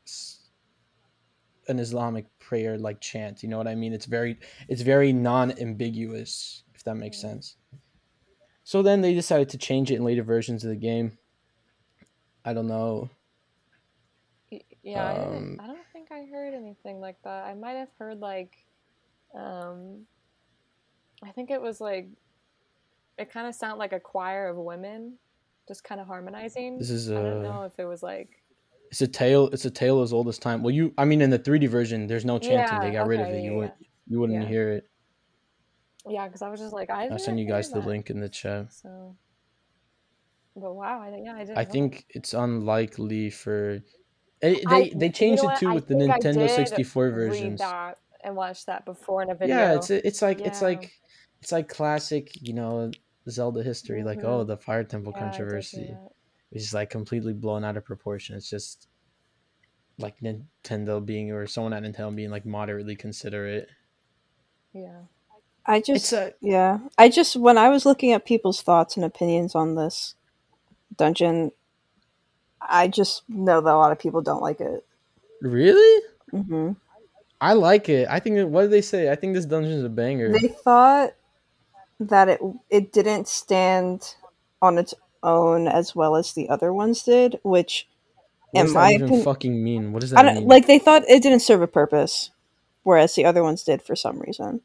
[1.68, 4.38] an islamic prayer like chant you know what i mean it's very
[4.68, 7.22] it's very non-ambiguous if that makes Mm.
[7.22, 7.56] sense
[8.66, 11.18] so then they decided to change it in later versions of the game
[12.46, 13.10] i don't know
[14.84, 17.46] Yeah, I, Um, didn't, I don't think I heard anything like that.
[17.46, 18.66] I might have heard like,
[19.34, 20.06] um,
[21.24, 22.10] I think it was like,
[23.18, 25.18] it kind of sounded like a choir of women,
[25.68, 26.78] just kind of harmonizing.
[26.78, 28.43] this is I don't know if it was like,
[28.94, 31.32] it's a tale it's a tale as old as time well you i mean in
[31.32, 33.74] the 3d version there's no chanting they Yeah, got rid of it you yeah, wouldn't
[34.06, 34.48] you wouldn't Yeah.
[34.48, 34.84] hear it
[36.08, 38.30] yeah, because I was just like, I i'll send you guys the link in the
[38.30, 39.16] chat So,
[40.56, 41.58] but wow, I yeah, I didn't.
[41.58, 43.80] I think it's unlikely for
[44.44, 44.62] eh, that.
[44.68, 47.12] I- they they you changed know it what, too I with the Nintendo 64 read
[47.16, 47.60] versions.
[47.62, 49.56] that and watch that before in a video.
[49.58, 50.92] Yeah, it's it's like it's like
[51.42, 52.92] it's like classic, you know,
[53.30, 54.04] Zelda history.
[54.04, 54.48] Like oh, Mhm.
[54.48, 55.98] the Fire Temple Yeah, I did controversy.
[56.54, 58.36] Which is like completely blown out of proportion.
[58.36, 58.88] It's just
[59.98, 63.70] like Nintendo being or someone at Nintendo being like moderately considerate.
[64.72, 65.02] Yeah.
[65.66, 66.80] I just a yeah.
[66.98, 70.14] I just when I was looking at people's thoughts and opinions on this
[70.96, 71.52] dungeon,
[72.62, 74.86] I just know that a lot of people don't like it.
[75.42, 76.04] really.
[76.32, 76.74] hmm
[77.42, 78.08] I like it.
[78.10, 78.50] I think.
[78.50, 79.10] What did they say?
[79.12, 80.32] I think this dungeon is a banger.
[80.32, 81.14] They thought
[82.00, 84.16] that it it didn't stand
[84.62, 84.94] on its
[85.24, 87.88] own as well as the other ones did, which
[88.52, 89.94] what in does my that even opinion, fucking mean?
[89.94, 90.48] What does that mean?
[90.48, 92.32] like they thought it didn't serve a purpose,
[92.84, 94.62] whereas the other ones did for some reason.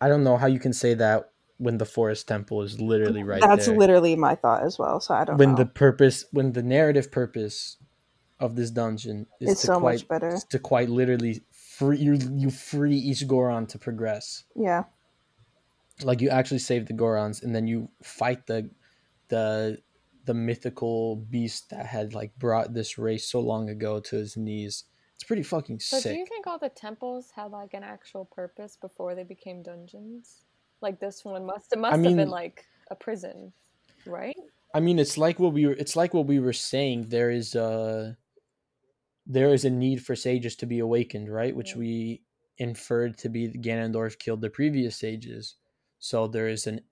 [0.00, 3.40] I don't know how you can say that when the forest temple is literally right
[3.40, 3.76] That's there.
[3.76, 5.00] literally my thought as well.
[5.00, 5.56] So I don't when know.
[5.56, 7.76] the purpose, when the narrative purpose
[8.40, 10.38] of this dungeon is It's to so quite, much better.
[10.50, 14.44] to quite literally free you, you free each Goron to progress.
[14.54, 14.84] Yeah,
[16.04, 18.70] Like you actually save the Gorons, and then you fight the
[19.28, 19.82] the
[20.28, 24.84] the mythical beast that had like brought this race so long ago to his knees.
[25.14, 26.12] It's pretty fucking So sick.
[26.12, 30.44] do you think all the temples had like an actual purpose before they became dungeons?
[30.80, 33.52] Like this one must it must have mean- been like a prison,
[34.06, 34.36] right?
[34.74, 35.72] I mean, it's like what we were.
[35.72, 37.08] It's like what we were saying.
[37.08, 38.16] There is a
[39.26, 41.56] there is a need for sages to be awakened, right?
[41.56, 41.78] Which Yeah.
[41.78, 42.22] we
[42.58, 45.54] inferred to be Ganondorf killed the previous sages.
[45.98, 46.82] So there is an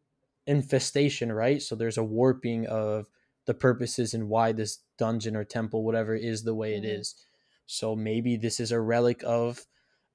[0.47, 1.61] infestation, right?
[1.63, 3.09] So there's a warping of
[3.47, 7.01] the purposes and why this dungeon or temple, whatever, is the way it Mhm.
[7.01, 7.15] is.
[7.67, 9.67] So maybe this is a relic of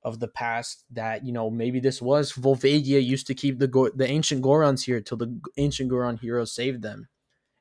[0.03, 3.90] of the past that you know maybe this was Volvagia used to keep the Go-
[3.91, 7.08] the ancient Gorons here till the ancient Goron heroes saved them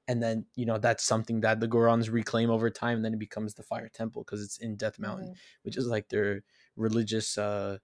[0.08, 2.96] and then you know that's something that the Gorons reclaim over time.
[2.98, 5.38] And then it becomes the Fire Temple because it's in Death Mountain, Mhm.
[5.62, 6.42] which is like their
[6.76, 7.78] religious, uh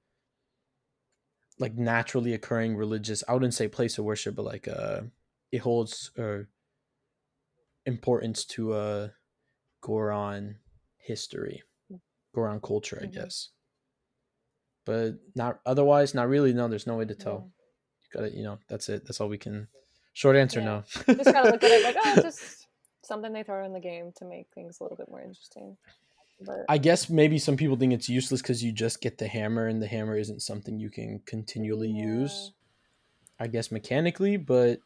[1.58, 3.24] like naturally occurring religious.
[3.28, 5.02] I wouldn't say place of worship, but like uh,
[5.50, 6.42] it holds uh,
[7.86, 9.08] importance to uh
[9.80, 10.56] Goron
[10.98, 11.62] history,
[12.34, 13.12] Goron culture, I Mhm.
[13.14, 13.50] guess.
[14.84, 16.52] But not otherwise, not really.
[16.52, 17.24] No, there's no way to Yeah.
[17.24, 17.52] tell.
[18.02, 19.04] You got to, you know, that's it.
[19.04, 19.68] That's all we can.
[20.12, 20.66] Short answer, Yeah.
[20.66, 21.14] no.
[21.14, 22.66] Just gotta look at it like, oh, just
[23.04, 25.76] something they throw in the game to make things a little bit more interesting.
[26.40, 29.66] But I guess maybe some people think it's useless because you just get the hammer,
[29.68, 32.52] and the hammer isn't something you can continually use.
[33.38, 34.80] I guess mechanically, but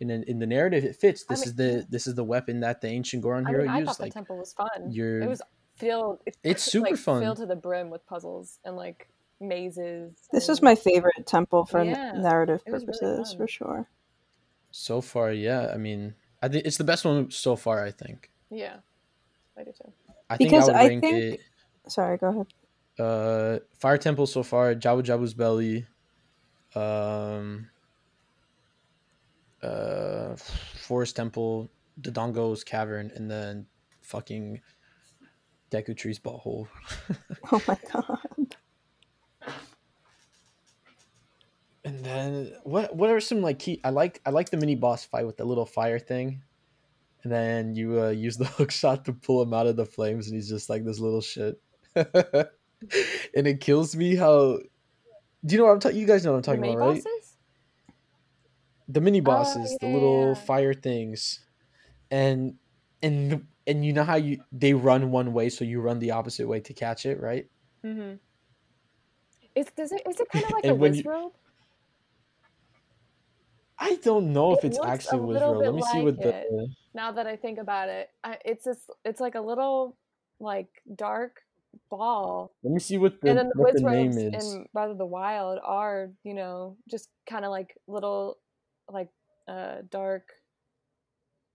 [0.00, 1.24] in a, in the narrative, it fits.
[1.28, 3.62] I This mean- is the this is the weapon that the ancient Goron I hero
[3.62, 3.88] mean, I used.
[3.92, 4.90] thought Like the temple was fun.
[4.90, 5.42] you're- It was
[5.76, 6.20] filled.
[6.26, 7.22] It, It's super like, fun.
[7.22, 9.08] Filled to the brim with puzzles and like
[9.40, 10.12] mazes.
[10.32, 13.88] this is and- my favorite temple for Yeah, narrative it was really purposes for sure.
[14.70, 15.70] so far, yeah.
[15.72, 17.84] I mean, I think it's the best one so far.
[17.84, 18.30] I think.
[18.50, 18.76] Yeah,
[19.56, 19.92] I do too.
[20.28, 21.40] I think Because I would I rank think- it.
[21.88, 22.46] Sorry, go ahead.
[22.98, 25.86] Uh, Fire Temple so far, Jabu Jabu's Belly,
[26.74, 27.68] um,
[29.66, 33.66] uh, Forest Temple, the Dodongo's Cavern, and then
[34.02, 34.60] fucking
[35.70, 36.68] Deku Tree's butthole.
[37.52, 38.56] Oh my god.
[41.84, 42.96] And then what?
[42.96, 43.80] What are some like key?
[43.84, 46.42] I like I like the mini boss fight with the little fire thing,
[47.22, 50.26] and then you uh, use the hook shot to pull him out of the flames,
[50.26, 51.60] and he's just like this little shit.
[51.94, 54.58] and it kills me how.
[55.44, 55.98] Do you know what I'm talking?
[55.98, 57.04] You guys know what I'm talking about, right?
[57.04, 57.15] bosses?
[58.88, 60.34] The mini bosses, the yeah, little yeah.
[60.34, 61.40] fire things,
[62.10, 62.54] and
[63.02, 66.46] and and you know how you they run one way, so you run the opposite
[66.46, 67.46] way to catch it, right?
[67.84, 68.14] Mm-hmm.
[69.54, 71.32] Is does it is it kind of like a you- Wizrobe?
[73.78, 75.58] I don't know if it's actually little Wizrobe.
[75.60, 76.28] bit Let me see like what the.
[76.40, 76.70] it.
[76.94, 79.96] Now that I think about it, I, it's this it's like a little
[80.40, 81.42] like dark
[81.90, 84.54] ball Let me see what the and then the what the name is.
[84.54, 88.38] in Breath of the Wild are, you know, just kind of like little,
[88.88, 89.08] like,
[89.48, 90.32] uh, dark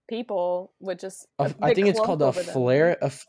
[0.09, 1.27] people with just.
[1.39, 2.97] A- I think it's called a flare.
[3.01, 3.25] A f-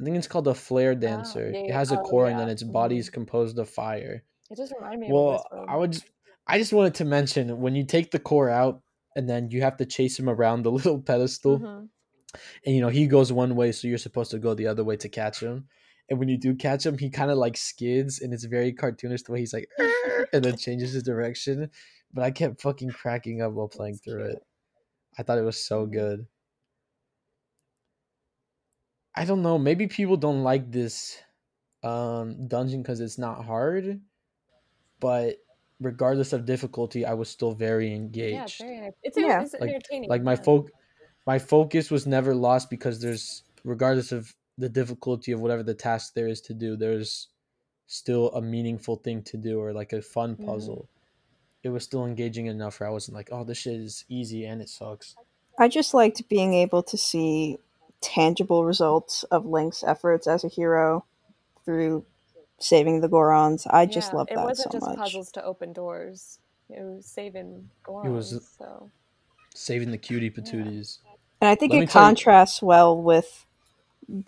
[0.00, 1.50] I think it's called a flare dancer.
[1.52, 3.00] yeah, It has a Oh, core, and then its body Mhm.
[3.00, 4.24] is composed of fire.
[4.50, 5.68] It just reminded me Well, of a Wizrobe.
[5.68, 5.92] I would.
[5.92, 6.06] Just,
[6.46, 8.82] I just wanted to mention when you take the core out,
[9.14, 11.58] and then you have to chase him around the little pedestal.
[11.58, 11.88] Mhm.
[12.64, 14.96] and you know he goes one way so you're supposed to go the other way
[14.96, 15.68] to catch him
[16.08, 19.22] and when you do catch him he kind of like skids and it's very cartoonish
[19.26, 19.68] the way he's like
[20.32, 21.68] and then changes his direction
[22.12, 24.36] but i kept fucking cracking up while playing That's through cute.
[24.36, 24.42] it
[25.18, 25.92] i thought it was so Mhm.
[25.92, 26.26] good
[29.14, 31.18] i don't know maybe people don't like this
[31.82, 34.00] um dungeon because it's not hard
[35.00, 35.36] but
[35.80, 38.92] regardless of difficulty i was still very engaged Yeah, it's very.
[39.02, 39.42] It's, Yeah.
[39.42, 40.08] it's like entertaining.
[40.10, 40.42] like my yeah.
[40.42, 40.70] folk
[41.26, 46.14] my focus was never lost because there's regardless of the difficulty of whatever the task
[46.14, 47.28] there is to do there's
[47.86, 50.46] still a meaningful thing to do or like a fun Mhm.
[50.46, 50.88] puzzle
[51.62, 54.60] it was still engaging enough where i wasn't like oh this shit is easy and
[54.62, 55.16] it sucks
[55.58, 57.58] I just liked being able to see
[58.00, 61.04] tangible results of Link's efforts as a hero
[61.66, 62.06] through
[62.58, 63.66] saving the Gorons.
[63.70, 64.96] I just Yeah, love It wasn't so just much.
[64.96, 66.38] puzzles to open doors.
[66.70, 68.06] It was saving Gorons.
[68.06, 68.90] It was- so
[69.54, 70.98] saving the cutie patooties
[71.42, 73.44] And I think Let it tell you- contrasts well with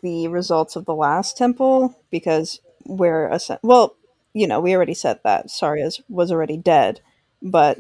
[0.03, 3.97] the results of the last temple because we're a well,
[4.35, 7.01] you know, we already said that Saria was already dead,
[7.45, 7.79] but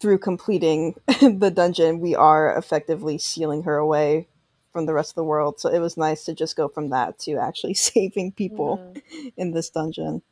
[0.00, 4.28] through completing the dungeon, we are effectively sealing her away
[4.72, 5.58] from the rest of the world.
[5.58, 8.94] So it was nice to just go from that to actually saving people
[9.36, 10.22] in this dungeon.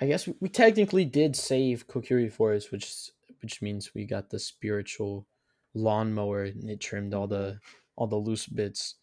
[0.00, 3.10] I guess we, we technically did save Kokiri Forest, which
[3.42, 5.26] which means we got the spiritual
[5.74, 7.58] lawnmower and it trimmed all the
[7.96, 8.94] all the loose bits.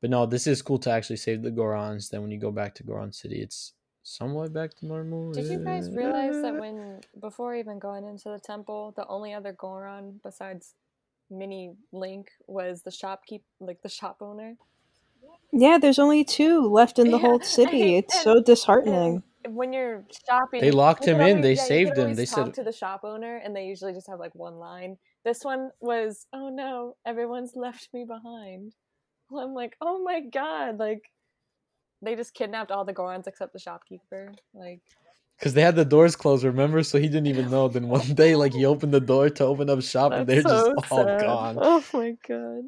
[0.00, 2.08] But no, this is cool to actually save the Gorons.
[2.08, 5.32] Then when you go back to Goron City, it's somewhat back to normal.
[5.32, 6.58] Did you guys realize that Eh.
[6.58, 10.74] when before even going into the temple, the only other Goron besides
[11.30, 14.56] Mini Link was the shopkeep, like the shop owner?
[15.52, 17.96] Yeah, there's only two left in the Yeah, whole city.
[17.96, 19.22] It's and- so disheartening.
[19.48, 22.62] When you're shopping, They locked him can in, they yeah, saved him, they said- to
[22.62, 24.98] the shop owner, and they usually just have like one line.
[25.24, 28.74] This one was, "Oh no, everyone's left me behind."
[29.30, 31.10] Well, I'm like, "Oh my god!" Like
[32.02, 34.32] they just kidnapped all the Gorons except the shopkeeper.
[34.54, 34.80] Like
[35.38, 36.82] Because they had the doors closed, remember?
[36.82, 37.68] So he didn't even know.
[37.68, 40.48] Then one day, like he opened the door to open up shop, and they're so
[40.74, 41.20] just all sad.
[41.20, 41.58] gone.
[41.60, 42.64] Oh my god!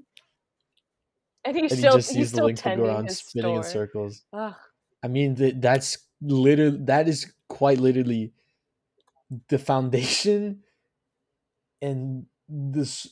[1.45, 3.63] And he's And he still just he's sees the still link to Goron spinning in
[3.63, 4.23] circles.
[4.33, 4.55] Ugh.
[5.03, 8.33] I mean, th- that's literally that is quite literally
[9.49, 10.63] the foundation,
[11.81, 13.09] and this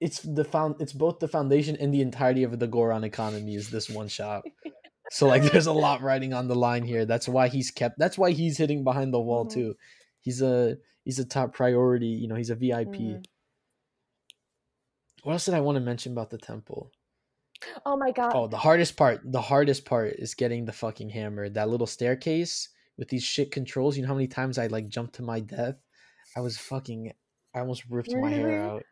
[0.00, 3.70] it's the found it's both the foundation and the entirety of the Goron economy is
[3.70, 4.44] this one shop.
[5.10, 7.04] So like, there's a lot riding on the line here.
[7.04, 7.98] That's why he's kept.
[7.98, 9.52] That's why he's hitting behind the wall Mhm.
[9.52, 9.74] too.
[10.20, 12.06] He's a he's a top priority.
[12.06, 12.88] You know, he's a VIP.
[12.94, 13.24] Mhm.
[15.22, 16.92] What else did I want to mention about the temple?
[17.84, 18.32] Oh my god!
[18.34, 19.20] Oh, the hardest part.
[19.24, 21.48] The hardest part is getting the fucking hammer.
[21.50, 23.96] That little staircase with these shit controls.
[23.96, 25.76] You know how many times I like jumped to my death?
[26.36, 27.12] I was fucking.
[27.54, 28.84] I almost ripped my hair out.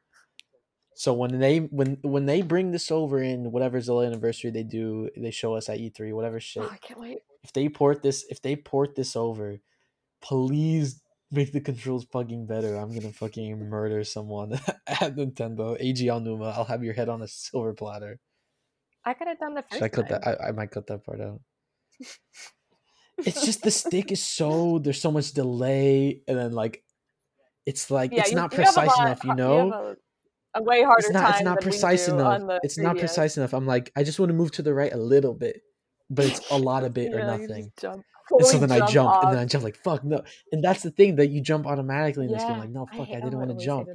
[0.99, 5.09] So when they when when they bring this over in whatever Zelda anniversary they do,
[5.17, 6.65] they show us at E3, whatever oh, shit.
[6.65, 7.19] Oh, I can't wait.
[7.45, 9.61] If they port this, if they port this over,
[10.21, 11.01] please
[11.31, 12.75] make the controls fucking better.
[12.75, 14.55] I'm gonna fucking murder someone
[14.89, 15.81] at Nintendo.
[15.81, 18.19] Eiji Aonuma, I'll have your head on a silver platter.
[19.05, 19.75] I could have done the first.
[19.75, 20.21] Should I cut time.
[20.25, 20.41] that?
[20.43, 21.41] I, I might cut that part out.
[23.19, 26.83] it's just the stick is so there's so much delay, and then like
[27.67, 29.71] it's like Yeah, it's you- not you precise enough, you know.
[29.71, 29.97] have
[30.55, 32.43] a, way harder it's not time it's not precise enough.
[32.63, 32.99] It's not 3DS.
[33.01, 33.53] precise enough.
[33.53, 35.63] I'm like, I just want to move to the right a little bit,
[36.11, 37.73] but it's a lot of bit or Yeah, just nothing.
[37.81, 40.23] jump- And so then I jump, and then I jump like fuck no.
[40.53, 42.59] And that's the thing that you jump automatically in this game.
[42.59, 43.89] Like no fuck, hate- I, didn't want to jump.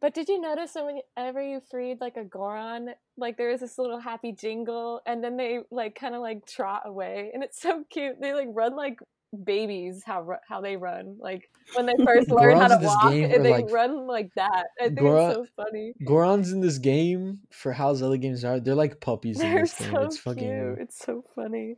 [0.00, 0.84] But did you notice that
[1.16, 5.36] whenever you freed like a Goron, like there is this little happy jingle, and then
[5.36, 8.20] they like kind of like trot away, and it's so cute.
[8.20, 8.98] They like run like
[9.44, 13.50] babies how how they run like when they first learn how to walk, and they
[13.50, 14.66] like- run like that.
[14.80, 15.92] I think Goron- it's so funny.
[16.04, 19.78] Gorons in this game for how Zelda games are, they're like puppies in They're this
[19.78, 19.90] game.
[19.92, 20.42] so It's fucking.
[20.48, 20.78] cute.
[20.80, 21.76] It's so funny.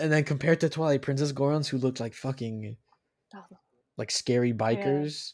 [0.00, 2.76] And then compared to Twilight Princess Gorons, who looked like fucking
[3.34, 3.44] Oh,
[3.96, 5.32] like scary bikers,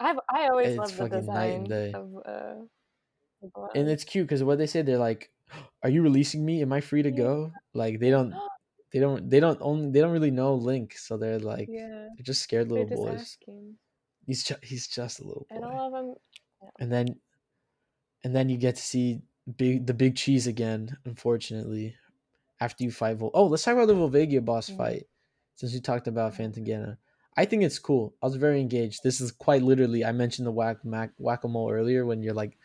[0.00, 1.92] I've I always love the and design day.
[1.92, 2.54] of uh,
[3.74, 5.30] and it's cute because what they say they're like,
[5.82, 6.62] "Are you releasing me?
[6.62, 7.16] Am I free to Yeah.
[7.16, 8.32] go?" Like they don't,
[8.92, 12.24] they don't, they don't only they don't really know Link, so they're like, yeah, they're
[12.24, 13.20] just scared little boys.
[13.20, 13.76] asking,
[14.26, 15.70] He's just he's just a little and boy.
[15.70, 16.14] all of them.
[16.80, 17.06] and then
[18.24, 19.22] and then you get to see
[19.56, 21.96] big the big cheese again unfortunately
[22.60, 24.76] after you fight Vol- oh let's talk about the Volvagia boss Mhm.
[24.76, 25.06] fight
[25.54, 26.98] since we talked about Phantom Ganon
[27.36, 30.52] I think it's cool I was very engaged this is quite literally I mentioned the
[30.52, 32.58] whack mac whack-a-mole earlier when you're like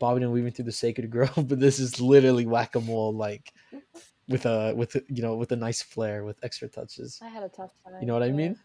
[0.00, 3.52] bobbing and weaving through the sacred grove but this is literally whack-a-mole like
[4.28, 7.44] with a with a, you know with a nice flair with extra touches I had
[7.44, 7.94] a tough time.
[8.00, 8.56] you know what I mean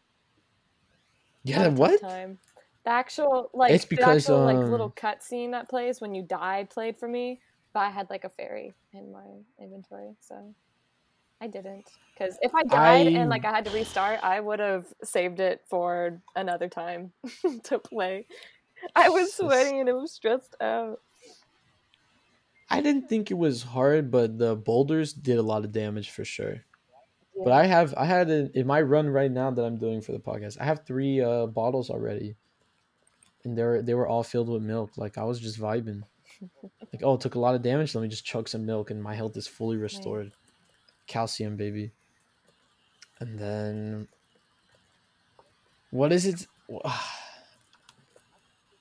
[1.44, 2.40] yeah what Time.
[2.86, 6.22] The actual like It's because, the actual like um, little cutscene that plays when you
[6.24, 7.40] die played for me,
[7.74, 9.26] but I had like a fairy in my
[9.60, 10.54] inventory, so
[11.42, 11.90] I didn't.
[12.14, 15.40] Because if I died and like I- I had to restart, I would have saved
[15.40, 17.12] it for another time
[17.66, 18.28] to play.
[18.96, 21.00] I was sweating and it was stressed out.
[22.70, 26.26] I didn't think it was hard, but the boulders did a lot of damage for
[26.26, 26.64] sure.
[27.44, 30.14] But I have I had in, in my run right now that I'm doing for
[30.14, 30.58] the podcast.
[30.60, 32.36] I have three uh, bottles already,
[33.44, 34.98] and they were they were all filled with milk.
[34.98, 36.04] Like I was just vibing.
[36.94, 37.94] Like oh, it took a lot of damage.
[37.94, 40.32] Let me just chug some milk, and my health is fully restored.
[41.08, 41.92] Calcium, baby.
[43.20, 44.08] And then,
[45.92, 46.48] what is it?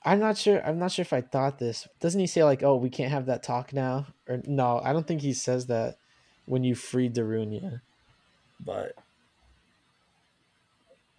[0.05, 0.65] I'm not sure.
[0.65, 1.89] I'm not sure if I thought this.
[2.01, 4.07] Doesn't he say like, "Oh, we can't have that talk now"?
[4.29, 5.97] Or no, I don't think he says that
[6.45, 7.81] when you free Darunia.
[8.61, 8.97] But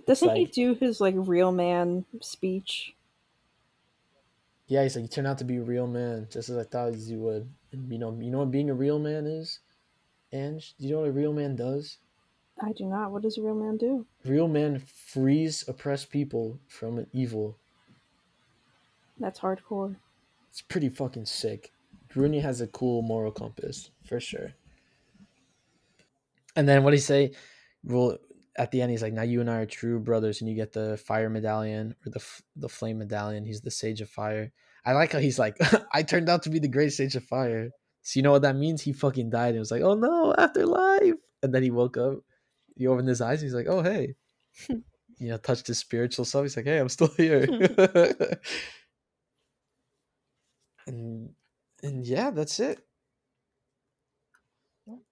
[0.05, 2.93] Doesn't he do his like real man speech?
[4.67, 6.95] yeah, he's like, "You turn out to be a real man, just as I thought
[6.95, 9.59] you would." And you know, you know what being a real man is?
[10.31, 11.97] Ange, do you know what a real man does?
[12.61, 13.11] I do not.
[13.11, 14.05] What does a real man do?
[14.23, 17.57] Real men frees oppressed people from evil.
[19.19, 19.95] That's hardcore.
[20.49, 21.71] It's pretty fucking sick.
[22.15, 24.53] Rooney has a cool moral compass for sure.
[26.55, 27.33] And then what he say?
[27.83, 28.17] Well,
[28.57, 30.71] at the end, he's like, "Now you and I are true brothers," and you get
[30.71, 32.23] the fire medallion or the
[32.55, 33.45] the flame medallion.
[33.45, 34.51] He's the sage of fire.
[34.85, 35.57] I like how he's like,
[35.93, 37.69] "I turned out to be the great sage of fire."
[38.01, 38.81] So you know what that means?
[38.81, 42.19] He fucking died and was like, "Oh no, afterlife!" And then he woke up.
[42.77, 43.41] He opened his eyes.
[43.41, 44.15] He's like, "Oh hey,"
[44.69, 46.45] you know, touched his spiritual self.
[46.45, 47.45] He's like, "Hey, I'm still here."
[50.87, 51.33] and
[51.83, 52.79] and yeah, that's it.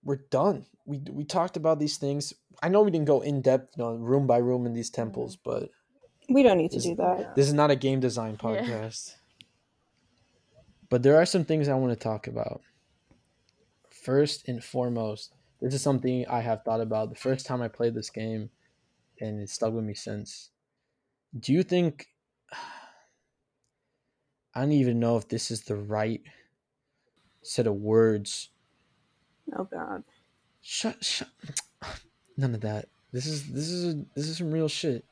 [0.04, 0.66] We're done.
[0.86, 2.34] We we talked about these things.
[2.62, 5.70] I know we didn't go in depth, room by room in these temples, but
[6.30, 7.36] We don't need to do that.
[7.36, 8.38] this is not a game design Yeah.
[8.50, 9.16] podcast.
[10.90, 12.62] But there are some things I want to talk about.
[13.90, 17.95] First and foremost, this is something I have thought about the first time I played
[17.95, 18.52] this game,
[19.20, 20.52] and it stuck with me since.
[21.40, 22.10] Do you think?
[24.56, 26.22] I don't even know if this is the right
[27.42, 28.50] set of words
[29.58, 30.04] Oh god.
[30.62, 31.28] Shut, shut.
[32.38, 32.88] None of that.
[33.12, 35.04] This is this is this is some real shit.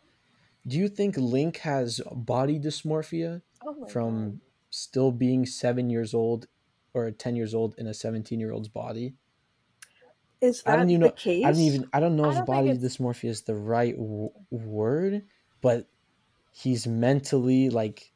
[0.66, 4.40] Do you think Link has body dysmorphia Oh from
[4.70, 6.48] still being seven years old
[6.94, 9.14] or ten years old in a seventeen year old's body?
[10.40, 11.46] Is I that don't even the know- case?
[11.46, 11.90] I don't even.
[11.94, 15.24] I don't know I if don't think body dysmorphia is the right w- word,
[15.62, 15.88] but
[16.54, 18.14] he's mentally like.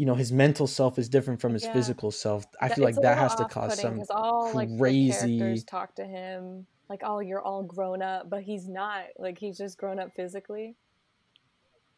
[0.00, 1.74] You know, his mental self is different from his Yeah.
[1.74, 2.46] physical self.
[2.58, 5.38] I That- feel like it's a that has to cause off-putting all like crazy- the
[5.40, 9.04] characters talk to him like, "Oh, you're all grown up," but he's not.
[9.18, 10.74] Like he's just grown up physically.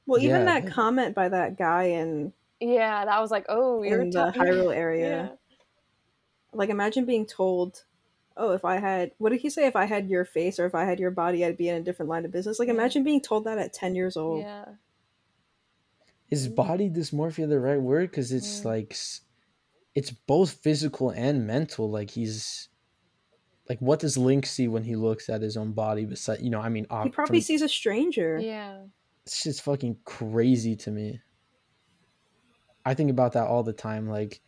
[0.04, 0.60] Well, even Yeah.
[0.60, 4.42] that comment by that guy in Yeah, that was like, "Oh, you're in the talking-
[4.70, 5.36] Hyrule area.
[5.48, 5.56] Yeah.
[6.52, 7.84] Like, imagine being told,
[8.36, 9.66] "Oh, if I had what did he say?
[9.66, 11.80] If I had your face or if I had your body, I'd be in a
[11.80, 14.40] different line of business." Like, imagine being told that at ten years old.
[14.40, 14.64] Yeah.
[16.32, 18.64] Is body dysmorphia the right word because it's Mm.
[18.64, 18.96] like
[19.94, 22.68] it's both physical and mental like he's
[23.68, 26.60] like what does link see when he looks at his own body beside you know
[26.60, 28.38] i mean He probably from- sees a stranger.
[28.40, 28.82] Yeah.
[29.26, 31.20] it's just fucking crazy to me
[32.84, 34.40] i think about that all the time like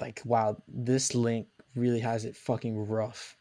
[0.00, 3.36] like wow this link really has it fucking rough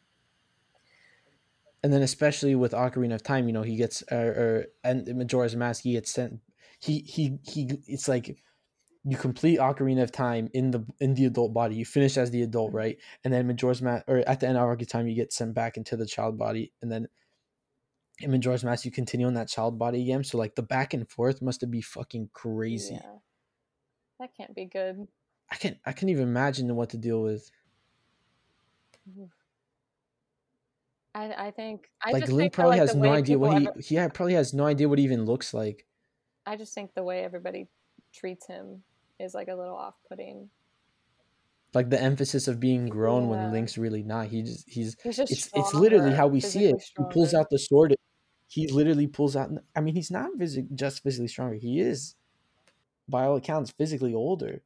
[1.87, 5.55] and then especially with Ocarina of Time, you know, he gets uh, or and Majora's
[5.55, 6.41] Mask, he gets sent.
[6.81, 7.79] He he he.
[7.87, 8.37] It's like
[9.05, 11.75] you complete Ocarina of Time in the in the adult body.
[11.75, 12.97] You finish as the adult, right?
[13.23, 15.53] And then Majora's Mask, or at the end of Ocarina of Time, you get sent
[15.53, 17.07] back into the child body, and then
[18.19, 20.25] in Majora's Mask, you continue in that child body again.
[20.25, 22.95] So like the back and forth must have be fucking crazy.
[22.95, 23.19] Yeah.
[24.19, 25.07] That can't be good.
[25.49, 25.77] I can't.
[25.85, 27.49] I can't even imagine what to deal with.
[31.17, 33.67] I I think I like Link think that, probably like, has no idea what he
[33.67, 35.85] ever- he probably has no idea what he even looks like.
[36.45, 37.67] I just think the way everybody
[38.13, 38.83] treats him
[39.19, 40.49] is like a little off-putting.
[41.73, 43.29] Like the emphasis of being grown Yeah.
[43.29, 44.27] when Link's really not.
[44.27, 46.75] He just he's He's just it's it's literally how we see it.
[46.79, 47.95] physically He pulls out the sword.
[48.47, 49.49] He literally pulls out.
[49.75, 51.55] I mean, he's not phys- just physically stronger.
[51.55, 52.15] He is,
[53.09, 54.61] by all accounts, physically older.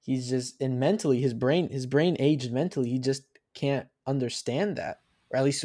[0.00, 2.88] He's just and mentally, his brain his brain aged mentally.
[2.90, 5.00] He just can't understand that,
[5.30, 5.64] or at least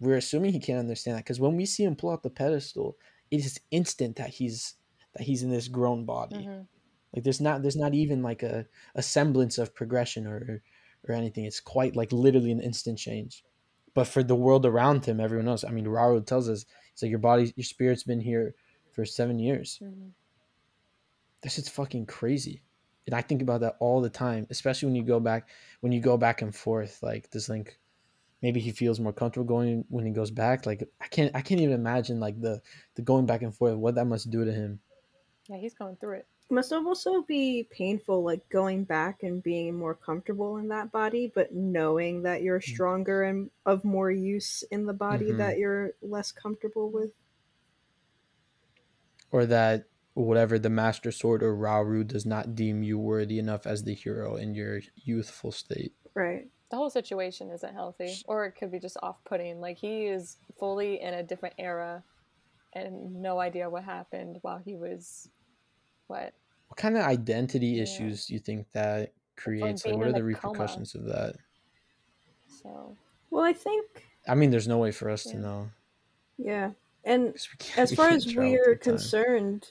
[0.00, 1.24] we're assuming he can't understand that.
[1.24, 2.96] Because when we see him pull out the pedestal,
[3.30, 4.74] it is instant that he's
[5.14, 6.36] that he's in this grown body.
[6.36, 6.66] Mhm.
[7.14, 10.62] Like there's not there's not even like a, a semblance of progression or
[11.08, 11.44] or anything.
[11.44, 13.44] It's quite like literally an instant change.
[13.94, 17.10] But for the world around him, everyone else, I mean, Rauru tells us, it's like
[17.10, 18.54] your body, your spirit's been here
[18.92, 19.80] for seven years.
[19.82, 20.12] Mhm.
[21.40, 22.62] This shit's fucking crazy.
[23.06, 25.48] And I think about that all the time, especially when you go back
[25.80, 27.02] when you go back and forth.
[27.02, 27.78] Like this link,
[28.42, 30.66] maybe he feels more comfortable going when he goes back.
[30.66, 32.62] Like I can't I can't even imagine like the
[32.94, 34.80] the going back and forth, what that must do to him.
[35.48, 36.28] Yeah, he's going through it.
[36.50, 41.30] It must also be painful, like going back and being more comfortable in that body,
[41.34, 45.38] but knowing that you're stronger and of more use in the body Mhm.
[45.38, 47.12] that you're less comfortable with.
[49.30, 53.84] or that whatever the master sword or Rauru does not deem you worthy enough as
[53.84, 55.94] the hero in your youthful state.
[56.14, 56.50] Right.
[56.70, 59.60] The whole situation isn't healthy, or it could be just off-putting.
[59.60, 62.02] Like he is fully in a different era,
[62.74, 65.28] and no idea what happened while he was,
[66.08, 66.34] what?
[66.68, 67.84] What kind of identity Yeah.
[67.84, 69.86] issues do you think that creates?
[69.86, 70.52] Like, what are the a coma.
[70.52, 71.36] repercussions of that?
[72.46, 72.94] So
[73.30, 75.70] Well, I think, I mean, there's no way for us to know.
[76.36, 76.72] yeah.
[77.04, 77.34] and
[77.78, 78.80] as far as we're through time.
[78.82, 79.68] concerned,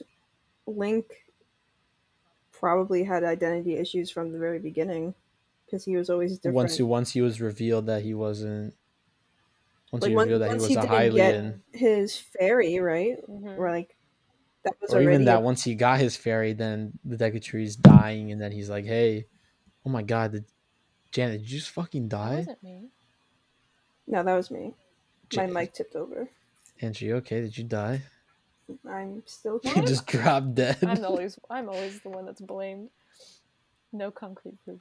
[0.66, 1.06] Link
[2.50, 5.14] probably had identity issues from the very beginning.
[5.68, 6.54] Because he was always different.
[6.56, 8.74] Once he once he was revealed that he wasn't.
[9.92, 12.78] Once like he once, revealed that he was he a didn't Hylian, get his fairy
[12.78, 13.58] right, Mhm.
[13.58, 13.96] or like
[14.64, 17.40] that was or already even that a- once he got his fairy, then the Deku
[17.42, 19.26] Tree's dying, and then he's like, "Hey,
[19.86, 20.44] oh my God, did,
[21.12, 22.88] Janet, did you just fucking That die?" wasn't me.
[24.06, 24.74] No, that was me.
[25.36, 26.28] My mic tipped over.
[26.80, 27.40] Angie, okay?
[27.42, 28.02] Did you die?
[28.88, 29.84] I'm still You here.
[29.84, 30.78] just dropped dead.
[30.82, 32.90] I'm always I'm always the one that's blamed.
[33.92, 34.80] No concrete proof.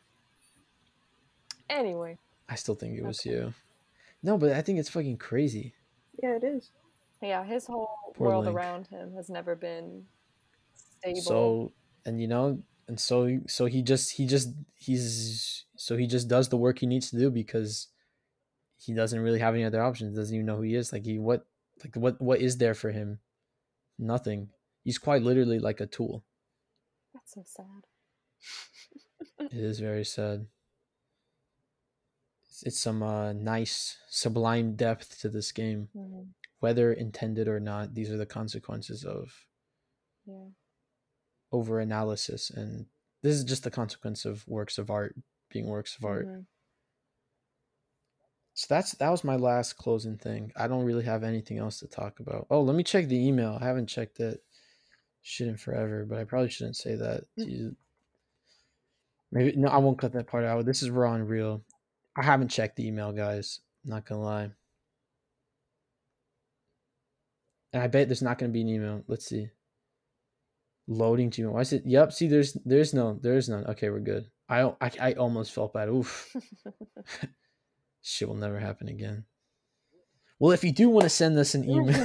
[1.69, 2.17] Anyway,
[2.49, 3.31] I still think it was Okay.
[3.31, 3.53] you.
[4.23, 5.73] No, but I think it's fucking crazy.
[6.21, 6.71] yeah, it is.
[7.21, 8.57] yeah, his whole Poor world Link.
[8.57, 10.05] around him has never been
[10.73, 11.21] stable.
[11.21, 11.73] So,
[12.05, 16.49] and you know, and so, so he just, he just, he's, so he just does
[16.49, 17.87] the work he needs to do because
[18.77, 20.15] he doesn't really have any other options.
[20.15, 20.91] Doesn't even know who he is.
[20.93, 21.45] Like he, what,
[21.83, 23.19] like what, what is there for him?
[23.99, 24.49] Nothing.
[24.83, 26.23] He's quite literally like a tool.
[27.13, 27.83] That's so sad.
[29.51, 30.47] It is very sad.
[32.65, 36.27] It's, some uh, nice sublime depth to this game, Mhm.
[36.59, 37.93] whether intended or not.
[37.93, 39.45] These are the consequences of
[40.25, 40.49] Yeah.
[41.51, 42.85] over analysis and
[43.21, 45.15] this is just the consequence of works of art
[45.49, 46.45] being works of art Mhm.
[48.53, 51.87] so that's that was my last closing thing i don't really have anything else to
[51.87, 54.43] talk about oh let me check the email i haven't checked it
[55.21, 57.73] shit in forever but i probably shouldn't say that Jeez.
[59.31, 61.63] maybe no i won't cut that part out this is raw and real
[62.17, 64.49] i haven't checked the email guys not gonna lie
[67.71, 69.49] and i bet there's not gonna be an email let's see
[70.87, 71.51] loading Gmail.
[71.51, 71.83] Why is it?
[71.85, 72.13] Yep.
[72.13, 73.65] See, there's there's no there's none.
[73.67, 74.27] Okay, we're good.
[74.49, 75.89] I I, I almost felt bad.
[75.89, 76.35] Oof.
[78.01, 79.25] Shit will never happen again.
[80.39, 81.97] Well, if you do want to send us an email,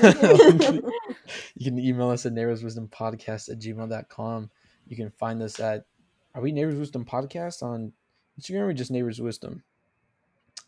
[1.55, 4.51] you can email us at neighborswisdompodcast at gmail.com.
[4.87, 5.87] You can find us at
[6.35, 7.93] are we Neighbors Wisdom Podcast on
[8.41, 9.63] Instagram or just Neighbors Wisdom?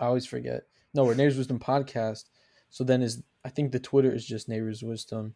[0.01, 0.65] I always forget.
[0.93, 2.25] No, we're Neighbors Wisdom Podcast.
[2.71, 5.35] So then is I think the Twitter is just Neighbors Wisdom,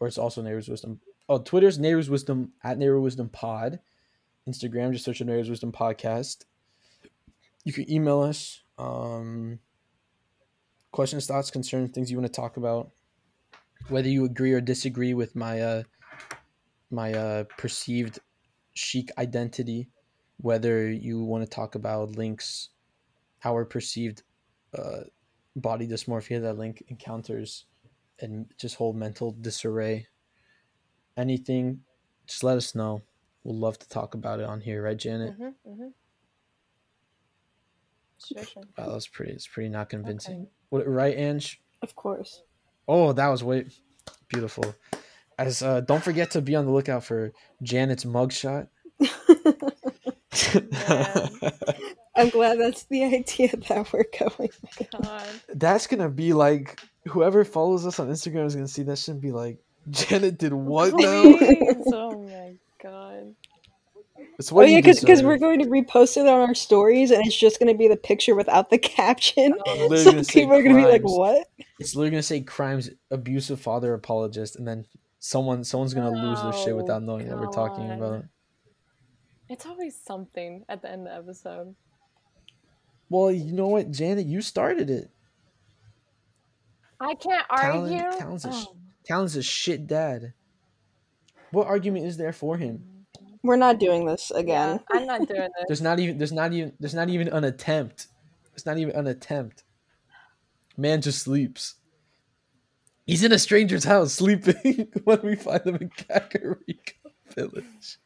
[0.00, 1.00] or it's also Neighbors Wisdom.
[1.28, 3.80] Oh, Twitter's Neighbors Wisdom at Neighbor Wisdom Pod.
[4.48, 6.44] Instagram, just search Neighbors Wisdom Podcast.
[7.64, 8.62] You can email us.
[8.76, 9.60] Um,
[10.92, 12.90] questions, thoughts, concerns, things you want to talk about.
[13.88, 15.82] Whether you agree or disagree with my uh
[16.90, 18.18] my uh perceived
[18.74, 19.88] Sheik identity,
[20.38, 22.70] whether you want to talk about links,
[23.52, 24.22] our perceived
[24.76, 25.00] uh
[25.56, 27.66] body dysmorphia that link encounters
[28.20, 30.06] and just whole mental disarray
[31.16, 31.80] anything,
[32.26, 33.02] just let us know.
[33.44, 35.38] We'll love to talk about it on here, right, Janet?
[35.38, 35.92] Mhm, mhm.
[38.24, 38.62] Sure, sure.
[38.78, 39.32] Wow, that was pretty.
[39.32, 40.42] It's pretty not convincing.
[40.42, 40.50] Okay.
[40.70, 41.60] What, right, Ange?
[41.82, 42.42] Of course.
[42.88, 43.66] Oh, that was way
[44.28, 44.74] beautiful.
[45.38, 48.68] As uh, don't forget to be on the lookout for Janet's mugshot.
[52.16, 54.50] I'm glad that's the idea that we're going.
[55.02, 55.26] God.
[55.54, 59.20] That's gonna be like whoever follows us on Instagram is gonna see that shit and
[59.20, 59.58] be like,
[59.90, 61.22] Janet did what now?
[61.22, 61.84] Please.
[61.86, 63.34] Oh my god.
[64.38, 67.24] It's Oh what yeah, you because we're going to repost it on our stories, and
[67.26, 69.54] it's just going to be the picture without the caption.
[69.66, 72.90] Oh, so gonna people are going to be like, "What?" It's literally gonna say crimes
[73.10, 74.86] abusive father apologist, and then
[75.18, 78.24] someone someone's gonna lose their shit Oh, without knowing what we're talking about.
[79.48, 81.74] It's always something at the end of the episode.
[83.10, 85.10] Well, you know what, Janet, you started it.
[87.00, 88.18] I can't Talon- argue.
[88.18, 90.32] Talon's a sh- Oh, Talon's a shit dad.
[91.50, 92.82] What argument is there for him?
[93.42, 94.80] We're not doing this yeah, again.
[94.90, 95.64] I'm not doing this.
[95.68, 98.06] There's not even there's not even there's not even an attempt.
[98.52, 99.64] There's not even an attempt.
[100.76, 101.74] Man just sleeps.
[103.06, 106.94] He's in a stranger's house sleeping when we find him in Kakariko
[107.36, 107.98] village.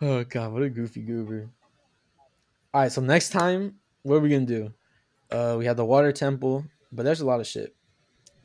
[0.00, 1.48] Oh god, what a goofy goober.
[2.78, 4.72] Alright, so next time, what are we gonna do?
[5.32, 7.74] Uh we have the water temple, but there's a lot of shit.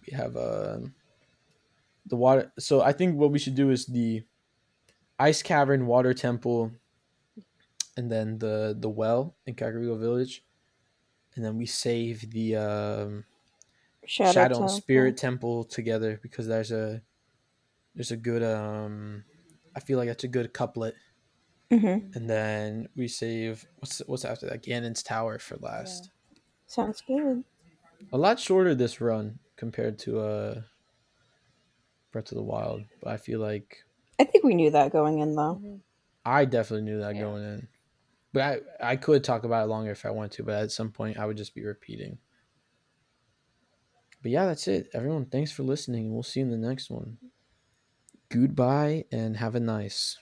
[0.07, 0.79] We have uh
[2.07, 4.23] the water so I think what we should do is the
[5.19, 6.71] ice cavern, water temple,
[7.95, 10.43] and then the the well in Kakariko village.
[11.35, 13.25] And then we save the um
[14.07, 17.03] Shadow, Shadow, and Spirit Temple together because there's a
[17.93, 19.25] there's a good um
[19.75, 20.95] I feel like that's a good couplet.
[21.71, 22.13] Mhm.
[22.15, 24.63] And then we save what's what's after that?
[24.63, 26.11] Ganon's Tower for last.
[26.67, 27.45] Sounds good.
[28.13, 30.61] A lot shorter this run compared to uh
[32.11, 33.83] Breath of the Wild, but I feel like
[34.19, 35.61] I think we knew that going in, though.
[35.61, 35.81] Mhm.
[36.25, 37.21] I definitely knew that Yeah.
[37.21, 37.67] going in.
[38.33, 40.91] But I, I could talk about it longer if I wanted to, but at some
[40.91, 42.19] point I would just be repeating.
[44.23, 44.89] But yeah, that's it.
[44.93, 46.11] Everyone, thanks for listening.
[46.13, 47.19] We'll see you in the next one.
[48.27, 50.17] Goodbye and have a nice.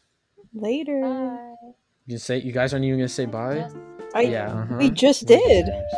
[0.53, 1.02] Later.
[1.02, 1.72] Bye.
[2.06, 3.69] You say you guys aren't even gonna say bye?
[4.14, 4.94] I yeah, we uh-huh.
[4.94, 5.65] just did.
[5.68, 5.94] games.